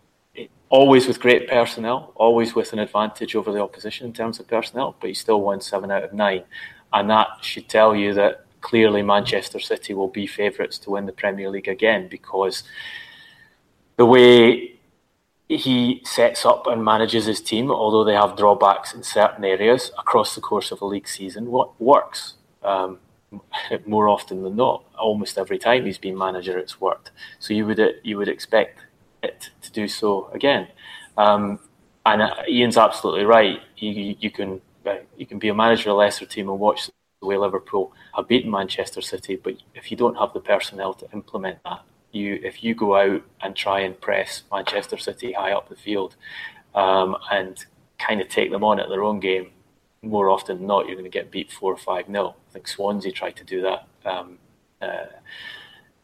always 0.70 1.08
with 1.08 1.20
great 1.20 1.48
personnel, 1.48 2.12
always 2.16 2.56
with 2.56 2.74
an 2.74 2.80
advantage 2.80 3.36
over 3.36 3.52
the 3.52 3.62
opposition 3.62 4.08
in 4.08 4.14
terms 4.14 4.40
of 4.40 4.48
personnel, 4.48 4.96
but 5.00 5.08
he 5.08 5.14
still 5.14 5.40
won 5.40 5.62
seven 5.62 5.92
out 5.92 6.04
of 6.04 6.12
nine. 6.12 6.44
And 6.92 7.10
that 7.10 7.28
should 7.42 7.70
tell 7.70 7.96
you 7.96 8.14
that 8.16 8.46
clearly 8.62 9.04
Manchester 9.04 9.60
City 9.60 9.94
will 9.94 10.08
be 10.08 10.26
favourites 10.26 10.80
to 10.80 10.92
win 10.92 11.06
the 11.06 11.12
Premier 11.12 11.50
League 11.50 11.68
again 11.68 12.08
because 12.10 12.64
the 13.96 14.06
way 14.06 14.75
he 15.48 16.02
sets 16.06 16.46
up 16.46 16.66
and 16.68 16.84
manages 16.84 17.26
his 17.26 17.42
team, 17.42 17.70
although 17.70 18.04
they 18.04 18.16
have 18.16 18.36
drawbacks 18.36 18.94
in 18.94 19.04
certain 19.04 19.46
areas 19.46 19.92
across 19.98 20.34
the 20.34 20.42
course 20.42 20.72
of 20.72 20.82
a 20.82 20.86
league 20.86 21.08
season, 21.08 21.52
what 21.52 21.80
works 21.80 22.34
um, 22.64 23.00
more 23.86 24.10
often 24.10 24.44
than 24.44 24.56
not. 24.56 24.84
Almost 24.98 25.38
every 25.38 25.60
time 25.60 25.86
he's 25.86 25.98
been 25.98 26.18
manager, 26.18 26.58
it's 26.58 26.82
worked. 26.82 27.12
So 27.40 27.54
you 27.54 27.66
would 27.68 27.82
you 28.04 28.18
would 28.18 28.28
expect 28.28 28.80
it 29.22 29.50
to 29.62 29.72
do 29.72 29.88
so 29.88 30.30
again. 30.34 30.68
Um, 31.18 31.60
and 32.06 32.22
uh, 32.22 32.36
Ian's 32.48 32.78
absolutely 32.78 33.26
right. 33.26 33.60
You, 33.78 34.16
you 34.20 34.32
can 34.32 34.62
uh, 34.86 34.98
you 35.18 35.26
can 35.26 35.40
be 35.40 35.50
a 35.50 35.56
manager 35.56 35.90
of 35.90 35.96
a 35.96 36.00
lesser 36.00 36.26
team 36.26 36.50
and 36.50 36.60
watch 36.60 36.90
the 37.22 37.28
way 37.28 37.38
Liverpool 37.38 37.94
have 38.16 38.28
beaten 38.28 38.52
Manchester 38.52 39.02
City, 39.02 39.36
but 39.36 39.56
if 39.74 39.90
you 39.92 39.98
don't 39.98 40.16
have 40.16 40.34
the 40.34 40.40
personnel 40.40 40.94
to 40.96 41.08
implement 41.14 41.60
that, 41.64 41.82
you 42.16 42.40
if 42.44 42.64
you 42.64 42.74
go 42.74 42.96
out 42.96 43.22
and 43.42 43.56
try 43.56 43.82
and 43.82 44.00
press 44.00 44.44
Manchester 44.52 44.98
City 44.98 45.34
high 45.34 45.52
up 45.52 45.70
the 45.70 45.76
field 45.76 46.16
um, 46.74 47.16
and 47.32 47.66
kind 48.00 48.22
of 48.22 48.30
take 48.30 48.52
them 48.52 48.64
on 48.64 48.80
at 48.80 48.90
their 48.90 49.04
own 49.04 49.20
game, 49.20 49.52
more 50.02 50.30
often 50.30 50.58
than 50.58 50.68
not, 50.68 50.86
you're 50.86 50.96
going 50.96 51.04
to 51.04 51.10
get 51.10 51.32
beat 51.32 51.52
four 51.52 51.74
or 51.74 51.78
five 51.78 52.10
nil. 52.10 52.36
I 52.50 52.54
think 52.54 52.68
Swansea 52.68 53.12
tried 53.12 53.36
to 53.38 53.44
do 53.44 53.62
that 53.62 53.88
um, 54.06 54.38
uh, 54.82 55.06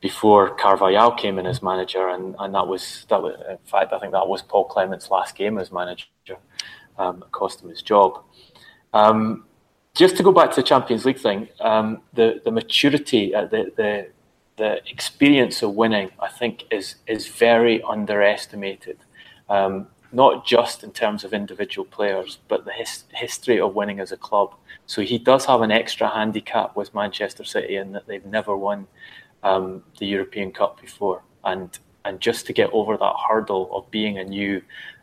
before 0.01 0.57
Carvalhal 0.57 1.17
came 1.17 1.37
in 1.39 1.45
as 1.45 1.61
manager, 1.61 2.09
and, 2.09 2.35
and 2.39 2.53
that 2.55 2.67
was 2.67 3.05
that 3.09 3.21
was 3.21 3.35
in 3.49 3.57
fact 3.65 3.93
I 3.93 3.99
think 3.99 4.13
that 4.13 4.27
was 4.27 4.41
Paul 4.41 4.65
Clement's 4.65 5.09
last 5.09 5.35
game 5.35 5.57
as 5.57 5.71
manager. 5.71 6.05
Um, 6.97 7.23
cost 7.31 7.61
him 7.61 7.69
his 7.69 7.81
job. 7.81 8.21
Um, 8.93 9.45
just 9.95 10.17
to 10.17 10.23
go 10.23 10.31
back 10.31 10.51
to 10.51 10.55
the 10.57 10.63
Champions 10.63 11.05
League 11.05 11.19
thing, 11.19 11.47
um, 11.59 12.01
the 12.13 12.41
the 12.43 12.51
maturity, 12.51 13.33
uh, 13.33 13.45
the 13.45 13.71
the 13.75 14.07
the 14.61 14.79
experience 14.91 15.63
of 15.63 15.71
winning, 15.73 16.11
I 16.19 16.29
think, 16.39 16.65
is 16.69 16.87
is 17.07 17.23
very 17.27 17.81
underestimated. 17.81 18.97
Um, 19.49 19.87
not 20.13 20.45
just 20.45 20.83
in 20.83 20.91
terms 20.91 21.23
of 21.23 21.33
individual 21.33 21.87
players, 21.97 22.37
but 22.47 22.65
the 22.65 22.73
his, 22.73 23.05
history 23.13 23.59
of 23.61 23.73
winning 23.73 23.99
as 23.99 24.11
a 24.11 24.17
club. 24.17 24.49
So 24.85 25.01
he 25.01 25.17
does 25.17 25.45
have 25.45 25.61
an 25.61 25.71
extra 25.71 26.07
handicap 26.09 26.75
with 26.75 26.93
Manchester 26.93 27.45
City 27.45 27.77
in 27.77 27.93
that 27.93 28.05
they've 28.07 28.25
never 28.25 28.55
won 28.55 28.87
um, 29.41 29.83
the 29.99 30.05
European 30.05 30.51
Cup 30.51 30.79
before, 30.79 31.23
and 31.43 31.69
and 32.05 32.19
just 32.19 32.45
to 32.47 32.53
get 32.53 32.69
over 32.71 32.97
that 32.97 33.15
hurdle 33.27 33.65
of 33.75 33.89
being 33.89 34.19
a 34.19 34.23
new 34.23 34.61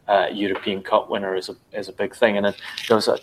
uh, 0.08 0.26
European 0.32 0.82
Cup 0.82 1.10
winner 1.10 1.34
is 1.34 1.48
a 1.48 1.56
is 1.72 1.88
a 1.88 1.92
big 1.92 2.14
thing. 2.14 2.36
And 2.36 2.46
then 2.46 2.54
there 2.88 2.96
was 2.96 3.08
a, 3.08 3.18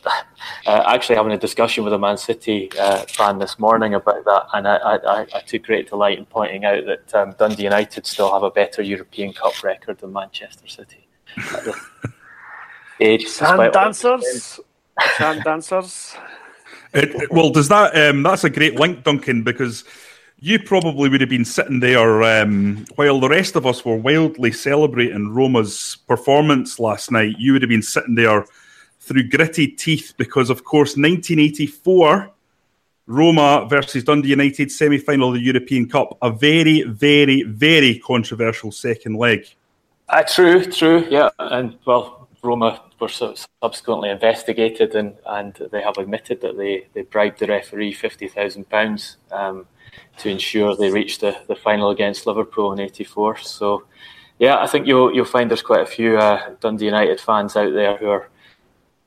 uh, 0.67 0.83
actually 0.86 1.15
having 1.15 1.31
a 1.31 1.38
discussion 1.38 1.83
with 1.83 1.93
a 1.93 1.99
Man 1.99 2.17
City 2.17 2.69
uh, 2.79 3.05
fan 3.07 3.39
this 3.39 3.57
morning 3.59 3.95
about 3.95 4.23
that, 4.25 4.47
and 4.53 4.67
I, 4.67 4.77
I, 4.77 5.21
I, 5.33 5.39
took 5.41 5.63
great 5.63 5.89
delight 5.89 6.17
in 6.17 6.25
pointing 6.25 6.65
out 6.65 6.83
that 6.86 7.15
um, 7.15 7.36
Dundee 7.38 7.63
United 7.63 8.05
still 8.05 8.31
have 8.31 8.43
a 8.43 8.51
better 8.51 8.81
European 8.81 9.33
Cup 9.33 9.63
record 9.63 9.99
than 9.99 10.13
Manchester 10.13 10.67
City. 10.67 11.07
Age, 12.99 13.27
sand 13.27 13.73
dancers, 13.73 14.59
sand 15.17 15.43
dancers. 15.43 16.15
It, 16.93 17.29
well, 17.29 17.49
does 17.49 17.67
that? 17.67 17.93
Um, 17.95 18.23
that's 18.23 18.45
a 18.45 18.49
great 18.49 18.79
link, 18.79 19.03
Duncan, 19.03 19.43
because 19.43 19.83
you 20.45 20.59
probably 20.59 21.09
would 21.09 21.21
have 21.21 21.29
been 21.29 21.43
sitting 21.43 21.79
there 21.79 22.21
um, 22.21 22.85
while 22.97 23.19
the 23.19 23.27
rest 23.27 23.55
of 23.55 23.65
us 23.65 23.83
were 23.83 23.95
wildly 23.95 24.51
celebrating 24.51 25.33
Roma's 25.33 25.97
performance 26.07 26.77
last 26.77 27.09
night. 27.11 27.35
You 27.39 27.53
would 27.53 27.63
have 27.63 27.69
been 27.69 27.81
sitting 27.81 28.13
there 28.13 28.45
through 28.99 29.27
gritty 29.29 29.67
teeth 29.67 30.13
because, 30.17 30.51
of 30.51 30.63
course, 30.63 30.89
1984 30.97 32.29
Roma 33.07 33.65
versus 33.67 34.03
Dundee 34.03 34.29
United 34.29 34.71
semi 34.71 34.99
final 34.99 35.29
of 35.29 35.33
the 35.33 35.41
European 35.41 35.89
Cup, 35.89 36.15
a 36.21 36.29
very, 36.29 36.83
very, 36.83 37.41
very 37.41 37.97
controversial 37.97 38.71
second 38.71 39.15
leg. 39.15 39.47
Uh, 40.09 40.21
true, 40.21 40.63
true, 40.63 41.07
yeah. 41.09 41.29
And 41.39 41.79
well, 41.87 42.27
Roma 42.43 42.83
were 42.99 43.09
subsequently 43.09 44.11
investigated 44.11 44.93
and, 44.93 45.15
and 45.25 45.55
they 45.71 45.81
have 45.81 45.97
admitted 45.97 46.41
that 46.41 46.55
they, 46.55 46.85
they 46.93 47.01
bribed 47.01 47.39
the 47.39 47.47
referee 47.47 47.95
£50,000 47.95 49.15
um, 49.31 49.65
to 50.19 50.29
ensure 50.29 50.75
they 50.75 50.91
reach 50.91 51.19
the, 51.19 51.37
the 51.47 51.55
final 51.55 51.89
against 51.89 52.27
Liverpool 52.27 52.71
in 52.73 52.79
'84. 52.79 53.37
So, 53.37 53.85
yeah, 54.39 54.57
I 54.59 54.67
think 54.67 54.87
you'll 54.87 55.13
you'll 55.13 55.25
find 55.25 55.49
there's 55.49 55.61
quite 55.61 55.81
a 55.81 55.85
few 55.85 56.17
uh, 56.17 56.55
Dundee 56.59 56.85
United 56.85 57.19
fans 57.19 57.55
out 57.55 57.73
there 57.73 57.97
who 57.97 58.09
are 58.09 58.29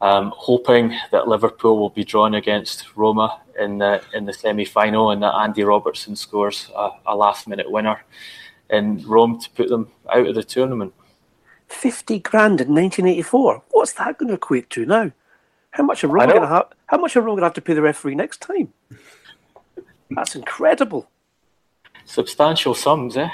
um, 0.01 0.32
hoping 0.36 0.97
that 1.11 1.28
Liverpool 1.28 1.78
will 1.78 1.91
be 1.91 2.05
drawn 2.05 2.34
against 2.34 2.97
Roma 2.97 3.41
in 3.59 3.78
the 3.78 4.03
in 4.14 4.24
the 4.24 4.32
semi 4.32 4.64
final 4.64 5.11
and 5.11 5.22
that 5.22 5.34
Andy 5.34 5.64
Robertson 5.64 6.14
scores 6.16 6.70
a, 6.76 6.91
a 7.07 7.16
last 7.16 7.49
minute 7.49 7.70
winner 7.70 8.01
in 8.70 9.05
Rome 9.07 9.41
to 9.41 9.51
put 9.51 9.68
them 9.68 9.91
out 10.12 10.26
of 10.26 10.34
the 10.34 10.45
tournament. 10.45 10.95
50 11.68 12.20
grand 12.20 12.61
in 12.61 12.74
1984. 12.74 13.62
What's 13.70 13.93
that 13.95 14.18
going 14.18 14.28
to 14.28 14.34
equate 14.34 14.70
to 14.70 14.86
now? 14.86 15.12
How 15.70 15.84
much 15.84 16.03
are 16.03 16.09
Roma 16.09 16.32
going 16.32 16.43
to 16.43 16.49
have? 16.49 16.68
How 16.86 16.99
much 16.99 17.16
are 17.16 17.20
Roma 17.20 17.32
going 17.32 17.41
to 17.41 17.47
have 17.47 17.55
to 17.55 17.61
pay 17.61 17.74
the 17.74 17.82
referee 17.82 18.14
next 18.14 18.41
time? 18.41 18.72
That's 20.11 20.35
incredible. 20.35 21.09
Substantial 22.05 22.75
sums, 22.75 23.17
eh? 23.17 23.29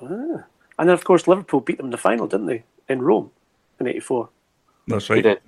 Ah. 0.00 0.44
And 0.78 0.88
then, 0.88 0.94
of 0.94 1.04
course, 1.04 1.28
Liverpool 1.28 1.60
beat 1.60 1.76
them 1.76 1.86
in 1.86 1.92
the 1.92 1.98
final, 1.98 2.26
didn't 2.26 2.46
they? 2.46 2.64
In 2.88 3.02
Rome 3.02 3.30
in 3.78 3.86
'84. 3.86 4.28
That's 4.88 5.08
right. 5.10 5.22
They 5.22 5.30
did. 5.30 5.40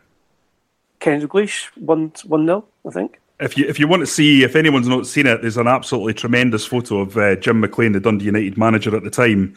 Ken 1.01 1.20
Dalglish 1.20 1.66
one 1.76 2.12
one 2.24 2.47
0 2.47 2.64
I 2.86 2.90
think. 2.90 3.20
If 3.40 3.59
you 3.59 3.66
if 3.66 3.78
you 3.78 3.88
want 3.88 4.01
to 4.01 4.07
see, 4.07 4.45
if 4.45 4.55
anyone's 4.55 4.88
not 4.88 5.07
seen 5.07 5.26
it, 5.26 5.42
there's 5.42 5.57
an 5.57 5.66
absolutely 5.66 6.14
tremendous 6.14 6.64
photo 6.64 7.01
of 7.01 7.16
uh, 7.16 7.36
Jim 7.36 7.61
McLean, 7.61 7.92
the 7.92 8.01
Dundee 8.01 8.26
United 8.26 8.57
manager 8.57 8.97
at 8.97 9.03
the 9.03 9.11
time, 9.11 9.55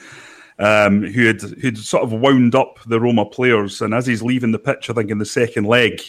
um, 0.59 1.03
who 1.03 1.27
had 1.27 1.41
who'd 1.41 1.77
sort 1.77 2.03
of 2.03 2.11
wound 2.11 2.55
up 2.55 2.79
the 2.87 2.99
Roma 2.99 3.25
players, 3.25 3.81
and 3.81 3.93
as 3.93 4.07
he's 4.07 4.23
leaving 4.23 4.51
the 4.51 4.59
pitch, 4.59 4.89
I 4.89 4.93
think 4.93 5.11
in 5.11 5.19
the 5.19 5.25
second 5.25 5.65
leg, 5.65 6.01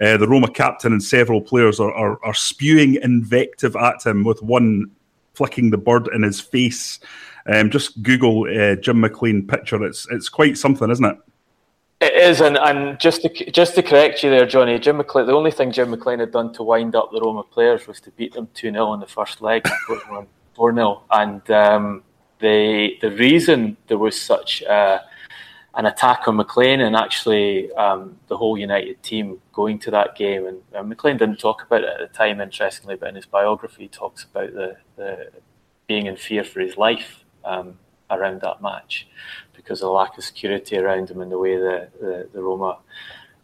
uh, 0.00 0.16
the 0.16 0.28
Roma 0.28 0.50
captain 0.50 0.92
and 0.92 1.02
several 1.02 1.40
players 1.40 1.80
are, 1.80 1.92
are, 1.92 2.22
are 2.24 2.34
spewing 2.34 2.96
invective 2.96 3.76
at 3.76 4.04
him 4.04 4.24
with 4.24 4.42
one 4.42 4.90
flicking 5.34 5.70
the 5.70 5.78
bird 5.78 6.08
in 6.14 6.22
his 6.22 6.40
face. 6.40 7.00
Um, 7.46 7.70
just 7.70 8.02
Google 8.02 8.46
uh, 8.48 8.76
Jim 8.76 9.00
McLean 9.00 9.46
picture. 9.46 9.84
It's 9.84 10.06
it's 10.10 10.28
quite 10.28 10.56
something, 10.56 10.90
isn't 10.90 11.04
it? 11.04 11.18
It 12.00 12.14
is, 12.14 12.40
and, 12.40 12.56
and 12.56 12.98
just 12.98 13.22
to 13.22 13.50
just 13.50 13.74
to 13.76 13.82
correct 13.82 14.22
you 14.22 14.30
there, 14.30 14.46
Johnny, 14.46 14.78
Jim 14.78 14.96
McLean. 14.96 15.26
The 15.26 15.32
only 15.32 15.50
thing 15.50 15.70
Jim 15.70 15.90
McLean 15.90 16.20
had 16.20 16.32
done 16.32 16.52
to 16.54 16.62
wind 16.62 16.96
up 16.96 17.10
the 17.12 17.20
Roma 17.20 17.42
players 17.42 17.86
was 17.86 18.00
to 18.00 18.10
beat 18.12 18.32
them 18.32 18.48
two 18.54 18.70
0 18.70 18.94
in 18.94 19.00
the 19.00 19.06
first 19.06 19.42
leg, 19.42 19.66
four 20.54 20.74
0 20.74 21.02
and 21.10 21.50
um, 21.50 22.02
the 22.40 22.96
the 23.00 23.10
reason 23.10 23.76
there 23.86 23.98
was 23.98 24.20
such. 24.20 24.62
Uh, 24.64 24.98
an 25.76 25.86
attack 25.86 26.28
on 26.28 26.36
McLean 26.36 26.80
and 26.80 26.94
actually 26.94 27.72
um, 27.72 28.16
the 28.28 28.36
whole 28.36 28.56
United 28.56 29.02
team 29.02 29.40
going 29.52 29.78
to 29.80 29.90
that 29.90 30.16
game. 30.16 30.46
And 30.46 30.60
uh, 30.74 30.82
McLean 30.82 31.16
didn't 31.16 31.38
talk 31.38 31.62
about 31.62 31.82
it 31.82 31.88
at 31.88 31.98
the 31.98 32.16
time, 32.16 32.40
interestingly, 32.40 32.96
but 32.96 33.08
in 33.08 33.16
his 33.16 33.26
biography, 33.26 33.82
he 33.82 33.88
talks 33.88 34.24
about 34.24 34.52
the, 34.54 34.76
the 34.96 35.30
being 35.86 36.06
in 36.06 36.16
fear 36.16 36.44
for 36.44 36.60
his 36.60 36.76
life 36.76 37.24
um, 37.44 37.78
around 38.10 38.40
that 38.42 38.62
match 38.62 39.08
because 39.54 39.80
of 39.80 39.86
the 39.86 39.92
lack 39.92 40.16
of 40.16 40.24
security 40.24 40.78
around 40.78 41.10
him 41.10 41.20
and 41.20 41.32
the 41.32 41.38
way 41.38 41.56
the, 41.56 41.88
the, 42.00 42.28
the 42.32 42.42
Roma 42.42 42.78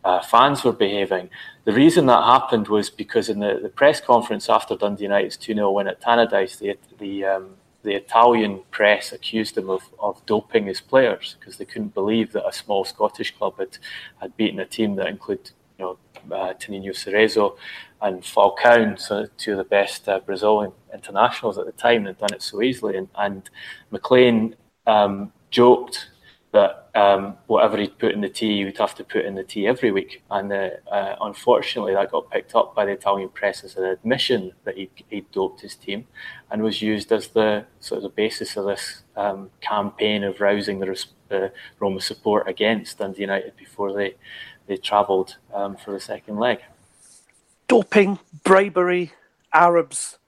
uh, 0.05 0.23
fans 0.23 0.65
were 0.65 0.73
behaving. 0.73 1.31
The 1.65 1.73
reason 1.73 2.07
that 2.07 2.25
happened 2.25 2.69
was 2.69 2.91
because 2.91 3.29
in 3.29 3.41
the, 3.41 3.59
the 3.63 3.69
press 3.69 4.01
conference 4.01 4.49
after 4.49 4.77
Dundee 4.77 5.05
United's 5.05 5.37
2 5.37 5.55
0 5.55 5.73
win 5.73 5.89
at 5.89 6.01
Tannadice, 6.01 6.59
the, 6.59 6.79
the, 6.99 7.25
um, 7.25 7.51
the 7.83 7.95
Italian 7.95 8.61
press 8.71 9.13
accused 9.13 9.57
him 9.57 9.71
of, 9.71 9.83
of 9.99 10.25
doping 10.27 10.67
his 10.67 10.81
players 10.81 11.37
because 11.39 11.57
they 11.57 11.65
couldn't 11.65 11.95
believe 11.95 12.33
that 12.33 12.47
a 12.47 12.53
small 12.53 12.85
Scottish 12.85 13.37
club 13.37 13.59
had, 13.59 13.79
had 14.21 14.37
beaten 14.37 14.61
a 14.61 14.67
team 14.67 14.97
that 14.97 15.07
included 15.07 15.51
you 15.79 15.85
know, 15.85 16.37
uh, 16.37 16.53
Cerezo 16.55 17.57
and 18.03 18.23
Falcao, 18.23 18.99
so 18.99 19.27
two 19.39 19.53
of 19.53 19.59
the 19.59 19.65
best 19.65 20.09
uh, 20.09 20.21
Brazilian 20.21 20.73
internationals 20.93 21.59
at 21.59 21.67
the 21.67 21.73
time, 21.73 22.07
and 22.07 22.19
done 22.19 22.35
it 22.35 22.43
so 22.43 22.63
easily. 22.63 22.97
And, 22.97 23.09
and 23.17 23.49
McLean 23.91 24.57
um, 24.87 25.33
joked 25.51 26.10
that 26.53 26.91
um, 26.95 27.37
whatever 27.47 27.77
he'd 27.77 27.99
put 27.99 28.13
in 28.13 28.21
the 28.21 28.29
tea, 28.29 28.59
he 28.59 28.65
would 28.65 28.79
have 28.79 28.95
to 28.97 29.05
put 29.05 29.25
in 29.25 29.37
the 29.37 29.45
tea 29.45 29.67
every 29.67 29.93
week. 29.93 30.23
And 30.31 30.53
uh, 30.53 30.71
uh, 30.91 31.17
unfortunately, 31.21 31.95
that 31.95 32.11
got 32.11 32.31
picked 32.31 32.55
up 32.55 32.75
by 32.75 32.85
the 32.85 32.93
Italian 32.93 33.29
press 33.29 33.63
as 33.63 33.77
an 33.77 33.85
admission 33.85 34.53
that 34.65 34.77
he 34.77 34.91
he 35.09 35.25
doped 35.33 35.61
his 35.61 35.77
team, 35.77 36.07
and 36.51 36.63
was 36.63 36.83
used 36.83 37.13
as 37.13 37.29
the 37.29 37.67
sort 37.79 37.99
of 37.99 38.03
the 38.03 38.09
basis 38.09 38.57
of 38.57 38.67
this 38.67 39.03
um, 39.17 39.51
campaign 39.61 40.25
of 40.25 40.41
rousing 40.41 40.81
the 40.81 41.07
uh, 41.31 41.49
Roma 41.79 42.01
support 42.01 42.49
against 42.49 42.99
Dundee 42.99 43.23
United 43.23 43.57
before 43.57 43.93
they 43.93 44.17
they 44.67 44.77
travelled 44.77 45.37
um, 45.55 45.77
for 45.77 45.93
the 45.93 46.01
second 46.01 46.39
leg. 46.39 46.61
Doping, 47.69 48.19
bribery, 48.43 49.13
Arabs. 49.53 50.19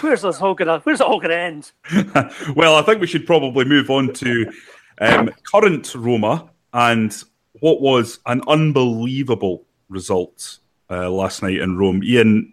Where's 0.00 0.22
this 0.22 0.40
all 0.40 0.54
gonna? 0.54 0.78
Where's 0.80 1.00
it 1.00 1.06
all 1.06 1.20
gonna 1.20 1.34
end? 1.34 1.72
well, 2.56 2.76
I 2.76 2.82
think 2.82 3.00
we 3.00 3.08
should 3.08 3.26
probably 3.26 3.64
move 3.64 3.90
on 3.90 4.12
to 4.14 4.52
um, 5.00 5.30
current 5.50 5.94
Roma 5.94 6.50
and 6.72 7.14
what 7.60 7.80
was 7.80 8.18
an 8.26 8.42
unbelievable 8.46 9.64
result 9.88 10.58
uh, 10.90 11.10
last 11.10 11.42
night 11.42 11.58
in 11.58 11.76
Rome. 11.76 12.02
Ian, 12.02 12.52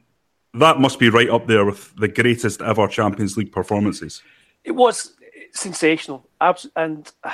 that 0.53 0.79
must 0.79 0.99
be 0.99 1.09
right 1.09 1.29
up 1.29 1.47
there 1.47 1.65
with 1.65 1.95
the 1.95 2.07
greatest 2.07 2.61
ever 2.61 2.87
Champions 2.87 3.37
League 3.37 3.51
performances. 3.51 4.21
It 4.63 4.71
was 4.71 5.13
sensational, 5.53 6.25
and 6.75 7.11
uh, 7.23 7.31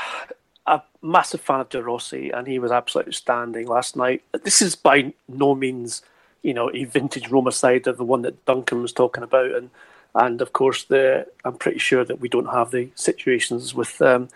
a 0.65 0.81
massive 1.01 1.41
fan 1.41 1.61
of 1.61 1.69
De 1.69 1.81
Rossi, 1.81 2.29
and 2.29 2.47
he 2.47 2.59
was 2.59 2.71
absolutely 2.71 3.11
outstanding 3.11 3.67
last 3.67 3.95
night. 3.95 4.23
This 4.43 4.61
is 4.61 4.75
by 4.75 5.13
no 5.27 5.55
means, 5.55 6.01
you 6.41 6.53
know, 6.53 6.69
a 6.73 6.83
vintage 6.83 7.29
Roma 7.29 7.51
side 7.51 7.87
of 7.87 7.97
the 7.97 8.03
one 8.03 8.21
that 8.23 8.45
Duncan 8.45 8.81
was 8.81 8.93
talking 8.93 9.23
about, 9.23 9.51
and 9.51 9.69
and 10.15 10.41
of 10.41 10.53
course 10.53 10.83
the 10.85 11.27
I'm 11.45 11.57
pretty 11.57 11.79
sure 11.79 12.03
that 12.03 12.19
we 12.19 12.29
don't 12.29 12.47
have 12.47 12.71
the 12.71 12.89
situations 12.95 13.73
with 13.73 14.01
um, 14.01 14.29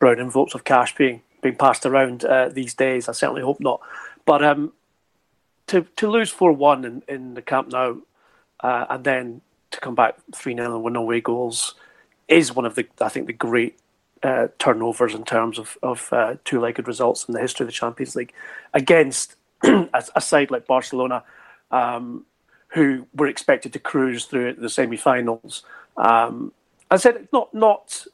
brown 0.00 0.18
envelopes 0.18 0.54
of 0.54 0.64
cash 0.64 0.96
being 0.96 1.22
being 1.42 1.54
passed 1.54 1.86
around 1.86 2.24
uh, 2.24 2.48
these 2.48 2.74
days. 2.74 3.08
I 3.08 3.12
certainly 3.12 3.42
hope 3.42 3.60
not. 3.60 3.80
But 4.24 4.42
um, 4.44 4.72
to 5.68 5.82
to 5.96 6.10
lose 6.10 6.30
four 6.30 6.52
one 6.52 6.84
in, 6.84 7.02
in 7.06 7.34
the 7.34 7.42
Camp 7.42 7.68
Nou, 7.68 8.02
uh, 8.60 8.86
and 8.90 9.04
then 9.04 9.40
to 9.70 9.80
come 9.80 9.94
back 9.94 10.16
three 10.34 10.56
0 10.56 10.74
and 10.74 10.82
win 10.82 10.96
away 10.96 11.20
goals 11.20 11.74
is 12.26 12.52
one 12.52 12.66
of 12.66 12.74
the 12.74 12.86
I 13.00 13.08
think 13.08 13.28
the 13.28 13.32
great 13.32 13.78
uh, 14.22 14.48
turnovers 14.58 15.14
in 15.14 15.24
terms 15.24 15.58
of 15.58 15.78
of 15.82 16.12
uh, 16.12 16.34
two 16.44 16.60
legged 16.60 16.88
results 16.88 17.26
in 17.28 17.34
the 17.34 17.40
history 17.40 17.64
of 17.64 17.68
the 17.68 17.72
Champions 17.72 18.16
League 18.16 18.32
against 18.74 19.36
a, 19.62 20.04
a, 20.16 20.20
side 20.20 20.50
like 20.50 20.66
Barcelona. 20.66 21.22
Um, 21.70 22.26
who 22.74 23.06
were 23.14 23.26
expected 23.26 23.72
to 23.72 23.80
cruise 23.80 24.26
through 24.26 24.54
the 24.54 24.68
semi-finals? 24.68 25.64
Um, 25.96 26.52
I 26.88 26.96
said 26.96 27.28
not 27.32 27.52
not 27.52 28.06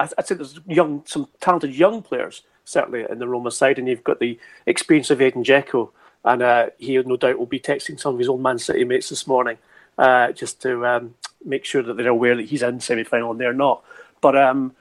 uh, 0.00 0.08
I'd 0.18 0.26
say 0.26 0.34
there's 0.34 0.60
young, 0.66 1.02
some 1.06 1.28
talented 1.40 1.74
young 1.74 2.02
players 2.02 2.42
certainly 2.64 3.04
in 3.08 3.18
the 3.18 3.28
Roma 3.28 3.50
side, 3.50 3.78
and 3.78 3.86
you've 3.86 4.04
got 4.04 4.20
the 4.20 4.38
experience 4.66 5.10
of 5.10 5.20
Edin 5.20 5.44
Dzeko, 5.44 5.90
and 6.24 6.42
uh, 6.42 6.66
he 6.78 6.96
no 7.02 7.16
doubt 7.16 7.38
will 7.38 7.46
be 7.46 7.60
texting 7.60 8.00
some 8.00 8.14
of 8.14 8.18
his 8.18 8.28
old 8.28 8.40
Man 8.40 8.58
City 8.58 8.84
mates 8.84 9.10
this 9.10 9.26
morning 9.26 9.58
uh, 9.98 10.32
just 10.32 10.62
to 10.62 10.86
um, 10.86 11.14
make 11.44 11.64
sure 11.64 11.82
that 11.82 11.96
they're 11.96 12.08
aware 12.08 12.36
that 12.36 12.46
he's 12.46 12.62
in 12.62 12.80
semi-final 12.80 13.32
and 13.32 13.40
they're 13.40 13.52
not. 13.52 13.84
But 14.20 14.36
um, 14.36 14.74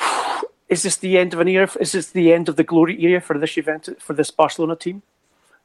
is 0.68 0.82
this 0.82 0.96
the 0.96 1.16
end 1.16 1.34
of 1.34 1.40
an 1.40 1.48
era? 1.48 1.70
Is 1.80 1.92
this 1.92 2.10
the 2.10 2.32
end 2.32 2.48
of 2.48 2.56
the 2.56 2.64
glory 2.64 3.00
era 3.04 3.20
for 3.20 3.38
this 3.38 3.56
event 3.56 3.88
for 4.00 4.14
this 4.14 4.30
Barcelona 4.30 4.76
team? 4.76 5.02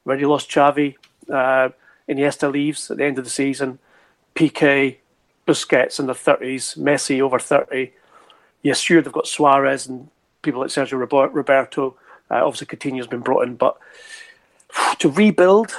Already 0.05 0.25
lost 0.25 0.49
Xavi. 0.49 0.95
Uh, 1.29 1.69
Iniesta 2.07 2.51
leaves 2.51 2.91
at 2.91 2.97
the 2.97 3.05
end 3.05 3.17
of 3.17 3.23
the 3.23 3.29
season. 3.29 3.79
Piqué, 4.35 4.97
Busquets 5.47 5.99
in 5.99 6.05
the 6.05 6.13
30s, 6.13 6.77
Messi 6.77 7.21
over 7.21 7.39
30 7.39 7.91
yes, 8.63 8.79
sure, 8.79 9.01
they've 9.01 9.13
got 9.13 9.27
Suarez 9.27 9.85
and 9.87 10.09
people 10.41 10.61
like 10.61 10.69
Sergio 10.69 10.99
Roberto. 11.33 11.95
Uh, 12.31 12.45
obviously, 12.45 12.67
Coutinho's 12.67 13.07
been 13.07 13.19
brought 13.19 13.47
in, 13.47 13.55
but 13.55 13.77
to 14.99 15.09
rebuild 15.09 15.75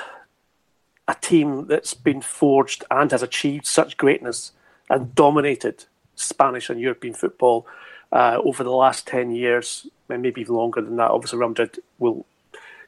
a 1.09 1.14
team 1.14 1.66
that's 1.66 1.95
been 1.95 2.20
forged 2.20 2.85
and 2.91 3.11
has 3.11 3.22
achieved 3.22 3.66
such 3.66 3.97
greatness 3.97 4.53
and 4.89 5.14
dominated 5.14 5.85
Spanish 6.14 6.70
and 6.70 6.80
European 6.80 7.14
football 7.14 7.66
uh, 8.12 8.39
over 8.43 8.62
the 8.62 8.70
last 8.70 9.07
10 9.07 9.32
years, 9.32 9.87
and 10.09 10.22
maybe 10.22 10.41
even 10.41 10.55
longer 10.55 10.80
than 10.80 10.97
that. 10.97 11.11
Obviously, 11.11 11.39
Real 11.39 11.49
Madrid 11.49 11.78
will 11.99 12.24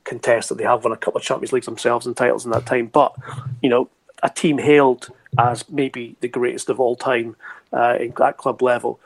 contest 0.05 0.49
that 0.49 0.57
they 0.57 0.65
have 0.65 0.85
won 0.85 0.93
a 0.93 0.97
couple 0.97 1.19
of 1.19 1.25
Champions 1.25 1.53
Leagues 1.53 1.67
themselves 1.67 2.07
and 2.07 2.17
titles 2.17 2.45
in 2.45 2.53
that 2.53 2.65
time. 2.65 2.87
But, 2.87 3.15
you 3.61 3.69
know, 3.69 3.91
a 4.23 4.31
team 4.31 4.59
hailed 4.59 5.09
as 5.39 5.69
maybe 5.69 6.17
the 6.21 6.29
greatest 6.29 6.71
of 6.71 6.81
all 6.81 6.97
time 6.97 7.37
uh, 7.73 7.97
in 7.99 8.15
that 8.17 8.37
club 8.37 8.63
level 8.63 9.01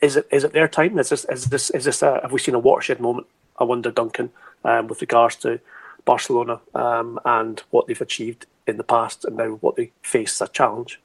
is 0.00 0.16
it 0.16 0.28
is 0.30 0.44
it 0.44 0.52
their 0.52 0.68
time? 0.68 0.98
Is 0.98 1.08
this 1.08 1.24
is 1.26 1.46
this 1.46 1.70
is 1.70 1.84
this 1.84 2.02
a, 2.02 2.20
have 2.22 2.32
we 2.32 2.38
seen 2.38 2.54
a 2.54 2.58
watershed 2.58 3.00
moment? 3.00 3.26
I 3.58 3.64
wonder, 3.64 3.90
Duncan, 3.90 4.30
um, 4.64 4.86
with 4.86 5.00
regards 5.00 5.36
to 5.36 5.60
Barcelona 6.04 6.60
um, 6.74 7.18
and 7.24 7.62
what 7.70 7.86
they've 7.86 8.00
achieved 8.00 8.46
in 8.66 8.76
the 8.76 8.84
past, 8.84 9.24
and 9.24 9.36
now 9.36 9.50
what 9.60 9.76
they 9.76 9.90
face 10.02 10.40
as 10.40 10.48
a 10.48 10.52
challenge. 10.52 11.00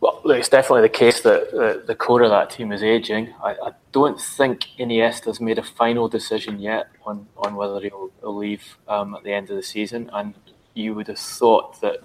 Well, 0.00 0.22
it's 0.24 0.48
definitely 0.48 0.82
the 0.82 0.88
case 0.88 1.20
that 1.20 1.50
the, 1.50 1.82
the 1.86 1.94
core 1.94 2.22
of 2.22 2.30
that 2.30 2.48
team 2.48 2.72
is 2.72 2.82
aging. 2.82 3.34
I, 3.44 3.50
I, 3.50 3.72
don't 3.92 4.18
think 4.18 4.64
Iniesta's 4.78 5.40
made 5.42 5.58
a 5.58 5.62
final 5.62 6.08
decision 6.08 6.58
yet 6.58 6.88
on, 7.04 7.26
on 7.36 7.54
whether 7.54 7.80
he'll, 7.80 8.10
he'll 8.20 8.34
leave 8.34 8.78
um, 8.88 9.14
at 9.14 9.24
the 9.24 9.32
end 9.34 9.50
of 9.50 9.56
the 9.56 9.62
season. 9.62 10.08
And 10.14 10.34
you 10.72 10.94
would 10.94 11.08
have 11.08 11.18
thought 11.18 11.82
that 11.82 11.98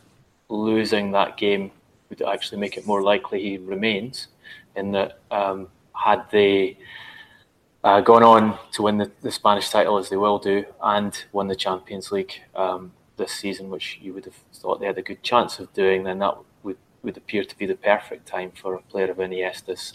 losing 0.50 1.12
that 1.12 1.38
game 1.38 1.72
would 2.10 2.22
actually 2.22 2.60
make 2.60 2.76
it 2.76 2.86
more 2.86 3.02
likely 3.02 3.42
he 3.42 3.58
remains 3.58 4.28
in 4.76 4.92
that 4.92 5.20
um, 5.32 5.68
had 5.94 6.30
they 6.32 6.78
uh, 7.84 8.02
gone 8.02 8.24
on 8.24 8.58
to 8.72 8.82
win 8.82 8.98
the, 8.98 9.12
the, 9.22 9.32
Spanish 9.32 9.70
title 9.70 9.98
as 9.98 10.10
they 10.10 10.18
will 10.18 10.40
do 10.40 10.66
and 10.82 11.24
won 11.32 11.48
the 11.48 11.56
Champions 11.56 12.12
League 12.12 12.42
um, 12.56 12.92
this 13.18 13.32
season, 13.32 13.70
which 13.70 14.00
you 14.02 14.12
would 14.14 14.26
have 14.26 14.36
thought 14.54 14.80
they 14.80 14.88
had 14.88 14.98
a 14.98 15.04
good 15.04 15.22
chance 15.22 15.60
of 15.60 15.72
doing, 15.74 16.04
then 16.04 16.18
that 16.20 16.36
would, 16.64 16.78
would 17.04 17.16
appear 17.16 17.44
to 17.44 17.58
be 17.58 17.68
the 17.68 17.76
perfect 17.76 18.26
time 18.26 18.52
for 18.52 18.74
a 18.74 18.82
player 18.82 19.12
of 19.12 19.18
Iniesta's 19.18 19.94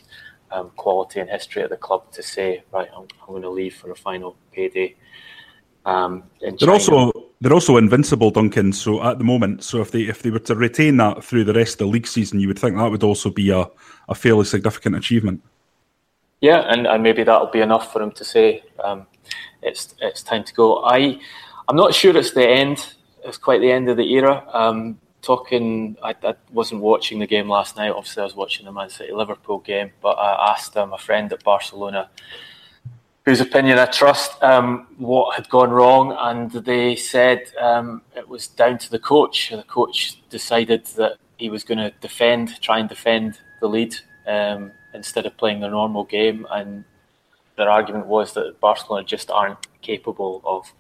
um, 0.53 0.71
quality 0.77 1.21
and 1.21 1.29
history 1.29 1.63
at 1.63 1.71
the 1.71 1.77
club 1.77 2.11
to 2.13 2.23
say, 2.23 2.63
right, 2.73 2.89
I'm, 2.97 3.09
I'm 3.23 3.29
going 3.29 3.43
to 3.43 3.51
leave 3.51 3.75
for 3.75 3.91
a 3.91 3.97
final 3.97 4.37
payday. 4.53 4.97
Um, 5.87 6.25
they're 6.41 6.71
also 6.71 7.13
they're 7.41 7.55
also 7.55 7.77
invincible, 7.79 8.31
Duncan. 8.31 8.73
So 8.73 9.03
at 9.03 9.19
the 9.19 9.25
moment, 9.25 9.65
so 9.65 9.81
if 9.81 9.91
they 9.91 10.03
if 10.03 10.23
they 10.23 10.31
were 10.31 10.41
to 10.41 10.55
retain 10.55 10.97
that 10.99 11.25
through 11.25 11.45
the 11.45 11.55
rest 11.55 11.75
of 11.75 11.79
the 11.79 11.87
league 11.87 12.07
season, 12.07 12.41
you 12.41 12.49
would 12.49 12.59
think 12.59 12.77
that 12.77 12.91
would 12.91 13.03
also 13.03 13.31
be 13.31 13.51
a 13.51 13.67
a 14.09 14.15
fairly 14.15 14.45
significant 14.45 14.97
achievement. 14.97 15.43
Yeah, 16.41 16.61
and, 16.73 16.87
and 16.87 17.03
maybe 17.03 17.23
that'll 17.23 17.51
be 17.51 17.61
enough 17.61 17.93
for 17.93 18.01
him 18.01 18.13
to 18.13 18.25
say 18.25 18.63
um, 18.83 19.07
it's 19.63 19.95
it's 20.01 20.23
time 20.23 20.45
to 20.45 20.55
go. 20.55 20.85
I 20.85 21.19
I'm 21.69 21.77
not 21.77 21.95
sure 21.95 22.17
it's 22.17 22.33
the 22.33 22.49
end. 22.49 22.95
It's 23.25 23.39
quite 23.39 23.61
the 23.61 23.71
end 23.71 23.89
of 23.89 23.97
the 23.97 24.13
era. 24.15 24.45
Um, 24.53 24.99
talking, 25.23 25.97
I, 26.03 26.15
I, 26.23 26.35
wasn't 26.53 26.81
watching 26.81 27.19
the 27.19 27.27
game 27.27 27.49
last 27.49 27.77
night. 27.77 27.91
Obviously, 27.91 28.23
I 28.23 28.25
was 28.25 28.35
watching 28.35 28.67
the 28.67 28.73
Man 28.73 28.89
City 28.91 29.13
Liverpool 29.13 29.59
game. 29.59 29.93
But 30.01 30.19
I 30.19 30.53
asked 30.53 30.77
um, 30.77 30.93
a 30.93 30.99
friend 30.99 31.33
at 31.33 31.45
Barcelona, 31.45 32.11
whose 33.25 33.41
opinion 33.41 33.79
I 33.79 33.87
trust, 33.87 34.43
um, 34.43 34.87
what 34.97 35.37
had 35.37 35.49
gone 35.49 35.71
wrong, 35.71 36.17
and 36.19 36.51
they 36.51 36.97
said 36.97 37.53
um, 37.61 38.03
it 38.17 38.29
was 38.29 38.49
down 38.49 38.79
to 38.79 38.91
the 38.91 38.99
coach. 38.99 39.51
The 39.51 39.63
coach 39.65 40.21
decided 40.31 40.87
that 40.97 41.19
he 41.37 41.51
was 41.51 41.65
going 41.65 41.79
to 41.79 41.91
defend, 42.01 42.61
try 42.61 42.79
and 42.79 42.89
defend 42.89 43.39
the 43.61 43.69
lead 43.69 43.95
um, 44.27 44.73
instead 44.95 45.27
of 45.27 45.37
playing 45.37 45.61
the 45.61 45.69
normal 45.69 46.05
game. 46.05 46.47
And 46.51 46.85
their 47.57 47.71
argument 47.71 48.07
was 48.07 48.33
that 48.35 48.59
Barcelona 48.61 49.05
just 49.05 49.31
aren't 49.31 49.59
capable 49.83 50.41
of 50.45 50.73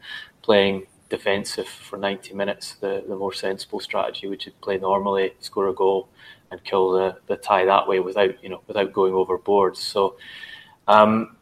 playing 0.42 0.86
defensive 1.10 1.68
for 1.68 1.98
90 1.98 2.34
minutes. 2.34 2.74
The, 2.74 3.04
the 3.06 3.16
more 3.16 3.34
sensible 3.34 3.80
strategy 3.80 4.26
would 4.28 4.42
be 4.44 4.52
play 4.62 4.78
normally, 4.78 5.34
score 5.40 5.68
a 5.68 5.74
goal, 5.74 6.08
and 6.50 6.62
kill 6.64 6.92
the, 6.92 7.16
the 7.26 7.36
tie 7.36 7.64
that 7.64 7.86
way 7.86 8.00
without 8.00 8.42
you 8.42 8.48
know 8.48 8.62
without 8.66 8.92
going 8.92 9.14
overboard. 9.14 9.76
So 9.76 10.16
um, 10.88 11.36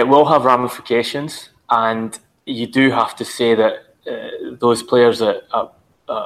it 0.00 0.08
will 0.08 0.24
have 0.24 0.46
ramifications, 0.46 1.50
and 1.68 2.18
you 2.46 2.66
do 2.66 2.90
have 2.90 3.14
to 3.16 3.24
say 3.24 3.54
that 3.54 3.74
uh, 4.10 4.56
those 4.58 4.82
players 4.82 5.18
that 5.18 5.42
uh, 5.52 5.68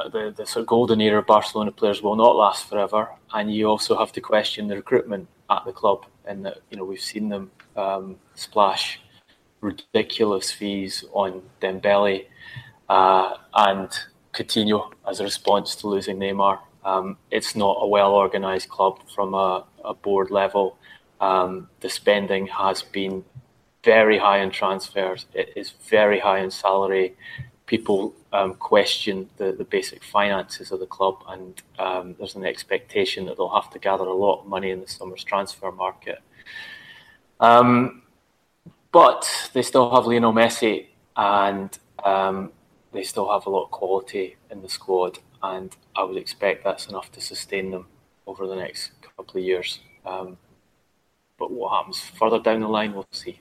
the, 0.08 0.32
the 0.36 0.46
sort 0.46 0.62
of 0.62 0.66
golden 0.66 1.00
era 1.00 1.18
of 1.18 1.26
Barcelona 1.26 1.72
players 1.72 2.00
will 2.00 2.14
not 2.14 2.36
last 2.36 2.68
forever, 2.68 3.08
and 3.32 3.52
you 3.52 3.66
also 3.66 3.98
have 3.98 4.12
to 4.12 4.20
question 4.20 4.68
the 4.68 4.76
recruitment 4.76 5.26
at 5.50 5.64
the 5.66 5.72
club. 5.72 6.06
And 6.24 6.46
that 6.46 6.58
you 6.70 6.76
know 6.76 6.84
we've 6.84 7.00
seen 7.00 7.28
them 7.28 7.50
um, 7.76 8.16
splash 8.34 9.00
ridiculous 9.60 10.52
fees 10.52 11.04
on 11.12 11.42
Dembele 11.60 12.26
uh, 12.88 13.36
and 13.54 13.90
Coutinho 14.32 14.92
as 15.08 15.18
a 15.18 15.24
response 15.24 15.74
to 15.76 15.88
losing 15.88 16.18
Neymar. 16.18 16.60
Um, 16.84 17.16
it's 17.30 17.56
not 17.56 17.78
a 17.80 17.88
well 17.88 18.14
organised 18.14 18.68
club 18.68 19.00
from 19.14 19.34
a, 19.34 19.64
a 19.84 19.94
board 19.94 20.30
level. 20.30 20.78
Um, 21.20 21.68
the 21.80 21.90
spending 21.90 22.46
has 22.46 22.82
been 22.82 23.24
very 23.84 24.18
high 24.18 24.38
in 24.38 24.50
transfers. 24.50 25.26
It 25.34 25.52
is 25.56 25.70
very 25.90 26.18
high 26.18 26.40
in 26.40 26.50
salary. 26.50 27.16
People 27.66 28.14
um, 28.32 28.54
question 28.54 29.28
the, 29.36 29.52
the 29.52 29.64
basic 29.64 30.02
finances 30.02 30.72
of 30.72 30.80
the 30.80 30.86
club, 30.86 31.22
and 31.28 31.62
um, 31.78 32.14
there's 32.18 32.34
an 32.34 32.44
expectation 32.44 33.26
that 33.26 33.36
they'll 33.36 33.48
have 33.48 33.70
to 33.70 33.78
gather 33.78 34.04
a 34.04 34.12
lot 34.12 34.40
of 34.40 34.46
money 34.46 34.70
in 34.70 34.80
the 34.80 34.88
summer's 34.88 35.24
transfer 35.24 35.70
market. 35.70 36.20
Um, 37.40 38.02
but 38.92 39.50
they 39.52 39.62
still 39.62 39.94
have 39.94 40.06
Lionel 40.06 40.32
Messi, 40.32 40.86
and 41.16 41.76
um, 42.04 42.52
they 42.92 43.02
still 43.02 43.30
have 43.32 43.46
a 43.46 43.50
lot 43.50 43.64
of 43.64 43.70
quality 43.70 44.36
in 44.50 44.62
the 44.62 44.68
squad, 44.68 45.18
and 45.42 45.76
I 45.96 46.04
would 46.04 46.16
expect 46.16 46.64
that's 46.64 46.88
enough 46.88 47.10
to 47.12 47.20
sustain 47.20 47.70
them 47.70 47.86
over 48.26 48.46
the 48.46 48.56
next 48.56 48.92
couple 49.16 49.38
of 49.40 49.44
years. 49.44 49.80
Um, 50.06 50.36
but 51.38 51.50
what 51.50 51.76
happens 51.76 52.00
further 52.00 52.38
down 52.38 52.60
the 52.60 52.68
line, 52.68 52.94
we'll 52.94 53.06
see. 53.10 53.40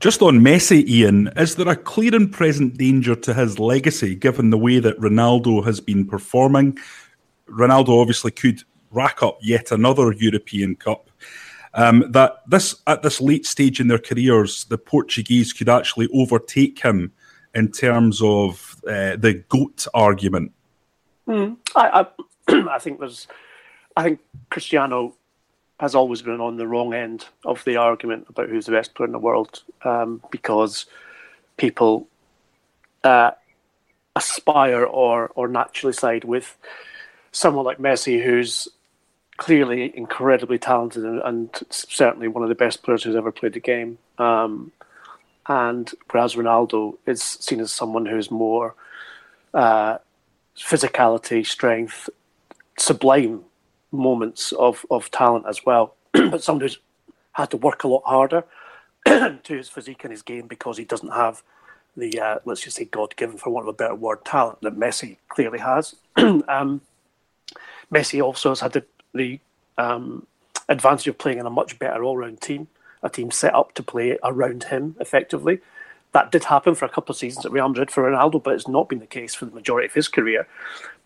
Just 0.00 0.22
on 0.22 0.40
Messi, 0.40 0.86
Ian, 0.88 1.30
is 1.36 1.56
there 1.56 1.68
a 1.68 1.76
clear 1.76 2.14
and 2.14 2.32
present 2.32 2.76
danger 2.76 3.14
to 3.14 3.34
his 3.34 3.58
legacy 3.58 4.14
given 4.14 4.50
the 4.50 4.58
way 4.58 4.78
that 4.78 4.98
Ronaldo 4.98 5.64
has 5.64 5.80
been 5.80 6.06
performing? 6.06 6.78
Ronaldo 7.48 8.00
obviously 8.00 8.30
could 8.30 8.62
rack 8.90 9.22
up 9.22 9.38
yet 9.42 9.70
another 9.70 10.12
European 10.12 10.76
Cup. 10.76 11.10
Um, 11.74 12.04
that 12.10 12.42
this 12.46 12.82
at 12.86 13.02
this 13.02 13.20
late 13.20 13.46
stage 13.46 13.80
in 13.80 13.88
their 13.88 13.98
careers, 13.98 14.64
the 14.64 14.76
Portuguese 14.76 15.54
could 15.54 15.70
actually 15.70 16.08
overtake 16.12 16.80
him 16.80 17.12
in 17.54 17.70
terms 17.70 18.20
of 18.22 18.76
uh, 18.86 19.16
the 19.16 19.42
goat 19.48 19.86
argument. 19.94 20.52
Mm, 21.26 21.56
I, 21.74 22.06
I, 22.48 22.66
I 22.74 22.78
think 22.78 23.00
there's, 23.00 23.26
I 23.96 24.02
think 24.02 24.20
Cristiano 24.50 25.16
has 25.82 25.96
always 25.96 26.22
been 26.22 26.40
on 26.40 26.58
the 26.58 26.68
wrong 26.68 26.94
end 26.94 27.26
of 27.44 27.64
the 27.64 27.74
argument 27.74 28.24
about 28.28 28.48
who's 28.48 28.66
the 28.66 28.72
best 28.72 28.94
player 28.94 29.06
in 29.06 29.12
the 29.12 29.18
world 29.18 29.64
um, 29.82 30.22
because 30.30 30.86
people 31.56 32.06
uh, 33.02 33.32
aspire 34.14 34.84
or 34.84 35.32
or 35.34 35.48
naturally 35.48 35.92
side 35.92 36.22
with 36.22 36.56
someone 37.32 37.64
like 37.64 37.78
Messi, 37.78 38.22
who's 38.22 38.68
clearly 39.38 39.92
incredibly 39.96 40.56
talented 40.56 41.04
and, 41.04 41.20
and 41.24 41.60
certainly 41.68 42.28
one 42.28 42.44
of 42.44 42.48
the 42.48 42.54
best 42.54 42.84
players 42.84 43.02
who's 43.02 43.16
ever 43.16 43.32
played 43.32 43.54
the 43.54 43.58
game. 43.58 43.98
Um, 44.18 44.70
and 45.48 45.90
whereas 46.12 46.36
Ronaldo 46.36 46.96
is 47.06 47.20
seen 47.20 47.58
as 47.58 47.72
someone 47.72 48.06
who's 48.06 48.30
more 48.30 48.76
uh, 49.52 49.98
physicality, 50.56 51.44
strength, 51.44 52.08
sublime 52.78 53.46
moments 53.92 54.52
of, 54.52 54.84
of 54.90 55.10
talent 55.10 55.46
as 55.48 55.64
well. 55.64 55.94
but 56.12 56.42
someone 56.42 56.62
who's 56.62 56.78
had 57.32 57.50
to 57.50 57.56
work 57.56 57.84
a 57.84 57.88
lot 57.88 58.02
harder 58.04 58.44
to 59.06 59.40
his 59.46 59.68
physique 59.68 60.04
and 60.04 60.10
his 60.10 60.22
game 60.22 60.46
because 60.46 60.78
he 60.78 60.84
doesn't 60.84 61.12
have 61.12 61.42
the, 61.96 62.18
uh, 62.18 62.38
let's 62.44 62.62
just 62.62 62.76
say, 62.76 62.86
God 62.86 63.14
given, 63.16 63.36
for 63.36 63.50
want 63.50 63.64
of 63.64 63.74
a 63.74 63.76
better 63.76 63.94
word, 63.94 64.24
talent 64.24 64.60
that 64.62 64.78
Messi 64.78 65.18
clearly 65.28 65.58
has. 65.58 65.94
um, 66.16 66.80
Messi 67.92 68.22
also 68.22 68.50
has 68.50 68.60
had 68.60 68.72
the, 68.72 68.84
the 69.14 69.38
um, 69.76 70.26
advantage 70.68 71.06
of 71.08 71.18
playing 71.18 71.38
in 71.38 71.46
a 71.46 71.50
much 71.50 71.78
better 71.78 72.02
all 72.02 72.16
round 72.16 72.40
team, 72.40 72.68
a 73.02 73.10
team 73.10 73.30
set 73.30 73.54
up 73.54 73.74
to 73.74 73.82
play 73.82 74.18
around 74.24 74.64
him 74.64 74.96
effectively 75.00 75.60
that 76.12 76.30
did 76.30 76.44
happen 76.44 76.74
for 76.74 76.84
a 76.84 76.90
couple 76.90 77.12
of 77.12 77.18
seasons 77.18 77.46
at 77.46 77.52
Real 77.52 77.68
Madrid 77.68 77.90
for 77.90 78.10
Ronaldo, 78.10 78.42
but 78.42 78.54
it's 78.54 78.68
not 78.68 78.88
been 78.88 78.98
the 78.98 79.06
case 79.06 79.34
for 79.34 79.46
the 79.46 79.54
majority 79.54 79.86
of 79.86 79.94
his 79.94 80.08
career. 80.08 80.46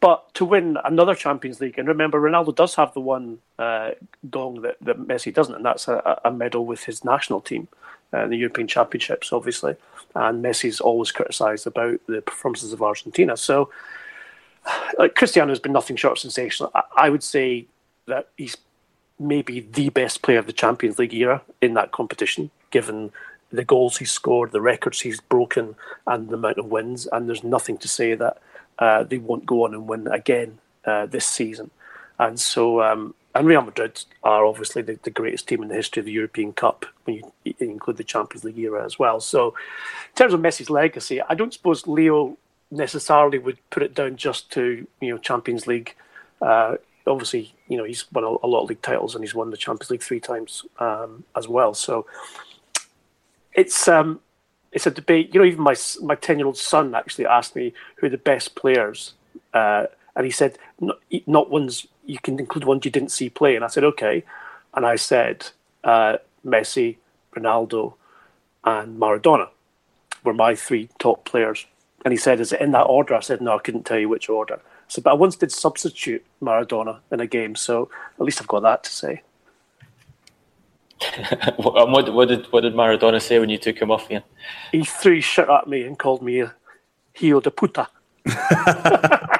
But 0.00 0.34
to 0.34 0.44
win 0.44 0.76
another 0.84 1.14
Champions 1.14 1.60
League, 1.60 1.78
and 1.78 1.88
remember, 1.88 2.20
Ronaldo 2.20 2.54
does 2.54 2.74
have 2.74 2.92
the 2.92 3.00
one 3.00 3.38
uh, 3.58 3.92
gong 4.30 4.62
that, 4.62 4.76
that 4.80 4.98
Messi 4.98 5.32
doesn't, 5.32 5.54
and 5.54 5.64
that's 5.64 5.88
a, 5.88 6.20
a 6.24 6.30
medal 6.30 6.66
with 6.66 6.84
his 6.84 7.04
national 7.04 7.40
team, 7.40 7.68
uh, 8.12 8.26
the 8.26 8.36
European 8.36 8.66
Championships, 8.66 9.32
obviously. 9.32 9.76
And 10.14 10.44
Messi's 10.44 10.80
always 10.80 11.12
criticised 11.12 11.66
about 11.66 12.00
the 12.06 12.20
performances 12.22 12.72
of 12.72 12.82
Argentina. 12.82 13.36
So 13.36 13.70
like, 14.98 15.14
Cristiano 15.14 15.50
has 15.50 15.60
been 15.60 15.72
nothing 15.72 15.96
short 15.96 16.12
of 16.12 16.18
sensational. 16.18 16.70
I, 16.74 16.82
I 16.96 17.10
would 17.10 17.22
say 17.22 17.66
that 18.06 18.28
he's 18.36 18.56
maybe 19.18 19.60
the 19.60 19.88
best 19.90 20.22
player 20.22 20.38
of 20.38 20.46
the 20.46 20.52
Champions 20.52 20.98
League 20.98 21.14
era 21.14 21.42
in 21.60 21.74
that 21.74 21.92
competition, 21.92 22.50
given 22.70 23.12
the 23.50 23.64
goals 23.64 23.98
he's 23.98 24.10
scored, 24.10 24.52
the 24.52 24.60
records 24.60 25.00
he's 25.00 25.20
broken, 25.20 25.76
and 26.06 26.28
the 26.28 26.34
amount 26.34 26.58
of 26.58 26.66
wins. 26.66 27.06
And 27.06 27.28
there's 27.28 27.44
nothing 27.44 27.78
to 27.78 27.88
say 27.88 28.14
that 28.14 28.38
uh, 28.78 29.04
they 29.04 29.18
won't 29.18 29.46
go 29.46 29.64
on 29.64 29.74
and 29.74 29.88
win 29.88 30.06
again 30.08 30.58
uh, 30.84 31.06
this 31.06 31.26
season. 31.26 31.70
And 32.18 32.40
so, 32.40 32.82
um, 32.82 33.14
and 33.34 33.46
Real 33.46 33.62
Madrid 33.62 34.02
are 34.22 34.46
obviously 34.46 34.82
the, 34.82 34.98
the, 35.02 35.10
greatest 35.10 35.46
team 35.46 35.62
in 35.62 35.68
the 35.68 35.74
history 35.74 36.00
of 36.00 36.06
the 36.06 36.12
European 36.12 36.54
Cup 36.54 36.86
when 37.04 37.20
you 37.44 37.54
include 37.58 37.98
the 37.98 38.04
Champions 38.04 38.44
League 38.44 38.58
era 38.58 38.84
as 38.84 38.98
well. 38.98 39.20
So, 39.20 39.48
in 39.48 40.14
terms 40.14 40.32
of 40.32 40.40
Messi's 40.40 40.70
legacy, 40.70 41.20
I 41.20 41.34
don't 41.34 41.52
suppose 41.52 41.86
Leo 41.86 42.38
necessarily 42.70 43.38
would 43.38 43.58
put 43.70 43.82
it 43.82 43.94
down 43.94 44.16
just 44.16 44.50
to 44.52 44.86
you 45.00 45.10
know 45.10 45.18
Champions 45.18 45.66
League. 45.66 45.94
Uh, 46.40 46.76
obviously, 47.06 47.54
you 47.68 47.76
know 47.76 47.84
he's 47.84 48.10
won 48.10 48.24
a, 48.24 48.28
a, 48.28 48.48
lot 48.48 48.62
of 48.62 48.70
league 48.70 48.82
titles 48.82 49.14
and 49.14 49.22
he's 49.22 49.34
won 49.34 49.50
the 49.50 49.56
Champions 49.56 49.90
League 49.90 50.02
three 50.02 50.20
times 50.20 50.64
um, 50.78 51.24
as 51.36 51.46
well. 51.46 51.74
So 51.74 52.06
it's 53.56 53.88
um, 53.88 54.20
it's 54.70 54.86
a 54.86 54.90
debate. 54.90 55.34
You 55.34 55.40
know, 55.40 55.46
even 55.46 55.62
my 55.62 55.74
my 56.02 56.14
ten 56.14 56.38
year 56.38 56.46
old 56.46 56.58
son 56.58 56.94
actually 56.94 57.26
asked 57.26 57.56
me 57.56 57.72
who 57.96 58.08
the 58.08 58.18
best 58.18 58.54
players, 58.54 59.14
uh, 59.54 59.86
and 60.14 60.24
he 60.24 60.30
said 60.30 60.58
not, 60.80 60.98
not 61.26 61.50
ones 61.50 61.88
you 62.04 62.18
can 62.20 62.38
include 62.38 62.64
ones 62.64 62.84
you 62.84 62.90
didn't 62.90 63.10
see 63.10 63.28
play. 63.28 63.56
And 63.56 63.64
I 63.64 63.68
said 63.68 63.82
okay, 63.82 64.22
and 64.74 64.86
I 64.86 64.96
said 64.96 65.48
uh, 65.82 66.18
Messi, 66.44 66.98
Ronaldo, 67.34 67.94
and 68.62 69.00
Maradona 69.00 69.48
were 70.22 70.34
my 70.34 70.54
three 70.54 70.90
top 70.98 71.24
players. 71.24 71.66
And 72.04 72.12
he 72.12 72.18
said, 72.18 72.38
"Is 72.38 72.52
it 72.52 72.60
in 72.60 72.72
that 72.72 72.82
order?" 72.82 73.14
I 73.14 73.20
said, 73.20 73.40
"No, 73.40 73.56
I 73.56 73.58
couldn't 73.58 73.86
tell 73.86 73.98
you 73.98 74.08
which 74.08 74.28
order." 74.28 74.60
So, 74.88 75.02
but 75.02 75.10
I 75.10 75.14
once 75.14 75.34
did 75.34 75.50
substitute 75.50 76.24
Maradona 76.40 77.00
in 77.10 77.18
a 77.18 77.26
game, 77.26 77.56
so 77.56 77.90
at 78.20 78.24
least 78.24 78.40
I've 78.40 78.46
got 78.46 78.60
that 78.60 78.84
to 78.84 78.90
say. 78.90 79.22
what, 81.56 82.12
what, 82.12 82.28
did 82.28 82.46
what 82.52 82.62
did 82.62 82.74
Maradona 82.74 83.20
say 83.20 83.38
when 83.38 83.50
you 83.50 83.58
took 83.58 83.78
him 83.78 83.90
off, 83.90 84.10
Ian? 84.10 84.22
He 84.72 84.84
threw 84.84 85.20
shit 85.20 85.48
at 85.48 85.68
me 85.68 85.82
and 85.82 85.98
called 85.98 86.22
me 86.22 86.40
a 86.40 86.54
hijo 87.14 87.40
de 87.40 87.50
puta. 87.50 87.88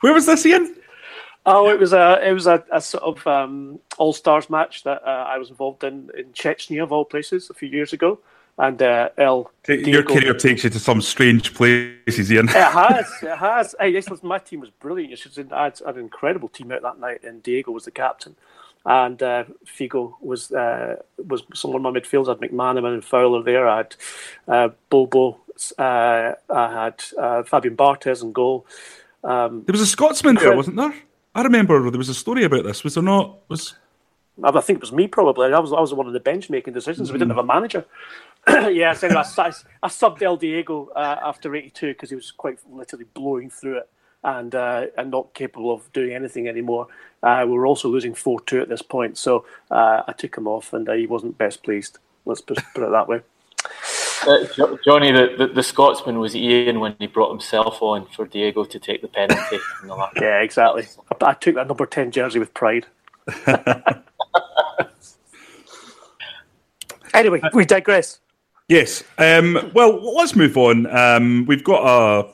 Where 0.00 0.12
was 0.12 0.26
this, 0.26 0.46
Ian? 0.46 0.76
Oh, 1.44 1.70
it 1.70 1.80
was 1.80 1.92
a 1.92 2.20
it 2.22 2.32
was 2.32 2.46
a, 2.46 2.62
a 2.70 2.80
sort 2.80 3.02
of 3.02 3.26
um, 3.26 3.80
all 3.96 4.12
stars 4.12 4.50
match 4.50 4.84
that 4.84 5.02
uh, 5.02 5.24
I 5.28 5.38
was 5.38 5.50
involved 5.50 5.82
in 5.82 6.10
in 6.16 6.26
Chechnya 6.32 6.82
of 6.82 6.92
all 6.92 7.04
places 7.04 7.50
a 7.50 7.54
few 7.54 7.68
years 7.68 7.92
ago, 7.92 8.20
and 8.58 8.80
uh, 8.82 9.08
El. 9.16 9.50
Your 9.66 10.02
career 10.02 10.34
takes 10.34 10.64
you 10.64 10.70
to 10.70 10.78
some 10.78 11.00
strange 11.00 11.54
places, 11.54 12.30
Ian. 12.30 12.48
it 12.48 12.54
has, 12.54 13.10
it 13.22 13.36
has. 13.36 13.74
Hey, 13.80 13.90
yes, 13.90 14.08
my 14.22 14.38
team 14.38 14.60
was 14.60 14.70
brilliant. 14.70 15.10
You 15.10 15.16
should. 15.16 15.52
I 15.52 15.64
had, 15.64 15.80
an 15.86 15.98
incredible 15.98 16.48
team 16.48 16.70
out 16.70 16.82
that 16.82 17.00
night, 17.00 17.24
and 17.24 17.42
Diego 17.42 17.72
was 17.72 17.84
the 17.84 17.90
captain 17.92 18.36
and 18.88 19.22
uh, 19.22 19.44
Figo 19.66 20.14
was 20.22 20.50
uh, 20.50 20.96
was 21.18 21.42
someone 21.52 21.84
on 21.84 21.92
my 21.92 22.00
midfield. 22.00 22.26
I 22.26 22.30
had 22.30 22.40
McManaman 22.40 22.94
and 22.94 23.04
Fowler 23.04 23.42
there. 23.42 23.68
I 23.68 23.76
had 23.76 23.96
uh, 24.48 24.68
Bobo. 24.88 25.38
Uh, 25.78 26.32
I 26.48 26.84
had 26.84 27.04
uh, 27.18 27.42
Fabian 27.42 27.76
Barthez 27.76 28.22
and 28.22 28.34
goal. 28.34 28.64
Um, 29.22 29.64
there 29.66 29.74
was 29.74 29.82
a 29.82 29.86
Scotsman 29.86 30.36
there, 30.36 30.56
wasn't 30.56 30.76
there? 30.76 30.94
I 31.34 31.42
remember 31.42 31.90
there 31.90 31.98
was 31.98 32.08
a 32.08 32.14
story 32.14 32.44
about 32.44 32.64
this. 32.64 32.82
Was 32.82 32.94
there 32.94 33.02
not? 33.02 33.36
Was 33.48 33.74
I 34.42 34.58
think 34.60 34.78
it 34.78 34.80
was 34.80 34.92
me 34.92 35.06
probably. 35.06 35.52
I 35.52 35.58
was 35.58 35.72
I 35.72 35.80
was 35.80 35.90
the 35.90 35.96
one 35.96 36.06
on 36.06 36.14
the 36.14 36.20
bench 36.20 36.48
making 36.48 36.72
decisions. 36.72 37.10
Mm. 37.10 37.12
We 37.12 37.18
didn't 37.18 37.32
have 37.32 37.44
a 37.44 37.46
manager. 37.46 37.84
yeah, 38.48 38.94
so 38.94 39.08
I, 39.08 39.20
I, 39.20 39.52
I, 39.82 39.88
subbed 39.88 40.22
El 40.22 40.38
Diego 40.38 40.88
uh, 40.96 41.16
after 41.22 41.54
82 41.54 41.88
because 41.88 42.08
he 42.08 42.16
was 42.16 42.30
quite 42.30 42.58
literally 42.70 43.04
blowing 43.12 43.50
through 43.50 43.78
it 43.78 43.90
and 44.24 44.54
uh, 44.54 44.86
and 44.96 45.10
not 45.10 45.34
capable 45.34 45.72
of 45.72 45.92
doing 45.92 46.12
anything 46.12 46.48
anymore. 46.48 46.88
Uh, 47.22 47.44
we 47.46 47.52
were 47.52 47.66
also 47.66 47.88
losing 47.88 48.14
four 48.14 48.40
two 48.42 48.60
at 48.60 48.68
this 48.68 48.82
point, 48.82 49.16
so 49.18 49.44
uh, 49.70 50.02
I 50.06 50.12
took 50.12 50.36
him 50.36 50.46
off, 50.46 50.72
and 50.72 50.88
uh, 50.88 50.92
he 50.92 51.06
wasn't 51.06 51.38
best 51.38 51.62
pleased. 51.62 51.98
Let's 52.24 52.40
put, 52.40 52.58
put 52.74 52.84
it 52.84 52.90
that 52.90 53.08
way. 53.08 53.22
Uh, 54.26 54.44
Johnny, 54.84 55.12
the, 55.12 55.34
the, 55.38 55.46
the, 55.46 55.62
Scotsman 55.62 56.18
was 56.18 56.34
Ian 56.34 56.80
when 56.80 56.96
he 56.98 57.06
brought 57.06 57.30
himself 57.30 57.80
on 57.80 58.04
for 58.06 58.26
Diego 58.26 58.64
to 58.64 58.78
take 58.78 59.00
the 59.00 59.08
penalty. 59.08 59.58
in 59.82 59.88
the 59.88 59.94
last 59.94 60.16
yeah, 60.20 60.40
exactly. 60.40 60.88
I, 61.20 61.26
I 61.26 61.34
took 61.34 61.54
that 61.54 61.68
number 61.68 61.86
ten 61.86 62.10
jersey 62.10 62.38
with 62.38 62.52
pride. 62.52 62.86
anyway, 67.14 67.40
we 67.54 67.64
digress. 67.64 68.20
Yes. 68.68 69.02
Um, 69.16 69.70
well, 69.74 70.14
let's 70.16 70.36
move 70.36 70.56
on. 70.56 70.86
Um, 70.94 71.46
we've 71.46 71.64
got 71.64 71.84
a 71.84 72.28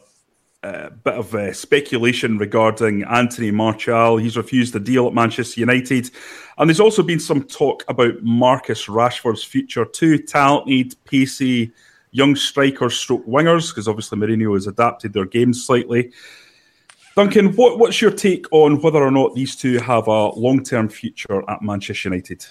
a 0.65 0.91
bit 0.91 1.15
of 1.15 1.35
uh, 1.35 1.53
speculation 1.53 2.39
regarding 2.39 3.05
Anthony 3.05 3.51
Martial. 3.51 4.17
He's 4.17 4.37
refused 4.37 4.75
a 4.75 4.81
deal 4.81 5.07
at 5.07 5.13
Manchester 5.13 5.61
United. 5.61 6.11
And 6.57 6.69
there's 6.69 6.81
also 6.81 7.03
been 7.03 7.21
some 7.21 7.43
talk 7.43 7.85
about 7.89 8.23
Marcus 8.23 8.87
Rashford's 8.87 9.45
future. 9.45 9.85
Two 9.85 10.19
talented, 10.19 10.95
pacey 11.05 11.73
young 12.13 12.35
strikers 12.35 12.97
stroke 12.97 13.27
wingers, 13.27 13.71
because 13.71 13.89
obviously 13.89 14.19
Mourinho 14.19 14.55
has 14.55 14.67
adapted 14.67 15.13
their 15.13 15.27
games 15.27 15.65
slightly. 15.65 16.13
Duncan, 17.17 17.55
what, 17.57 17.79
what's 17.79 18.01
your 18.01 18.11
take 18.11 18.47
on 18.51 18.81
whether 18.81 19.03
or 19.03 19.11
not 19.11 19.35
these 19.35 19.57
two 19.57 19.79
have 19.79 20.07
a 20.07 20.29
long 20.31 20.65
term 20.65 20.89
future 20.89 21.43
at 21.49 21.61
Manchester 21.61 22.09
United? 22.09 22.47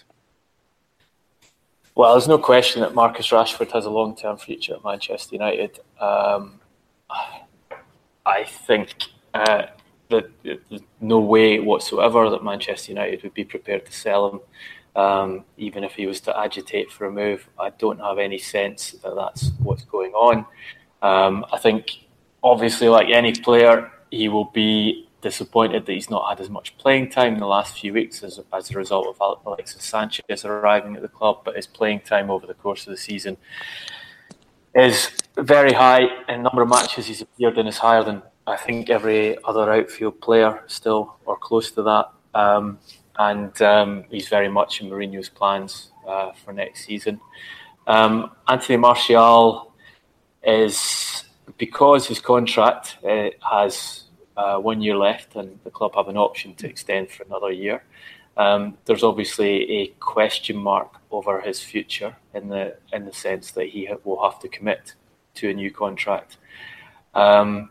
Well, 1.95 2.13
there's 2.13 2.27
no 2.27 2.37
question 2.37 2.81
that 2.81 2.93
Marcus 2.93 3.29
Rashford 3.29 3.71
has 3.71 3.85
a 3.85 3.89
long 3.89 4.15
term 4.15 4.37
future 4.37 4.75
at 4.75 4.83
Manchester 4.83 5.35
United. 5.35 5.79
Um, 5.99 6.59
think 8.45 8.95
uh, 9.33 9.67
that 10.09 10.29
there's 10.43 10.81
no 11.01 11.19
way 11.19 11.59
whatsoever 11.59 12.29
that 12.29 12.43
Manchester 12.43 12.91
United 12.91 13.23
would 13.23 13.33
be 13.33 13.43
prepared 13.43 13.85
to 13.85 13.91
sell 13.91 14.29
him, 14.29 15.01
um, 15.01 15.45
even 15.57 15.83
if 15.83 15.93
he 15.93 16.05
was 16.05 16.21
to 16.21 16.37
agitate 16.37 16.91
for 16.91 17.05
a 17.05 17.11
move. 17.11 17.47
I 17.59 17.71
don't 17.71 17.99
have 17.99 18.19
any 18.19 18.37
sense 18.37 18.91
that 19.03 19.15
that's 19.15 19.51
what's 19.59 19.83
going 19.85 20.13
on. 20.13 20.45
Um, 21.01 21.45
I 21.51 21.57
think, 21.57 22.05
obviously, 22.43 22.87
like 22.87 23.09
any 23.09 23.33
player, 23.33 23.91
he 24.11 24.29
will 24.29 24.45
be 24.45 25.09
disappointed 25.21 25.85
that 25.85 25.91
he's 25.91 26.09
not 26.09 26.29
had 26.29 26.39
as 26.39 26.49
much 26.49 26.77
playing 26.77 27.09
time 27.09 27.33
in 27.33 27.39
the 27.39 27.47
last 27.47 27.79
few 27.79 27.93
weeks 27.93 28.23
as, 28.23 28.39
as 28.51 28.69
a 28.71 28.77
result 28.77 29.07
of 29.19 29.39
Alexis 29.45 29.83
Sanchez 29.83 30.45
arriving 30.45 30.95
at 30.95 31.01
the 31.01 31.07
club, 31.07 31.39
but 31.43 31.55
his 31.55 31.65
playing 31.65 32.01
time 32.01 32.29
over 32.29 32.45
the 32.45 32.53
course 32.53 32.85
of 32.85 32.91
the 32.91 32.97
season 32.97 33.37
is 34.75 35.09
very 35.35 35.73
high. 35.73 36.07
In 36.29 36.43
number 36.43 36.61
of 36.61 36.69
matches 36.69 37.07
he's 37.07 37.21
appeared 37.21 37.57
in 37.57 37.67
is 37.67 37.77
higher 37.77 38.03
than 38.03 38.21
I 38.45 38.57
think 38.57 38.89
every 38.89 39.37
other 39.43 39.71
outfield 39.71 40.19
player 40.21 40.63
still 40.67 41.15
or 41.25 41.37
close 41.37 41.71
to 41.71 41.83
that. 41.83 42.09
Um, 42.33 42.79
and 43.17 43.59
um, 43.61 44.05
he's 44.09 44.27
very 44.27 44.49
much 44.49 44.81
in 44.81 44.89
Mourinho's 44.89 45.29
plans 45.29 45.91
uh, 46.07 46.31
for 46.33 46.51
next 46.51 46.85
season. 46.85 47.19
Um, 47.87 48.31
Anthony 48.47 48.77
Martial 48.77 49.73
is 50.43 51.25
because 51.57 52.07
his 52.07 52.19
contract 52.19 52.97
uh, 53.07 53.29
has 53.49 54.03
uh, 54.35 54.57
one 54.57 54.81
year 54.81 54.97
left 54.97 55.35
and 55.35 55.59
the 55.63 55.69
club 55.69 55.93
have 55.95 56.07
an 56.07 56.17
option 56.17 56.55
to 56.55 56.67
extend 56.67 57.09
for 57.09 57.23
another 57.23 57.51
year. 57.51 57.83
Um, 58.35 58.77
there's 58.85 59.03
obviously 59.03 59.69
a 59.71 59.87
question 59.99 60.57
mark 60.57 60.95
over 61.11 61.39
his 61.39 61.61
future 61.61 62.15
in 62.33 62.49
the 62.49 62.75
in 62.91 63.05
the 63.05 63.13
sense 63.13 63.51
that 63.51 63.67
he 63.67 63.87
will 64.03 64.23
have 64.23 64.39
to 64.39 64.47
commit 64.47 64.95
to 65.35 65.49
a 65.49 65.53
new 65.53 65.71
contract. 65.71 66.37
Um, 67.13 67.69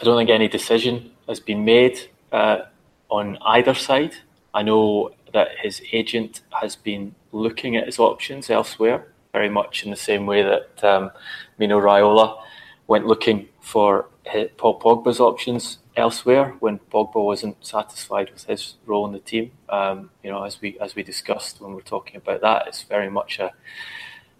I 0.00 0.04
don't 0.04 0.18
think 0.18 0.30
any 0.30 0.48
decision 0.48 1.12
has 1.28 1.40
been 1.40 1.64
made 1.64 2.10
uh, 2.32 2.62
on 3.08 3.38
either 3.42 3.74
side. 3.74 4.16
I 4.54 4.62
know 4.62 5.12
that 5.32 5.48
his 5.60 5.82
agent 5.92 6.42
has 6.60 6.76
been 6.76 7.14
looking 7.32 7.76
at 7.76 7.86
his 7.86 7.98
options 7.98 8.50
elsewhere, 8.50 9.06
very 9.32 9.48
much 9.48 9.84
in 9.84 9.90
the 9.90 9.96
same 9.96 10.26
way 10.26 10.42
that 10.42 10.84
um, 10.84 11.10
Mino 11.58 11.80
Raiola 11.80 12.42
went 12.86 13.06
looking 13.06 13.48
for 13.60 14.08
Paul 14.56 14.78
Pogba's 14.80 15.20
options 15.20 15.78
elsewhere 15.96 16.54
when 16.60 16.78
Pogba 16.78 17.22
wasn't 17.24 17.56
satisfied 17.64 18.30
with 18.30 18.44
his 18.44 18.74
role 18.86 19.06
in 19.06 19.12
the 19.12 19.18
team. 19.18 19.52
Um, 19.68 20.10
you 20.22 20.30
know, 20.30 20.42
as 20.44 20.60
we 20.60 20.78
as 20.80 20.94
we 20.94 21.02
discussed 21.02 21.60
when 21.60 21.72
we 21.72 21.80
are 21.80 21.84
talking 21.84 22.16
about 22.16 22.40
that, 22.42 22.66
it's 22.66 22.82
very 22.82 23.10
much 23.10 23.38
a 23.38 23.52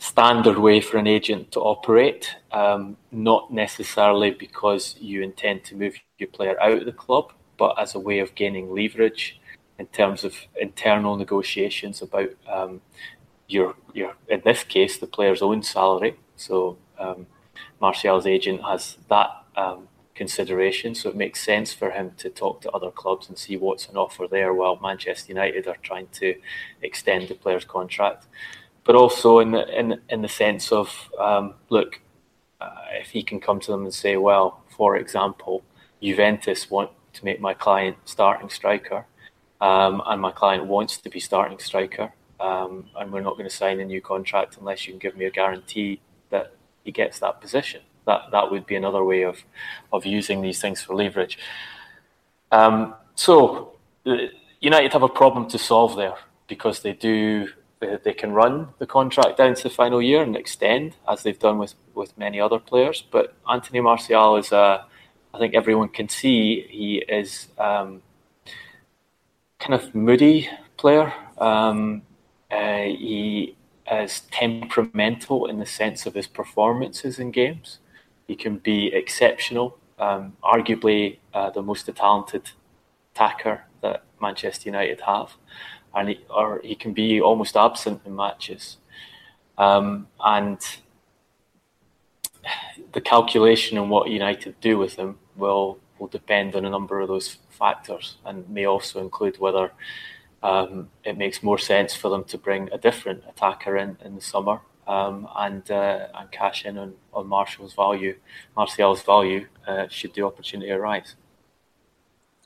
standard 0.03 0.59
way 0.59 0.80
for 0.80 0.98
an 0.98 1.07
agent 1.07 1.53
to 1.53 1.61
operate, 1.61 2.34
um, 2.50 2.96
not 3.12 3.53
necessarily 3.53 4.32
because 4.32 4.96
you 5.00 5.22
intend 5.22 5.62
to 5.62 5.76
move 5.76 5.94
your 6.18 6.28
player 6.28 6.61
out 6.61 6.78
of 6.78 6.84
the 6.86 6.92
club, 6.92 7.32
but 7.57 7.80
as 7.80 7.94
a 7.94 8.00
way 8.00 8.18
of 8.18 8.34
gaining 8.34 8.74
leverage 8.74 9.40
in 9.78 9.86
terms 9.86 10.24
of 10.24 10.34
internal 10.61 11.16
negotiations 11.16 12.03
about 12.03 12.30
um, 12.48 12.80
your 13.46 13.76
your 13.92 14.14
in 14.28 14.42
this 14.44 14.64
case 14.64 14.98
the 14.98 15.07
player's 15.07 15.40
own 15.40 15.62
salary. 15.62 16.16
So 16.34 16.78
um, 16.98 17.26
Martial's 17.80 18.26
agent 18.26 18.61
has 18.64 18.96
that 19.09 19.30
um, 19.57 19.86
consideration. 20.16 20.96
So 20.96 21.11
it 21.11 21.16
makes 21.16 21.44
sense 21.44 21.72
for 21.72 21.90
him 21.90 22.12
to 22.18 22.28
talk 22.28 22.61
to 22.62 22.70
other 22.72 22.90
clubs 22.90 23.28
and 23.28 23.38
see 23.38 23.57
what's 23.57 23.88
on 23.88 23.96
offer 23.96 24.26
there 24.28 24.53
while 24.53 24.80
Manchester 24.82 25.28
United 25.28 25.68
are 25.68 25.76
trying 25.82 26.09
to 26.14 26.34
extend 26.82 27.28
the 27.28 27.34
player's 27.34 27.64
contract. 27.64 28.26
But 28.85 28.97
also 28.97 29.39
in 29.39 29.53
the, 29.53 29.78
in, 29.78 30.01
in 30.09 30.22
the 30.22 30.28
sense 30.28 30.72
of, 30.72 31.11
um, 31.18 31.55
look, 31.68 32.01
uh, 32.61 32.70
if 32.93 33.11
he 33.11 33.22
can 33.22 33.41
come 33.41 33.61
to 33.61 33.70
them 33.70 33.85
and 33.85 33.95
say, 33.95 34.16
well, 34.16 34.62
for 34.76 34.97
example, 34.97 35.62
Juventus 36.03 36.70
want 36.70 36.91
to 37.12 37.24
make 37.24 37.41
my 37.41 37.55
client 37.55 37.97
starting 38.05 38.49
striker, 38.49 39.07
um, 39.61 40.03
and 40.07 40.20
my 40.20 40.33
client 40.33 40.66
wants 40.66 40.97
to 40.99 41.09
be 41.09 41.20
starting 41.20 41.59
striker, 41.59 42.12
um, 42.41 42.87
and 42.97 43.12
we're 43.12 43.20
not 43.20 43.35
going 43.35 43.49
to 43.49 43.55
sign 43.55 43.78
a 43.78 43.85
new 43.85 44.01
contract 44.01 44.57
unless 44.59 44.87
you 44.87 44.93
can 44.93 44.99
give 44.99 45.16
me 45.16 45.26
a 45.26 45.30
guarantee 45.30 46.01
that 46.30 46.55
he 46.83 46.91
gets 46.91 47.20
that 47.20 47.41
position 47.41 47.83
that 48.07 48.22
that 48.33 48.51
would 48.51 48.66
be 48.66 48.76
another 48.76 49.05
way 49.05 49.22
of 49.22 49.45
of 49.93 50.05
using 50.05 50.43
these 50.43 50.61
things 50.61 50.83
for 50.83 50.95
leverage. 50.95 51.39
Um, 52.51 52.95
so 53.14 53.74
United 54.61 54.93
have 54.93 55.03
a 55.03 55.09
problem 55.09 55.49
to 55.49 55.59
solve 55.59 55.97
there 55.97 56.16
because 56.49 56.83
they 56.83 56.93
do 56.93 57.49
they, 58.05 58.12
can 58.12 58.33
run 58.33 58.68
the 58.78 58.87
contract 58.87 59.37
down 59.37 59.55
to 59.55 59.62
the 59.64 59.70
final 59.70 60.01
year 60.01 60.22
and 60.22 60.37
extend 60.37 60.97
as 61.09 61.22
they've 61.22 61.39
done 61.39 61.59
with 61.59 61.74
with 61.95 62.16
many 62.16 62.41
other 62.41 62.59
players. 62.59 63.03
But 63.11 63.35
Anthony 63.51 63.80
Martial 63.80 64.37
is 64.37 64.53
a 64.53 64.85
I 65.35 65.39
think 65.39 65.55
everyone 65.55 65.89
can 65.89 66.09
see 66.09 66.66
he 66.68 66.99
is 67.09 67.49
um, 67.59 68.03
kind 69.59 69.74
of 69.74 69.95
moody 69.95 70.49
player. 70.76 71.12
Um, 71.39 72.03
uh, 72.51 72.83
he 72.83 73.57
is 73.91 74.20
temperamental 74.30 75.47
in 75.47 75.59
the 75.59 75.66
sense 75.66 76.07
of 76.07 76.14
his 76.14 76.26
performances 76.26 77.18
in 77.18 77.30
games. 77.30 77.78
He 78.26 78.37
can 78.37 78.59
be 78.59 78.93
exceptional, 78.95 79.78
um, 79.99 80.37
arguably 80.43 81.18
uh, 81.33 81.51
the 81.51 81.62
most 81.62 81.87
talented 81.95 82.51
attacker 83.14 83.64
that 83.80 84.05
Manchester 84.20 84.68
United 84.68 85.01
have, 85.03 85.33
and 85.95 86.11
he, 86.11 86.20
or 86.30 86.61
he 86.64 86.74
can 86.74 86.93
be 86.93 87.20
almost 87.20 87.57
absent 87.57 88.01
in 88.05 88.16
matches. 88.16 88.78
Um, 89.59 90.09
and 90.24 90.59
the 92.93 93.01
calculation 93.01 93.78
on 93.78 93.88
what 93.88 94.11
United 94.11 94.61
do 94.61 94.78
with 94.78 94.97
him 94.97 95.18
will 95.36 95.78
will 95.99 96.09
depend 96.09 96.57
on 96.57 96.64
a 96.64 96.70
number 96.70 97.01
of 97.01 97.09
those 97.09 97.38
factors, 97.51 98.16
and 98.24 98.49
may 98.49 98.64
also 98.64 99.01
include 99.01 99.38
whether 99.38 99.70
um, 100.43 100.88
it 101.05 101.16
makes 101.16 101.43
more 101.43 101.59
sense 101.59 101.95
for 101.95 102.09
them 102.09 102.24
to 102.24 102.36
bring 102.36 102.68
a 102.72 102.78
different 102.78 103.22
attacker 103.28 103.76
in 103.76 103.97
in 104.05 104.14
the 104.14 104.20
summer 104.20 104.61
um, 104.86 105.28
and 105.36 105.70
uh, 105.70 106.09
and 106.14 106.30
cash 106.30 106.64
in 106.64 106.78
on, 106.78 106.95
on 107.12 107.26
Martial's 107.26 107.74
value, 107.74 108.16
Martial's 108.57 109.03
value, 109.03 109.47
uh, 109.66 109.86
should 109.88 110.14
the 110.14 110.22
opportunity 110.22 110.70
arise. 110.70 111.14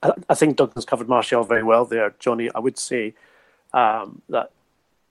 I, 0.02 0.12
I 0.28 0.34
think 0.34 0.56
Duncan's 0.56 0.84
covered 0.84 1.08
Martial 1.08 1.44
very 1.44 1.62
well 1.62 1.84
there, 1.84 2.14
Johnny. 2.18 2.50
I 2.54 2.58
would 2.58 2.78
say 2.78 3.14
um, 3.76 4.22
that 4.30 4.50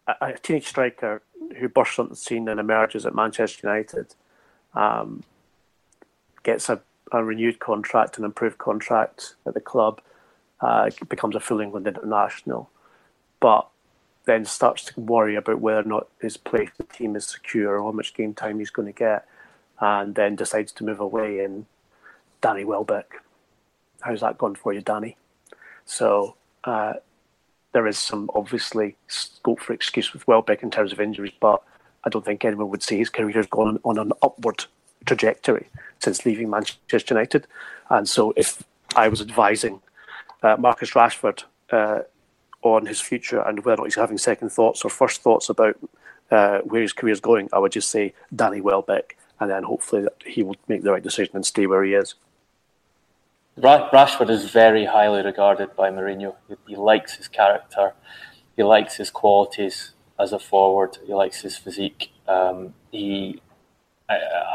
a, 0.08 0.16
a, 0.22 0.34
teenage 0.34 0.68
striker 0.68 1.22
who 1.58 1.70
bursts 1.70 2.00
onto 2.00 2.10
the 2.10 2.16
scene 2.16 2.50
and 2.50 2.60
emerges 2.60 3.06
at 3.06 3.14
Manchester 3.14 3.68
United 3.68 4.16
um, 4.74 5.24
gets 6.42 6.68
a, 6.68 6.82
a, 7.12 7.24
renewed 7.24 7.60
contract, 7.60 8.18
an 8.18 8.26
improved 8.26 8.58
contract 8.58 9.36
at 9.46 9.54
the 9.54 9.62
club, 9.62 10.02
uh, 10.62 10.90
becomes 11.08 11.36
a 11.36 11.40
full 11.40 11.62
England 11.62 11.88
international, 11.88 12.70
but 13.40 13.68
then 14.26 14.46
starts 14.46 14.86
to 14.86 15.00
worry 15.00 15.36
about 15.36 15.62
whether 15.62 15.82
or 15.82 15.84
not 15.84 16.08
his 16.20 16.36
place 16.36 16.70
in 16.80 16.88
the 16.88 16.94
team 16.94 17.16
is 17.16 17.28
secure 17.28 17.78
or 17.78 17.84
how 17.84 17.92
much 17.92 18.16
game 18.16 18.34
time 18.34 18.58
he's 18.58 18.72
going 18.72 18.88
to 18.88 18.98
get, 18.98 19.28
and 19.80 20.16
then 20.16 20.36
decides 20.36 20.72
to 20.72 20.84
move 20.84 21.00
away. 21.00 21.40
And 21.40 21.68
Danny 22.42 22.66
Welbeck, 22.66 23.22
how's 24.02 24.22
that 24.22 24.40
gone 24.40 24.56
for 24.56 24.74
you, 24.74 24.82
Danny? 24.82 25.18
So 25.86 26.36
uh, 26.64 26.94
there 27.76 27.88
is 27.88 27.98
some 27.98 28.30
obviously 28.34 28.96
scope 29.10 29.60
for 29.60 29.74
excuse 29.74 30.14
with 30.14 30.26
Welbeck 30.30 30.64
in 30.64 30.72
terms 30.72 30.94
of 30.94 31.02
injuries, 31.02 31.34
but 31.42 31.62
I 32.06 32.10
don't 32.10 32.24
think 32.24 32.46
anyone 32.46 32.70
would 32.70 32.82
say 32.82 32.98
his 32.98 33.10
career 33.10 33.36
has 33.36 33.48
gone 33.48 33.80
on 33.84 33.98
an 33.98 34.14
upward 34.22 34.64
trajectory 35.06 35.68
since 36.00 36.26
leaving 36.26 36.50
Manchester 36.50 37.14
United. 37.14 37.48
And 37.90 38.08
so 38.08 38.34
if 38.38 38.64
I 38.96 39.10
was 39.10 39.20
advising 39.20 39.82
uh, 40.42 40.56
Marcus 40.58 40.92
Rashford 40.92 41.44
uh, 41.70 42.04
on 42.62 42.86
his 42.86 43.02
future 43.02 43.42
and 43.42 43.66
whether 43.66 43.74
or 43.74 43.84
not 43.84 43.88
he's 43.88 43.96
having 43.96 44.20
second 44.20 44.52
thoughts 44.52 44.86
or 44.86 44.90
first 44.90 45.22
thoughts 45.22 45.50
about 45.50 45.76
uh, 46.32 46.60
where 46.60 46.82
his 46.82 46.94
career 46.94 47.12
is 47.12 47.20
going, 47.20 47.50
I 47.52 47.60
would 47.60 47.74
just 47.74 47.92
say 47.92 48.14
Danny 48.34 48.62
Welbeck, 48.62 49.18
and 49.42 49.52
then 49.52 49.64
hopefully 49.64 50.04
that 50.04 50.16
he 50.26 50.44
will 50.44 50.56
make 50.70 50.84
the 50.84 50.94
right 50.94 51.04
decision 51.04 51.36
and 51.36 51.46
stay 51.46 51.68
where 51.68 51.84
he 51.84 51.94
is. 51.94 52.16
Rashford 53.58 54.30
is 54.30 54.50
very 54.50 54.86
highly 54.86 55.24
regarded 55.24 55.76
by 55.76 55.90
Mourinho. 55.90 56.36
He 56.68 56.76
likes 56.76 57.16
his 57.16 57.30
character, 57.30 57.94
he 58.58 58.64
likes 58.64 58.98
his 58.98 59.10
qualities 59.10 59.92
as 60.20 60.34
a 60.34 60.40
forward, 60.40 60.98
he 61.06 61.14
likes 61.14 61.42
his 61.42 61.58
physique. 61.58 62.12
Um, 62.28 62.74
he, 62.92 63.42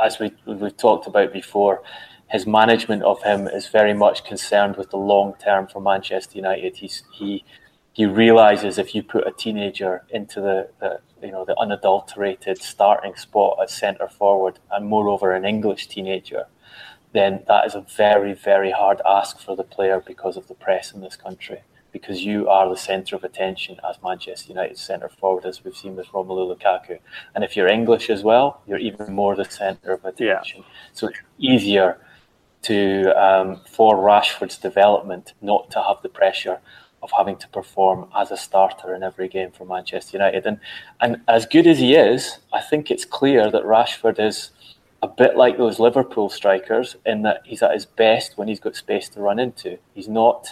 as 0.05 0.19
we 0.19 0.33
we've 0.45 0.77
talked 0.77 1.07
about 1.07 1.33
before, 1.33 1.83
his 2.29 2.47
management 2.47 3.03
of 3.03 3.23
him 3.23 3.49
is 3.49 3.69
very 3.69 3.95
much 3.95 4.25
concerned 4.25 4.77
with 4.77 4.91
the 4.91 4.99
long 4.99 5.35
term 5.43 5.67
for 5.67 5.81
Manchester 5.81 6.37
United. 6.37 6.77
He's, 6.77 7.03
he 7.13 7.45
he 7.93 8.07
realizes 8.07 8.79
if 8.79 8.95
you 8.95 9.03
put 9.03 9.27
a 9.27 9.33
teenager 9.33 10.05
into 10.11 10.41
the, 10.41 10.69
the 10.79 11.01
you 11.23 11.33
know 11.33 11.45
the 11.45 11.59
unadulterated 11.59 12.63
starting 12.63 13.17
spot 13.17 13.59
at 13.63 13.71
centre 13.71 14.09
forward, 14.09 14.59
and 14.71 14.87
moreover 14.87 15.33
an 15.33 15.45
English 15.45 15.89
teenager, 15.89 16.47
then 17.13 17.43
that 17.49 17.67
is 17.67 17.75
a 17.75 17.85
very 17.97 18.33
very 18.35 18.71
hard 18.71 19.01
ask 19.07 19.41
for 19.41 19.57
the 19.57 19.65
player 19.65 20.03
because 20.05 20.37
of 20.37 20.49
the 20.49 20.55
press 20.55 20.93
in 20.93 21.01
this 21.01 21.17
country. 21.17 21.61
Because 21.93 22.23
you 22.25 22.49
are 22.49 22.69
the 22.69 22.77
centre 22.77 23.17
of 23.17 23.25
attention 23.25 23.81
as 23.89 23.97
Manchester 24.01 24.51
United 24.51 24.79
centre 24.79 25.09
forward, 25.09 25.45
as 25.45 25.65
we've 25.65 25.77
seen 25.77 25.97
with 25.97 26.07
Romelu 26.09 26.57
Lukaku. 26.57 27.01
And 27.35 27.43
if 27.43 27.57
you're 27.57 27.67
English 27.67 28.11
as 28.11 28.23
well, 28.23 28.63
you're 28.65 28.79
even 28.79 29.13
more 29.13 29.35
the 29.35 29.45
centre 29.45 29.93
of 29.95 30.05
attention. 30.05 30.61
Yeah. 30.61 30.73
So 30.93 31.09
it's 31.09 31.19
easier 31.39 31.99
to 32.63 33.11
um, 33.21 33.61
for 33.69 33.97
Rashford's 33.97 34.59
development 34.59 35.33
not 35.41 35.71
to 35.73 35.83
have 35.83 35.97
the 36.03 36.09
pressure 36.09 36.61
of 37.03 37.11
having 37.17 37.37
to 37.39 37.49
perform 37.49 38.09
as 38.15 38.31
a 38.31 38.37
starter 38.37 38.95
in 38.95 39.03
every 39.03 39.29
game 39.29 39.51
for 39.51 39.65
Manchester 39.65 40.17
United. 40.17 40.47
And 40.47 40.61
and 41.01 41.21
as 41.27 41.47
good 41.47 41.67
as 41.67 41.79
he 41.79 41.95
is, 41.95 42.39
I 42.53 42.61
think 42.61 42.91
it's 42.91 43.05
clear 43.05 43.51
that 43.51 43.65
Rashford 43.65 44.21
is 44.21 44.51
a 45.03 45.09
bit 45.09 45.37
like 45.37 45.57
those 45.57 45.79
Liverpool 45.79 46.29
strikers 46.29 46.97
in 47.07 47.23
that 47.23 47.43
he's 47.45 47.63
at 47.63 47.73
his 47.73 47.87
best 47.87 48.37
when 48.37 48.49
he's 48.49 48.61
got 48.61 48.77
space 48.77 49.09
to 49.11 49.21
run 49.21 49.39
into. 49.39 49.79
He's 49.95 50.09
not 50.09 50.49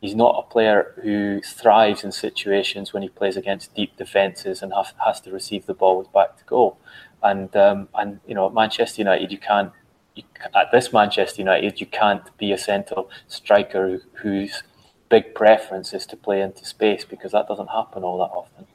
he's 0.00 0.14
not 0.14 0.36
a 0.38 0.50
player 0.50 0.94
who 1.02 1.40
thrives 1.42 2.04
in 2.04 2.12
situations 2.12 2.92
when 2.92 3.02
he 3.02 3.08
plays 3.08 3.36
against 3.36 3.74
deep 3.74 3.96
defences 3.96 4.62
and 4.62 4.72
has, 4.72 4.94
has 5.04 5.20
to 5.20 5.30
receive 5.30 5.66
the 5.66 5.74
ball 5.74 5.98
with 5.98 6.12
back 6.12 6.38
to 6.38 6.44
goal. 6.44 6.78
And 7.22 7.54
um, 7.56 7.88
and 7.94 8.20
you 8.26 8.34
know 8.34 8.46
at 8.46 8.54
Manchester 8.54 9.02
United 9.02 9.32
you 9.32 9.38
can't 9.38 9.72
you, 10.14 10.22
at 10.54 10.70
this 10.72 10.92
Manchester 10.92 11.42
United 11.42 11.80
you 11.80 11.86
can't 11.86 12.36
be 12.38 12.52
a 12.52 12.58
central 12.58 13.10
striker 13.26 14.00
who's 14.14 14.62
big 15.08 15.34
preference 15.34 15.92
is 15.92 16.06
to 16.06 16.16
play 16.16 16.40
into 16.40 16.64
space 16.64 17.04
because 17.04 17.32
that 17.32 17.48
doesn't 17.48 17.66
happen 17.66 18.04
all 18.04 18.18
that 18.18 18.32
often. 18.32 18.66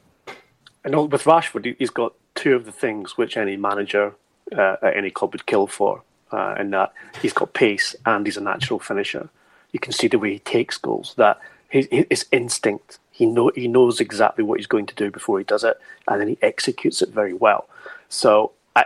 And 0.83 1.11
with 1.11 1.23
Rashford, 1.23 1.75
he's 1.79 1.89
got 1.89 2.13
two 2.35 2.53
of 2.53 2.65
the 2.65 2.71
things 2.71 3.17
which 3.17 3.37
any 3.37 3.57
manager 3.57 4.13
uh, 4.55 4.75
any 4.83 5.09
club 5.09 5.33
would 5.33 5.45
kill 5.45 5.67
for, 5.67 6.01
uh, 6.31 6.55
in 6.59 6.71
that 6.71 6.93
he's 7.21 7.33
got 7.33 7.53
pace 7.53 7.95
and 8.05 8.25
he's 8.25 8.37
a 8.37 8.41
natural 8.41 8.79
finisher. 8.79 9.29
You 9.71 9.79
can 9.79 9.91
see 9.91 10.07
the 10.07 10.19
way 10.19 10.33
he 10.33 10.39
takes 10.39 10.77
goals, 10.77 11.13
that 11.17 11.39
his, 11.69 11.87
his 12.09 12.25
instinct. 12.31 12.99
He 13.11 13.25
know 13.25 13.51
he 13.55 13.67
knows 13.67 13.99
exactly 13.99 14.43
what 14.43 14.59
he's 14.59 14.67
going 14.67 14.85
to 14.87 14.95
do 14.95 15.09
before 15.09 15.39
he 15.39 15.45
does 15.45 15.63
it, 15.63 15.79
and 16.07 16.19
then 16.19 16.27
he 16.27 16.37
executes 16.41 17.01
it 17.01 17.09
very 17.09 17.33
well. 17.33 17.67
So 18.09 18.51
I, 18.75 18.85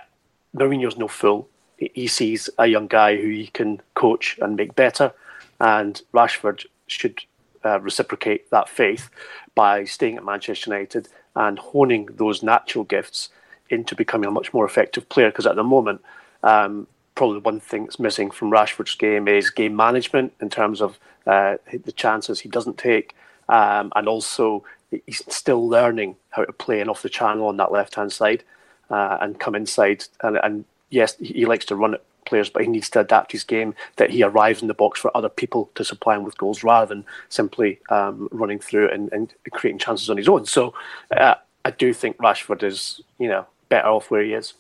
Mourinho's 0.56 0.98
no 0.98 1.08
fool. 1.08 1.48
He 1.78 2.08
sees 2.08 2.50
a 2.58 2.68
young 2.68 2.88
guy 2.88 3.16
who 3.16 3.30
he 3.30 3.48
can 3.48 3.82
coach 3.96 4.38
and 4.42 4.56
make 4.56 4.76
better, 4.76 5.14
and 5.60 6.02
Rashford 6.14 6.66
should 6.88 7.22
uh, 7.64 7.80
reciprocate 7.80 8.50
that 8.52 8.70
faith 8.70 9.10
by 9.56 9.86
staying 9.86 10.18
at 10.18 10.26
Manchester 10.26 10.72
United 10.72 11.08
and 11.36 11.58
honing 11.58 12.10
those 12.18 12.44
natural 12.44 12.84
gifts 12.84 13.30
into 13.70 13.96
becoming 13.96 14.28
a 14.28 14.32
much 14.32 14.54
more 14.54 14.66
effective 14.66 15.08
player. 15.10 15.30
Because 15.30 15.46
at 15.46 15.56
the 15.56 15.64
moment, 15.64 16.02
um, 16.44 16.88
probably 17.16 17.40
one 17.40 17.60
thing 17.60 17.84
that's 17.84 18.00
missing 18.00 18.32
from 18.32 18.52
Rashford's 18.52 18.96
game 18.96 19.28
is 19.28 19.50
game 19.50 19.76
management 19.76 20.34
in 20.42 20.50
terms 20.50 20.82
of 20.82 21.00
uh, 21.28 21.58
the 21.84 21.92
chances 21.92 22.40
he 22.40 22.50
doesn't 22.50 22.78
take, 22.78 23.16
um, 23.50 23.92
and 23.96 24.08
also 24.08 24.64
he's 25.06 25.24
still 25.28 25.68
learning 25.68 26.16
how 26.32 26.44
to 26.44 26.54
play 26.54 26.82
and 26.82 26.90
off 26.90 27.02
the 27.02 27.10
channel 27.10 27.48
on 27.48 27.58
that 27.58 27.72
left 27.72 27.96
hand 27.96 28.12
side 28.12 28.44
uh, 28.90 29.18
and 29.22 29.40
come 29.40 29.56
inside. 29.56 30.06
And, 30.22 30.38
and, 30.38 30.66
yes, 30.90 31.16
he 31.18 31.46
likes 31.46 31.66
to 31.66 31.76
run 31.76 31.94
at 31.94 32.04
players, 32.26 32.50
but 32.50 32.62
he 32.62 32.68
needs 32.68 32.90
to 32.92 33.00
adapt 33.00 33.32
his 33.32 33.44
game 33.44 33.76
that 33.98 34.10
he 34.10 34.24
arrives 34.24 34.62
in 34.62 34.68
the 34.68 34.74
box 34.74 35.00
for 35.00 35.16
other 35.16 35.30
people 35.30 35.70
to 35.76 35.84
supply 35.84 36.16
him 36.16 36.24
with 36.24 36.38
goals 36.38 36.64
rather 36.64 36.88
than 36.88 37.06
simply 37.28 37.80
um, 37.90 38.30
running 38.32 38.60
through 38.60 38.90
and, 38.90 39.12
and, 39.12 39.34
creating 39.52 39.80
chances 39.80 40.10
on 40.10 40.18
his 40.18 40.30
own. 40.30 40.46
So 40.46 40.74
uh, 41.16 41.36
I 41.66 41.72
do 41.72 41.94
think 41.94 42.18
Rashford 42.18 42.64
is, 42.64 43.02
you 43.18 43.28
know, 43.28 43.46
better 43.70 43.88
off 43.88 44.12
where 44.12 44.24
he 44.24 44.34
is. 44.34 44.54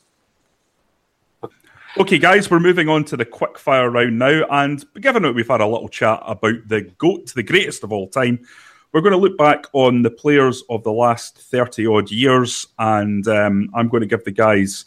Okay, 1.98 2.20
guys, 2.20 2.52
we're 2.52 2.60
moving 2.60 2.88
on 2.88 3.04
to 3.06 3.18
the 3.18 3.26
quick 3.26 3.58
fire 3.58 3.90
round 3.90 4.20
now. 4.20 4.46
And 4.52 4.86
given 5.02 5.24
that 5.24 5.34
we've 5.34 5.48
had 5.48 5.62
a 5.62 5.68
little 5.68 5.90
chat 5.90 6.22
about 6.26 6.68
the 6.68 6.82
GOAT, 7.00 7.34
the 7.34 7.44
greatest 7.44 7.84
of 7.84 7.92
all 7.92 8.08
time, 8.08 8.46
we're 8.92 9.02
going 9.02 9.14
to 9.14 9.18
look 9.18 9.38
back 9.38 9.66
on 9.74 10.04
the 10.04 10.12
players 10.12 10.64
of 10.70 10.84
the 10.84 10.92
last 10.92 11.38
30 11.38 11.88
odd 11.88 12.12
years. 12.12 12.68
And 12.78 13.28
um, 13.28 13.72
I'm 13.74 13.90
going 13.90 14.02
to 14.02 14.08
give 14.08 14.24
the 14.24 14.32
guys 14.32 14.86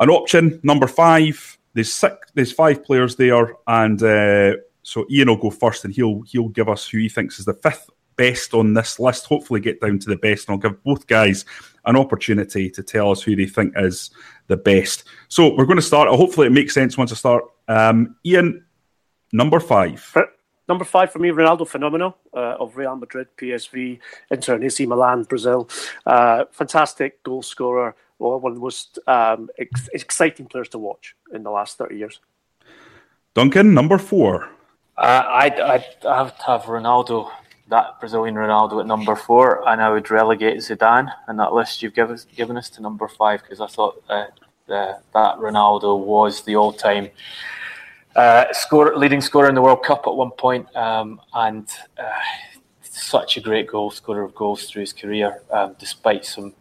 an 0.00 0.10
option. 0.10 0.60
Number 0.62 0.86
five, 0.86 1.58
there's 1.74 1.92
six, 1.92 2.30
there's 2.34 2.52
five 2.52 2.84
players 2.84 3.16
there, 3.16 3.56
and 3.66 4.02
uh, 4.02 4.56
so 4.82 5.06
Ian 5.10 5.28
will 5.28 5.36
go 5.36 5.50
first, 5.50 5.84
and 5.84 5.94
he'll 5.94 6.22
he'll 6.22 6.48
give 6.48 6.68
us 6.68 6.86
who 6.86 6.98
he 6.98 7.08
thinks 7.08 7.38
is 7.38 7.46
the 7.46 7.54
fifth 7.54 7.88
best 8.16 8.52
on 8.52 8.74
this 8.74 8.98
list. 8.98 9.26
Hopefully, 9.26 9.60
get 9.60 9.80
down 9.80 9.98
to 10.00 10.10
the 10.10 10.16
best, 10.16 10.48
and 10.48 10.54
I'll 10.54 10.70
give 10.70 10.82
both 10.84 11.06
guys 11.06 11.44
an 11.84 11.96
opportunity 11.96 12.70
to 12.70 12.82
tell 12.82 13.10
us 13.10 13.22
who 13.22 13.36
they 13.36 13.46
think 13.46 13.74
is 13.76 14.10
the 14.46 14.56
best. 14.56 15.04
So 15.28 15.54
we're 15.54 15.66
going 15.66 15.76
to 15.76 15.82
start. 15.82 16.08
Hopefully, 16.08 16.46
it 16.46 16.52
makes 16.52 16.74
sense 16.74 16.96
once 16.96 17.12
I 17.12 17.16
start. 17.16 17.44
Um, 17.68 18.16
Ian, 18.24 18.64
number 19.32 19.60
five. 19.60 20.14
Number 20.68 20.84
five 20.84 21.12
for 21.12 21.18
me, 21.18 21.30
Ronaldo 21.30 21.66
Phenomenal 21.66 22.16
uh, 22.32 22.56
of 22.60 22.76
Real 22.76 22.94
Madrid, 22.96 23.28
PSV, 23.36 23.98
Inter 24.30 24.54
and 24.54 24.64
AC 24.64 24.86
Milan, 24.86 25.24
Brazil. 25.24 25.68
Uh, 26.06 26.44
fantastic 26.52 27.22
goal 27.24 27.42
scorer, 27.42 27.96
well, 28.18 28.38
one 28.38 28.52
of 28.52 28.56
the 28.56 28.62
most 28.62 28.98
um, 29.06 29.50
ex- 29.58 29.88
exciting 29.92 30.46
players 30.46 30.68
to 30.70 30.78
watch 30.78 31.16
in 31.34 31.42
the 31.42 31.50
last 31.50 31.78
30 31.78 31.96
years. 31.96 32.20
Duncan, 33.34 33.74
number 33.74 33.98
four. 33.98 34.48
Uh, 34.96 35.24
I'd, 35.26 35.58
I'd 35.58 35.84
have 36.02 36.38
to 36.38 36.44
have 36.44 36.62
Ronaldo, 36.62 37.30
that 37.72 37.98
Brazilian 38.00 38.34
Ronaldo 38.34 38.80
at 38.80 38.86
number 38.86 39.16
four, 39.16 39.66
and 39.66 39.80
I 39.80 39.88
would 39.90 40.10
relegate 40.10 40.58
Zidane 40.58 41.10
in 41.26 41.36
that 41.38 41.54
list 41.54 41.82
you've 41.82 41.94
given 41.94 42.14
us, 42.14 42.26
given 42.36 42.58
us 42.58 42.68
to 42.70 42.82
number 42.82 43.08
five 43.08 43.40
because 43.40 43.60
I 43.62 43.66
thought 43.66 44.02
uh, 44.10 44.26
that 44.68 45.38
Ronaldo 45.38 45.98
was 45.98 46.42
the 46.42 46.54
all 46.54 46.74
time 46.74 47.08
uh, 48.14 48.44
score, 48.52 48.94
leading 48.96 49.22
scorer 49.22 49.48
in 49.48 49.54
the 49.54 49.62
World 49.62 49.82
Cup 49.82 50.02
at 50.06 50.14
one 50.14 50.32
point, 50.32 50.66
um, 50.76 51.18
and 51.32 51.66
uh, 51.98 52.10
such 52.82 53.38
a 53.38 53.40
great 53.40 53.68
goal 53.68 53.90
scorer 53.90 54.22
of 54.22 54.34
goals 54.34 54.66
through 54.68 54.82
his 54.82 54.92
career, 54.92 55.42
um, 55.50 55.74
despite 55.78 56.26
some 56.26 56.52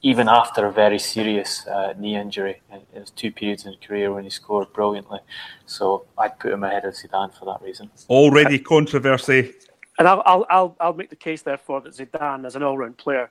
even 0.00 0.28
after 0.28 0.64
a 0.64 0.72
very 0.72 0.98
serious 0.98 1.66
uh, 1.66 1.92
knee 1.98 2.16
injury. 2.16 2.62
It 2.94 3.00
was 3.00 3.10
two 3.10 3.32
periods 3.32 3.66
in 3.66 3.72
his 3.72 3.80
career 3.86 4.14
when 4.14 4.24
he 4.24 4.30
scored 4.30 4.72
brilliantly. 4.72 5.18
So 5.66 6.06
I'd 6.16 6.38
put 6.38 6.52
him 6.52 6.62
ahead 6.62 6.84
of 6.84 6.94
Zidane 6.94 7.36
for 7.36 7.44
that 7.46 7.60
reason. 7.60 7.90
Already 8.08 8.60
controversy. 8.60 9.52
And 9.98 10.06
I'll, 10.06 10.22
I'll, 10.24 10.46
I'll, 10.48 10.76
I'll 10.80 10.94
make 10.94 11.10
the 11.10 11.16
case, 11.16 11.42
therefore, 11.42 11.80
that 11.80 11.94
Zidane, 11.94 12.46
as 12.46 12.54
an 12.54 12.62
all 12.62 12.78
round 12.78 12.96
player, 12.96 13.30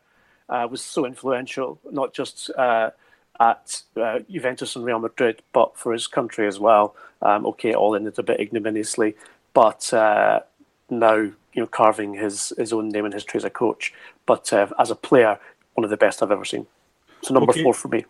uh, 0.49 0.67
was 0.69 0.81
so 0.81 1.05
influential, 1.05 1.79
not 1.91 2.13
just 2.13 2.49
uh, 2.57 2.91
at 3.39 3.81
uh, 3.95 4.19
Juventus 4.29 4.75
and 4.75 4.85
Real 4.85 4.99
Madrid, 4.99 5.41
but 5.53 5.77
for 5.77 5.93
his 5.93 6.07
country 6.07 6.47
as 6.47 6.59
well. 6.59 6.95
Um, 7.21 7.45
okay, 7.47 7.73
all 7.73 7.95
ended 7.95 8.19
a 8.19 8.23
bit 8.23 8.39
ignominiously, 8.39 9.15
but 9.53 9.91
uh, 9.93 10.41
now 10.89 11.15
you 11.15 11.33
know 11.55 11.67
carving 11.67 12.13
his 12.13 12.53
his 12.57 12.71
own 12.71 12.89
name 12.89 13.05
and 13.05 13.13
history 13.13 13.37
as 13.37 13.43
a 13.43 13.49
coach. 13.49 13.93
But 14.25 14.51
uh, 14.53 14.67
as 14.79 14.91
a 14.91 14.95
player, 14.95 15.39
one 15.73 15.83
of 15.83 15.89
the 15.89 15.97
best 15.97 16.21
I've 16.21 16.31
ever 16.31 16.45
seen. 16.45 16.67
So 17.23 17.33
number 17.33 17.51
okay. 17.51 17.63
four 17.63 17.73
for 17.73 17.87
me. 17.87 18.05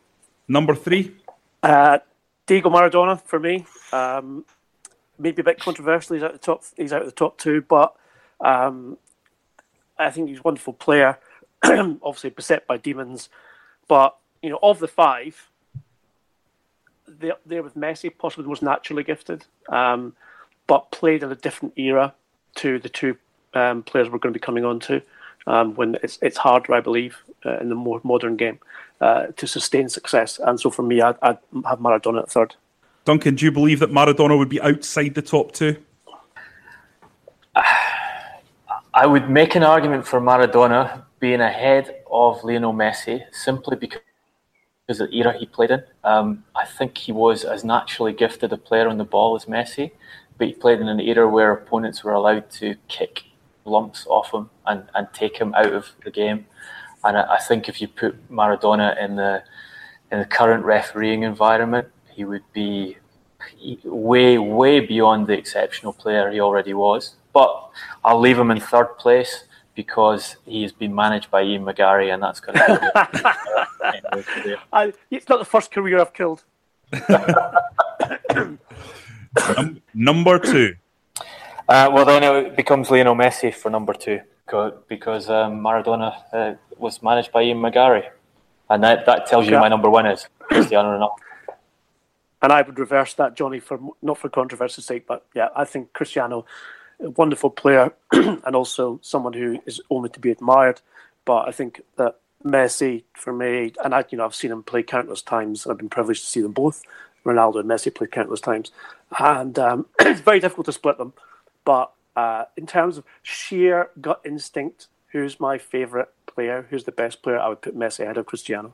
Number 0.47 0.75
three. 0.75 1.15
Uh, 1.63 1.99
Diego 2.45 2.69
Maradona 2.69 3.21
for 3.21 3.39
me. 3.39 3.65
Um, 3.91 4.45
maybe 5.17 5.41
a 5.41 5.45
bit 5.45 5.59
controversial. 5.59 6.15
He's 6.15 6.23
out 6.23 6.33
the 6.33 6.39
top. 6.39 6.63
He's 6.75 6.93
out 6.93 7.01
of 7.01 7.07
the 7.07 7.13
top 7.13 7.37
two, 7.37 7.61
but 7.61 7.95
um, 8.41 8.97
I 9.97 10.11
think 10.11 10.29
he's 10.29 10.39
a 10.39 10.43
wonderful 10.43 10.73
player. 10.73 11.17
Obviously 11.63 12.29
beset 12.29 12.67
by 12.67 12.77
demons, 12.77 13.29
but 13.87 14.15
you 14.41 14.49
know 14.49 14.59
of 14.61 14.79
the 14.79 14.87
five, 14.87 15.49
they're, 17.07 17.37
they're 17.45 17.63
with 17.63 17.75
Messi, 17.75 18.11
possibly 18.15 18.43
the 18.43 18.49
most 18.49 18.61
naturally 18.61 19.03
gifted, 19.03 19.45
um, 19.69 20.13
but 20.67 20.91
played 20.91 21.23
in 21.23 21.31
a 21.31 21.35
different 21.35 21.73
era 21.77 22.13
to 22.55 22.79
the 22.79 22.89
two 22.89 23.17
um, 23.53 23.83
players 23.83 24.09
we're 24.09 24.19
going 24.19 24.33
to 24.33 24.39
be 24.39 24.43
coming 24.43 24.65
on 24.65 24.79
to 24.81 25.01
um, 25.47 25.73
when 25.75 25.95
it's 26.03 26.19
it's 26.21 26.37
harder, 26.37 26.73
I 26.73 26.81
believe, 26.81 27.17
uh, 27.45 27.57
in 27.57 27.69
the 27.69 27.75
more 27.75 28.01
modern 28.03 28.35
game 28.35 28.59
uh, 29.01 29.27
to 29.37 29.47
sustain 29.47 29.89
success. 29.89 30.39
And 30.39 30.59
so 30.59 30.69
for 30.69 30.83
me, 30.83 31.01
I'd, 31.01 31.15
I'd, 31.21 31.37
have 31.65 31.79
Maradona 31.79 32.23
at 32.23 32.29
third. 32.29 32.55
Duncan, 33.05 33.35
do 33.35 33.45
you 33.45 33.51
believe 33.51 33.79
that 33.79 33.91
Maradona 33.91 34.37
would 34.37 34.49
be 34.49 34.61
outside 34.61 35.15
the 35.15 35.21
top 35.21 35.53
two? 35.53 35.77
I 38.97 39.05
would 39.05 39.29
make 39.29 39.53
an 39.53 39.61
argument 39.61 40.07
for 40.07 40.19
Maradona 40.19 41.03
being 41.19 41.39
ahead 41.39 41.97
of 42.09 42.43
Lionel 42.43 42.73
Messi 42.73 43.21
simply 43.31 43.75
because 43.75 44.01
of 44.89 44.97
the 44.97 45.15
era 45.15 45.37
he 45.37 45.45
played 45.45 45.69
in. 45.69 45.83
Um, 46.03 46.43
I 46.55 46.65
think 46.65 46.97
he 46.97 47.11
was 47.11 47.43
as 47.43 47.63
naturally 47.63 48.11
gifted 48.11 48.51
a 48.53 48.57
player 48.57 48.87
on 48.87 48.97
the 48.97 49.03
ball 49.03 49.35
as 49.35 49.45
Messi, 49.45 49.91
but 50.39 50.47
he 50.47 50.53
played 50.53 50.79
in 50.79 50.87
an 50.87 50.99
era 50.99 51.29
where 51.29 51.51
opponents 51.51 52.03
were 52.03 52.13
allowed 52.13 52.49
to 52.53 52.73
kick 52.87 53.25
lumps 53.65 54.07
off 54.07 54.33
him 54.33 54.49
and, 54.65 54.85
and 54.95 55.07
take 55.13 55.37
him 55.37 55.53
out 55.53 55.73
of 55.73 55.91
the 56.03 56.09
game. 56.09 56.47
And 57.03 57.19
I, 57.19 57.35
I 57.35 57.39
think 57.39 57.69
if 57.69 57.79
you 57.79 57.87
put 57.87 58.31
Maradona 58.31 58.99
in 58.99 59.15
the 59.15 59.43
in 60.11 60.17
the 60.17 60.25
current 60.25 60.65
refereeing 60.65 61.21
environment, 61.21 61.87
he 62.09 62.25
would 62.25 62.51
be 62.51 62.97
way, 63.83 64.39
way 64.39 64.79
beyond 64.79 65.27
the 65.27 65.37
exceptional 65.37 65.93
player 65.93 66.31
he 66.31 66.39
already 66.39 66.73
was. 66.73 67.13
But 67.37 67.69
I'll 68.03 68.19
leave 68.19 68.39
him 68.39 68.49
in 68.49 68.59
third 68.59 68.97
place 68.97 69.43
because 69.75 70.37
he's 70.43 70.71
been 70.71 70.95
managed 70.95 71.29
by 71.29 71.43
Ian 71.43 71.65
McGarry, 71.65 72.11
and 72.11 72.23
that's 72.23 72.39
going 72.39 72.57
to. 72.57 74.57
I, 74.73 74.91
it's 75.11 75.29
not 75.29 75.37
the 75.37 75.45
first 75.45 75.69
career 75.69 75.99
I've 75.99 76.13
killed. 76.13 76.43
um, 79.55 79.83
number 79.93 80.39
two. 80.39 80.77
Uh, 81.69 81.91
well, 81.93 82.05
then 82.05 82.23
it 82.23 82.55
becomes 82.55 82.89
Lionel 82.89 83.13
Messi 83.13 83.53
for 83.53 83.69
number 83.69 83.93
two 83.93 84.19
because 84.87 85.29
um, 85.29 85.59
Maradona 85.59 86.15
uh, 86.33 86.55
was 86.77 87.03
managed 87.03 87.31
by 87.31 87.43
Ian 87.43 87.57
McGarry, 87.57 88.09
and 88.67 88.83
that, 88.83 89.05
that 89.05 89.27
tells 89.27 89.47
you 89.47 89.59
my 89.59 89.67
number 89.67 89.91
one 89.91 90.07
is 90.07 90.27
Cristiano 90.39 90.97
Ronaldo. 90.97 91.17
And 92.41 92.51
I 92.51 92.63
would 92.63 92.79
reverse 92.79 93.13
that, 93.15 93.35
Johnny, 93.35 93.59
for 93.59 93.79
not 94.01 94.17
for 94.17 94.29
controversy's 94.29 94.85
sake, 94.85 95.05
but 95.05 95.27
yeah, 95.35 95.49
I 95.55 95.65
think 95.65 95.93
Cristiano, 95.93 96.45
a 96.99 97.09
wonderful 97.11 97.49
player, 97.49 97.93
and 98.11 98.55
also 98.55 98.99
someone 99.01 99.33
who 99.33 99.61
is 99.65 99.81
only 99.89 100.09
to 100.09 100.19
be 100.19 100.31
admired. 100.31 100.81
But 101.25 101.47
I 101.47 101.51
think 101.51 101.81
that 101.97 102.15
Messi, 102.43 103.03
for 103.13 103.33
me, 103.33 103.73
and 103.83 103.93
I, 103.93 104.05
you 104.09 104.17
know, 104.17 104.25
I've 104.25 104.35
seen 104.35 104.51
him 104.51 104.63
play 104.63 104.83
countless 104.83 105.21
times. 105.21 105.67
I've 105.67 105.77
been 105.77 105.89
privileged 105.89 106.21
to 106.21 106.27
see 106.27 106.41
them 106.41 106.53
both. 106.53 106.83
Ronaldo 107.25 107.59
and 107.59 107.69
Messi 107.69 107.93
play 107.93 108.07
countless 108.07 108.39
times, 108.39 108.71
and 109.19 109.57
um, 109.59 109.85
it's 109.99 110.21
very 110.21 110.39
difficult 110.39 110.65
to 110.67 110.71
split 110.71 110.97
them. 110.97 111.13
But 111.65 111.91
uh, 112.15 112.45
in 112.55 112.65
terms 112.65 112.97
of 112.97 113.03
sheer 113.21 113.89
gut 113.99 114.21
instinct, 114.23 114.87
who's 115.11 115.39
my 115.39 115.57
favourite 115.57 116.07
player? 116.25 116.67
Who's 116.69 116.85
the 116.85 116.91
best 116.91 117.21
player? 117.21 117.39
I 117.39 117.49
would 117.49 117.61
put 117.61 117.75
Messi 117.75 118.01
ahead 118.01 118.17
of 118.17 118.25
Cristiano. 118.25 118.73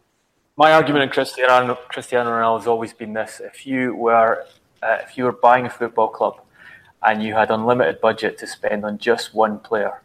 My 0.56 0.72
argument 0.72 1.04
in 1.04 1.10
Cristiano, 1.10 1.76
Cristiano 1.88 2.30
Ronaldo 2.30 2.60
has 2.60 2.68
always 2.68 2.94
been 2.94 3.14
this: 3.14 3.42
if 3.44 3.66
you 3.66 3.96
were 3.96 4.46
uh, 4.84 4.98
if 5.02 5.18
you 5.18 5.24
were 5.24 5.32
buying 5.32 5.66
a 5.66 5.70
football 5.70 6.10
club 6.10 6.40
and 7.06 7.24
you 7.24 7.34
had 7.34 7.52
unlimited 7.52 8.00
budget 8.02 8.38
to 8.40 8.48
spend 8.48 8.86
on 8.86 8.98
just 8.98 9.34
one 9.34 9.60
player, 9.60 10.02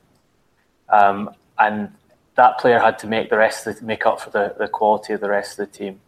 um, 0.89 1.31
and 1.59 1.93
that 2.35 2.59
player 2.59 2.79
had 2.79 2.99
to 3.01 3.07
make 3.07 3.31
the 3.31 3.37
rest 3.37 3.65
the, 3.65 3.77
make 3.83 4.07
up 4.07 4.21
for 4.21 4.31
the, 4.31 4.55
the 4.59 4.69
quality 4.69 5.13
of 5.13 5.21
the 5.21 5.29
rest 5.29 5.59
of 5.59 5.71
the 5.71 5.79
team. 5.79 6.01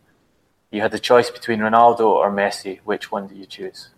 You 0.70 0.80
had 0.80 0.92
the 0.92 0.98
choice 0.98 1.30
between 1.30 1.58
Ronaldo 1.58 2.00
or 2.00 2.30
Messi. 2.30 2.78
Which 2.84 3.10
one 3.10 3.26
do 3.26 3.34
you 3.34 3.46
choose? 3.46 3.88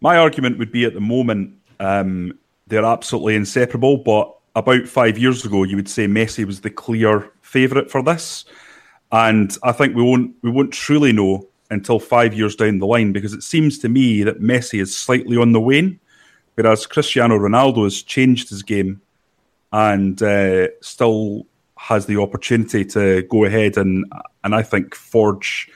My 0.00 0.18
argument 0.18 0.58
would 0.58 0.70
be 0.70 0.84
at 0.84 0.92
the 0.92 1.00
moment 1.00 1.54
um, 1.80 2.38
they're 2.66 2.84
absolutely 2.84 3.36
inseparable. 3.36 3.96
But 3.98 4.34
about 4.54 4.86
five 4.86 5.18
years 5.18 5.44
ago, 5.44 5.62
you 5.62 5.76
would 5.76 5.88
say 5.88 6.06
Messi 6.06 6.44
was 6.44 6.60
the 6.60 6.70
clear 6.70 7.30
favourite 7.40 7.90
for 7.90 8.02
this, 8.02 8.44
and 9.10 9.56
I 9.62 9.72
think 9.72 9.96
we 9.96 10.02
won't 10.02 10.34
we 10.42 10.50
won't 10.50 10.72
truly 10.72 11.12
know 11.12 11.48
until 11.74 11.98
five 11.98 12.32
years 12.34 12.56
down 12.56 12.78
the 12.78 12.86
line 12.86 13.12
because 13.12 13.32
it 13.32 13.42
seems 13.42 13.78
to 13.80 13.88
me 13.88 14.22
that 14.22 14.40
Messi 14.40 14.80
is 14.80 14.96
slightly 14.96 15.36
on 15.36 15.52
the 15.52 15.60
wane, 15.60 16.00
whereas 16.54 16.86
Cristiano 16.86 17.38
Ronaldo 17.38 17.84
has 17.84 18.02
changed 18.02 18.48
his 18.48 18.62
game 18.62 19.00
and 19.72 20.22
uh, 20.22 20.68
still 20.80 21.46
has 21.76 22.06
the 22.06 22.20
opportunity 22.20 22.84
to 22.84 23.22
go 23.22 23.44
ahead 23.44 23.76
and 23.76 24.10
and 24.44 24.54
I 24.54 24.62
think 24.62 24.94
forge 24.94 25.68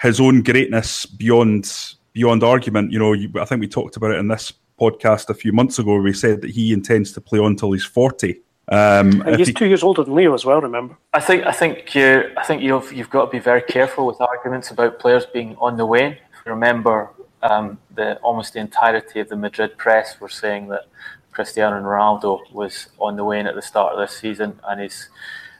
his 0.00 0.20
own 0.20 0.42
greatness 0.42 1.06
beyond 1.06 1.72
beyond 2.12 2.42
argument. 2.42 2.92
You 2.92 2.98
know, 2.98 3.12
you, 3.12 3.30
I 3.40 3.44
think 3.44 3.60
we 3.60 3.68
talked 3.68 3.96
about 3.96 4.10
it 4.10 4.18
in 4.18 4.28
this 4.28 4.52
podcast 4.80 5.30
a 5.30 5.34
few 5.34 5.52
months 5.52 5.78
ago 5.78 5.96
we 5.96 6.12
said 6.12 6.40
that 6.40 6.50
he 6.50 6.72
intends 6.72 7.12
to 7.12 7.20
play 7.20 7.38
on 7.38 7.52
until 7.52 7.72
he's 7.72 7.84
40. 7.84 8.40
Um, 8.68 9.22
he's 9.36 9.48
he, 9.48 9.52
two 9.52 9.66
years 9.66 9.82
older 9.82 10.04
than 10.04 10.14
Leo 10.14 10.32
as 10.34 10.44
well. 10.44 10.60
Remember? 10.60 10.96
I 11.12 11.20
think 11.20 11.44
I 11.44 11.52
think 11.52 11.94
you 11.94 12.30
I 12.36 12.44
think 12.44 12.62
you've 12.62 12.92
you've 12.92 13.10
got 13.10 13.26
to 13.26 13.30
be 13.30 13.38
very 13.38 13.62
careful 13.62 14.06
with 14.06 14.20
arguments 14.20 14.70
about 14.70 14.98
players 14.98 15.26
being 15.26 15.56
on 15.56 15.76
the 15.76 15.84
wane. 15.84 16.16
Remember, 16.46 17.10
um, 17.42 17.78
the 17.94 18.16
almost 18.18 18.54
the 18.54 18.60
entirety 18.60 19.20
of 19.20 19.28
the 19.28 19.36
Madrid 19.36 19.76
press 19.76 20.20
were 20.20 20.28
saying 20.28 20.68
that 20.68 20.88
Cristiano 21.32 21.76
Ronaldo 21.82 22.50
was 22.52 22.88
on 22.98 23.16
the 23.16 23.24
wane 23.24 23.46
at 23.46 23.54
the 23.54 23.62
start 23.62 23.92
of 23.92 23.98
this 23.98 24.16
season, 24.16 24.60
and 24.66 24.80
he's 24.80 25.08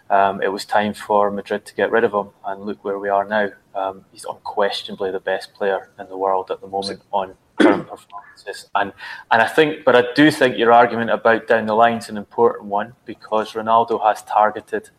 um, 0.08 0.42
it 0.42 0.48
was 0.48 0.64
time 0.64 0.94
for 0.94 1.30
Madrid 1.30 1.66
to 1.66 1.74
get 1.74 1.90
rid 1.90 2.04
of 2.04 2.12
him. 2.12 2.30
And 2.46 2.64
look 2.64 2.84
where 2.84 2.98
we 2.98 3.08
are 3.08 3.24
now. 3.24 3.50
Um, 3.74 4.04
he's 4.12 4.24
unquestionably 4.24 5.10
the 5.10 5.20
best 5.20 5.52
player 5.54 5.90
in 5.98 6.08
the 6.08 6.16
world 6.16 6.50
at 6.50 6.60
the 6.60 6.68
moment 6.68 7.02
on 7.12 7.34
current 7.58 7.88
performances. 7.88 8.70
And 8.74 8.92
and 9.30 9.42
I 9.42 9.46
think, 9.46 9.84
but 9.84 9.96
I 9.96 10.04
do 10.14 10.30
think 10.30 10.56
your 10.56 10.72
argument 10.72 11.10
about 11.10 11.46
down 11.46 11.66
the 11.66 11.74
line 11.74 11.98
is 11.98 12.08
an 12.08 12.16
important 12.16 12.66
one 12.66 12.94
because 13.04 13.52
Ronaldo 13.52 14.02
has 14.02 14.22
targeted 14.22 14.90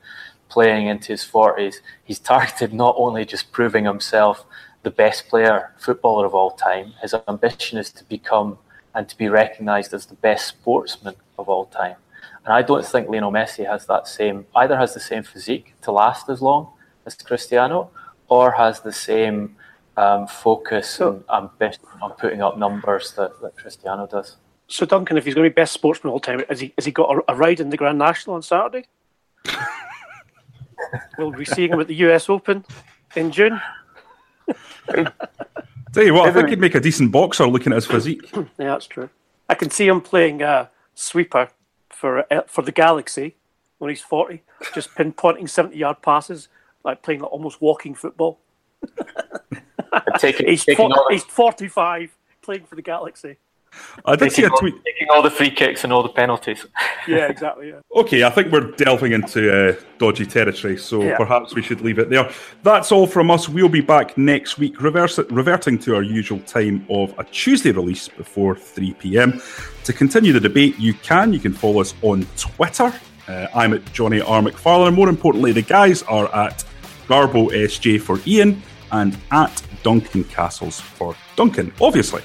playing 0.50 0.88
into 0.88 1.08
his 1.08 1.24
forties. 1.24 1.82
He's 2.04 2.20
targeted 2.20 2.74
not 2.74 2.96
only 2.98 3.26
just 3.26 3.52
proving 3.52 3.86
himself 3.86 4.46
the 4.84 4.92
best 4.92 5.28
player, 5.28 5.74
footballer 5.78 6.26
of 6.26 6.36
all 6.36 6.52
time. 6.52 6.94
His 7.02 7.16
ambition 7.28 7.78
is 7.78 7.92
to 7.92 8.04
become 8.04 8.60
and 8.94 9.10
to 9.10 9.18
be 9.18 9.28
recognised 9.28 9.94
as 9.94 10.06
the 10.06 10.16
best 10.16 10.48
sportsman 10.48 11.16
of 11.38 11.50
all 11.50 11.66
time. 11.66 11.98
And 12.46 12.54
I 12.54 12.62
don't 12.62 12.86
think 12.86 13.10
Lionel 13.10 13.32
Messi 13.32 13.68
has 13.68 13.88
that 13.88 14.08
same 14.08 14.46
either 14.56 14.78
has 14.78 14.94
the 14.94 15.00
same 15.00 15.24
physique 15.24 15.74
to 15.82 15.92
last 15.92 16.30
as 16.30 16.42
long 16.42 16.70
as 17.06 17.16
Cristiano, 17.16 17.90
or 18.28 18.52
has 18.52 18.82
the 18.82 18.94
same 18.94 19.56
um, 19.98 20.28
focus 20.28 20.90
so, 20.90 21.24
and 21.30 21.50
ambition 21.50 21.84
on 22.02 22.12
putting 22.12 22.42
up 22.42 22.58
numbers 22.58 23.14
that, 23.14 23.40
that 23.42 23.56
Cristiano 23.58 24.08
does. 24.08 24.38
So 24.68 24.86
Duncan, 24.86 25.18
if 25.18 25.26
he's 25.26 25.36
going 25.36 25.46
to 25.46 25.50
be 25.50 25.54
best 25.54 25.74
sportsman 25.74 26.12
all 26.12 26.20
time, 26.20 26.44
has 26.50 26.60
he 26.60 26.74
has 26.78 26.86
he 26.86 26.92
got 26.92 27.16
a, 27.16 27.34
a 27.34 27.36
ride 27.36 27.60
in 27.60 27.70
the 27.70 27.78
Grand 27.78 27.98
National 27.98 28.36
on 28.36 28.42
Saturday? 28.42 28.88
we'll 31.18 31.32
be 31.32 31.46
seeing 31.46 31.72
him 31.72 31.80
at 31.80 31.88
the 31.88 31.96
US 31.96 32.30
Open 32.30 32.66
in 33.16 33.32
June. 33.32 33.62
Tell 35.94 36.04
you 36.04 36.14
what, 36.14 36.28
I 36.28 36.34
think 36.34 36.50
he'd 36.50 36.60
make 36.60 36.76
a 36.76 36.80
decent 36.80 37.12
boxer 37.12 37.48
looking 37.48 37.72
at 37.72 37.78
his 37.78 37.86
physique. 37.86 38.30
yeah, 38.36 38.46
that's 38.58 38.88
true. 38.88 39.10
I 39.48 39.56
can 39.56 39.70
see 39.70 39.88
him 39.88 40.02
playing 40.02 40.42
uh, 40.42 40.68
sweeper 40.94 41.50
for 41.90 42.32
uh, 42.34 42.42
for 42.48 42.64
the 42.64 42.72
Galaxy 42.72 43.36
when 43.78 43.90
he's 43.90 44.02
forty, 44.02 44.42
just 44.74 44.90
pinpointing 44.96 45.48
seventy 45.48 45.78
yard 45.78 46.02
passes, 46.02 46.48
like 46.84 47.02
playing 47.02 47.22
like 47.22 47.32
almost 47.32 47.62
walking 47.62 47.94
football. 47.94 48.40
taking, 50.20 50.48
he's, 50.48 50.66
taking 50.66 50.90
for, 50.90 51.06
he's 51.10 51.24
45 51.24 52.16
playing 52.42 52.66
for 52.66 52.76
the 52.76 52.82
Galaxy. 52.82 53.38
I 54.06 54.16
did 54.16 54.32
see 54.32 54.44
a 54.44 54.50
tweet. 54.50 54.76
Taking 54.86 55.08
all 55.10 55.22
the 55.22 55.30
free 55.30 55.50
kicks 55.50 55.84
and 55.84 55.92
all 55.92 56.04
the 56.04 56.10
penalties. 56.10 56.66
yeah, 57.08 57.28
exactly. 57.28 57.70
Yeah. 57.70 57.80
Okay, 57.96 58.24
I 58.24 58.30
think 58.30 58.52
we're 58.52 58.72
delving 58.72 59.12
into 59.12 59.52
uh, 59.52 59.76
dodgy 59.98 60.26
territory, 60.26 60.78
so 60.78 61.04
yeah. 61.04 61.18
perhaps 61.18 61.56
we 61.56 61.62
should 61.62 61.82
leave 61.82 62.00
it 62.00 62.10
there. 62.10 62.30
That's 62.64 62.92
all 62.92 63.08
from 63.08 63.32
us. 63.32 63.50
We'll 63.50 63.70
be 63.70 63.82
back 63.82 64.18
next 64.18 64.58
week, 64.58 64.82
reverse, 64.82 65.18
reverting 65.30 65.80
to 65.80 65.96
our 65.96 66.04
usual 66.04 66.40
time 66.42 66.86
of 66.90 67.14
a 67.18 67.24
Tuesday 67.26 67.72
release 67.72 68.08
before 68.08 68.56
3 68.56 68.94
pm. 68.94 69.42
To 69.84 69.94
continue 69.94 70.34
the 70.34 70.40
debate, 70.40 70.78
you 70.80 70.94
can. 70.94 71.34
You 71.34 71.40
can 71.40 71.54
follow 71.54 71.82
us 71.82 71.94
on 72.02 72.26
Twitter. 72.38 72.94
Uh, 73.28 73.48
I'm 73.56 73.74
at 73.74 73.92
Johnny 73.92 74.22
R. 74.22 74.42
McFarlane, 74.42 74.94
more 74.94 75.10
importantly, 75.10 75.52
the 75.52 75.64
guys 75.64 76.04
are 76.04 76.34
at 76.36 76.64
Garbo 77.08 77.50
SJ 77.50 78.02
for 78.02 78.20
Ian 78.28 78.62
and 78.96 79.18
at 79.32 79.62
Duncan 79.84 80.24
Castles 80.24 80.80
for 80.80 81.16
Duncan, 81.36 81.74
obviously. 81.82 82.22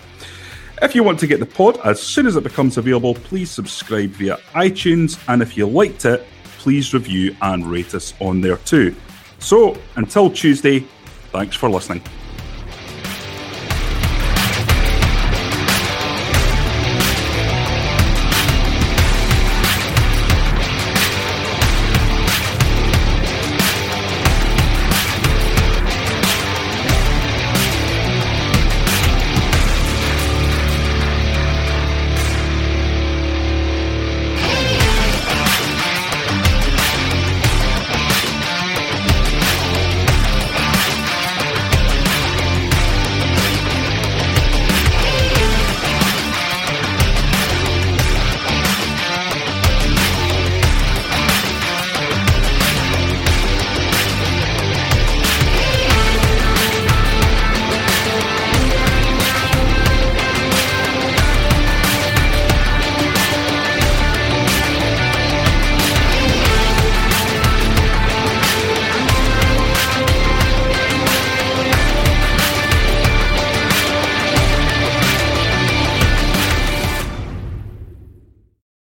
If 0.83 0.95
you 0.95 1.03
want 1.03 1.19
to 1.21 1.27
get 1.27 1.41
the 1.41 1.47
pod 1.47 1.79
as 1.85 2.01
soon 2.01 2.27
as 2.27 2.37
it 2.37 2.43
becomes 2.43 2.79
available, 2.79 3.15
please 3.15 3.51
subscribe 3.51 4.11
via 4.11 4.37
iTunes, 4.55 5.23
and 5.29 5.43
if 5.43 5.57
you 5.57 5.67
liked 5.67 6.05
it, 6.05 6.27
please 6.59 6.95
review 6.95 7.37
and 7.43 7.67
rate 7.67 7.95
us 7.95 8.15
on 8.21 8.41
there 8.41 8.57
too. 8.59 8.95
So, 9.39 9.77
until 9.97 10.31
Tuesday, 10.31 10.87
thanks 11.33 11.57
for 11.57 11.69
listening. 11.69 12.03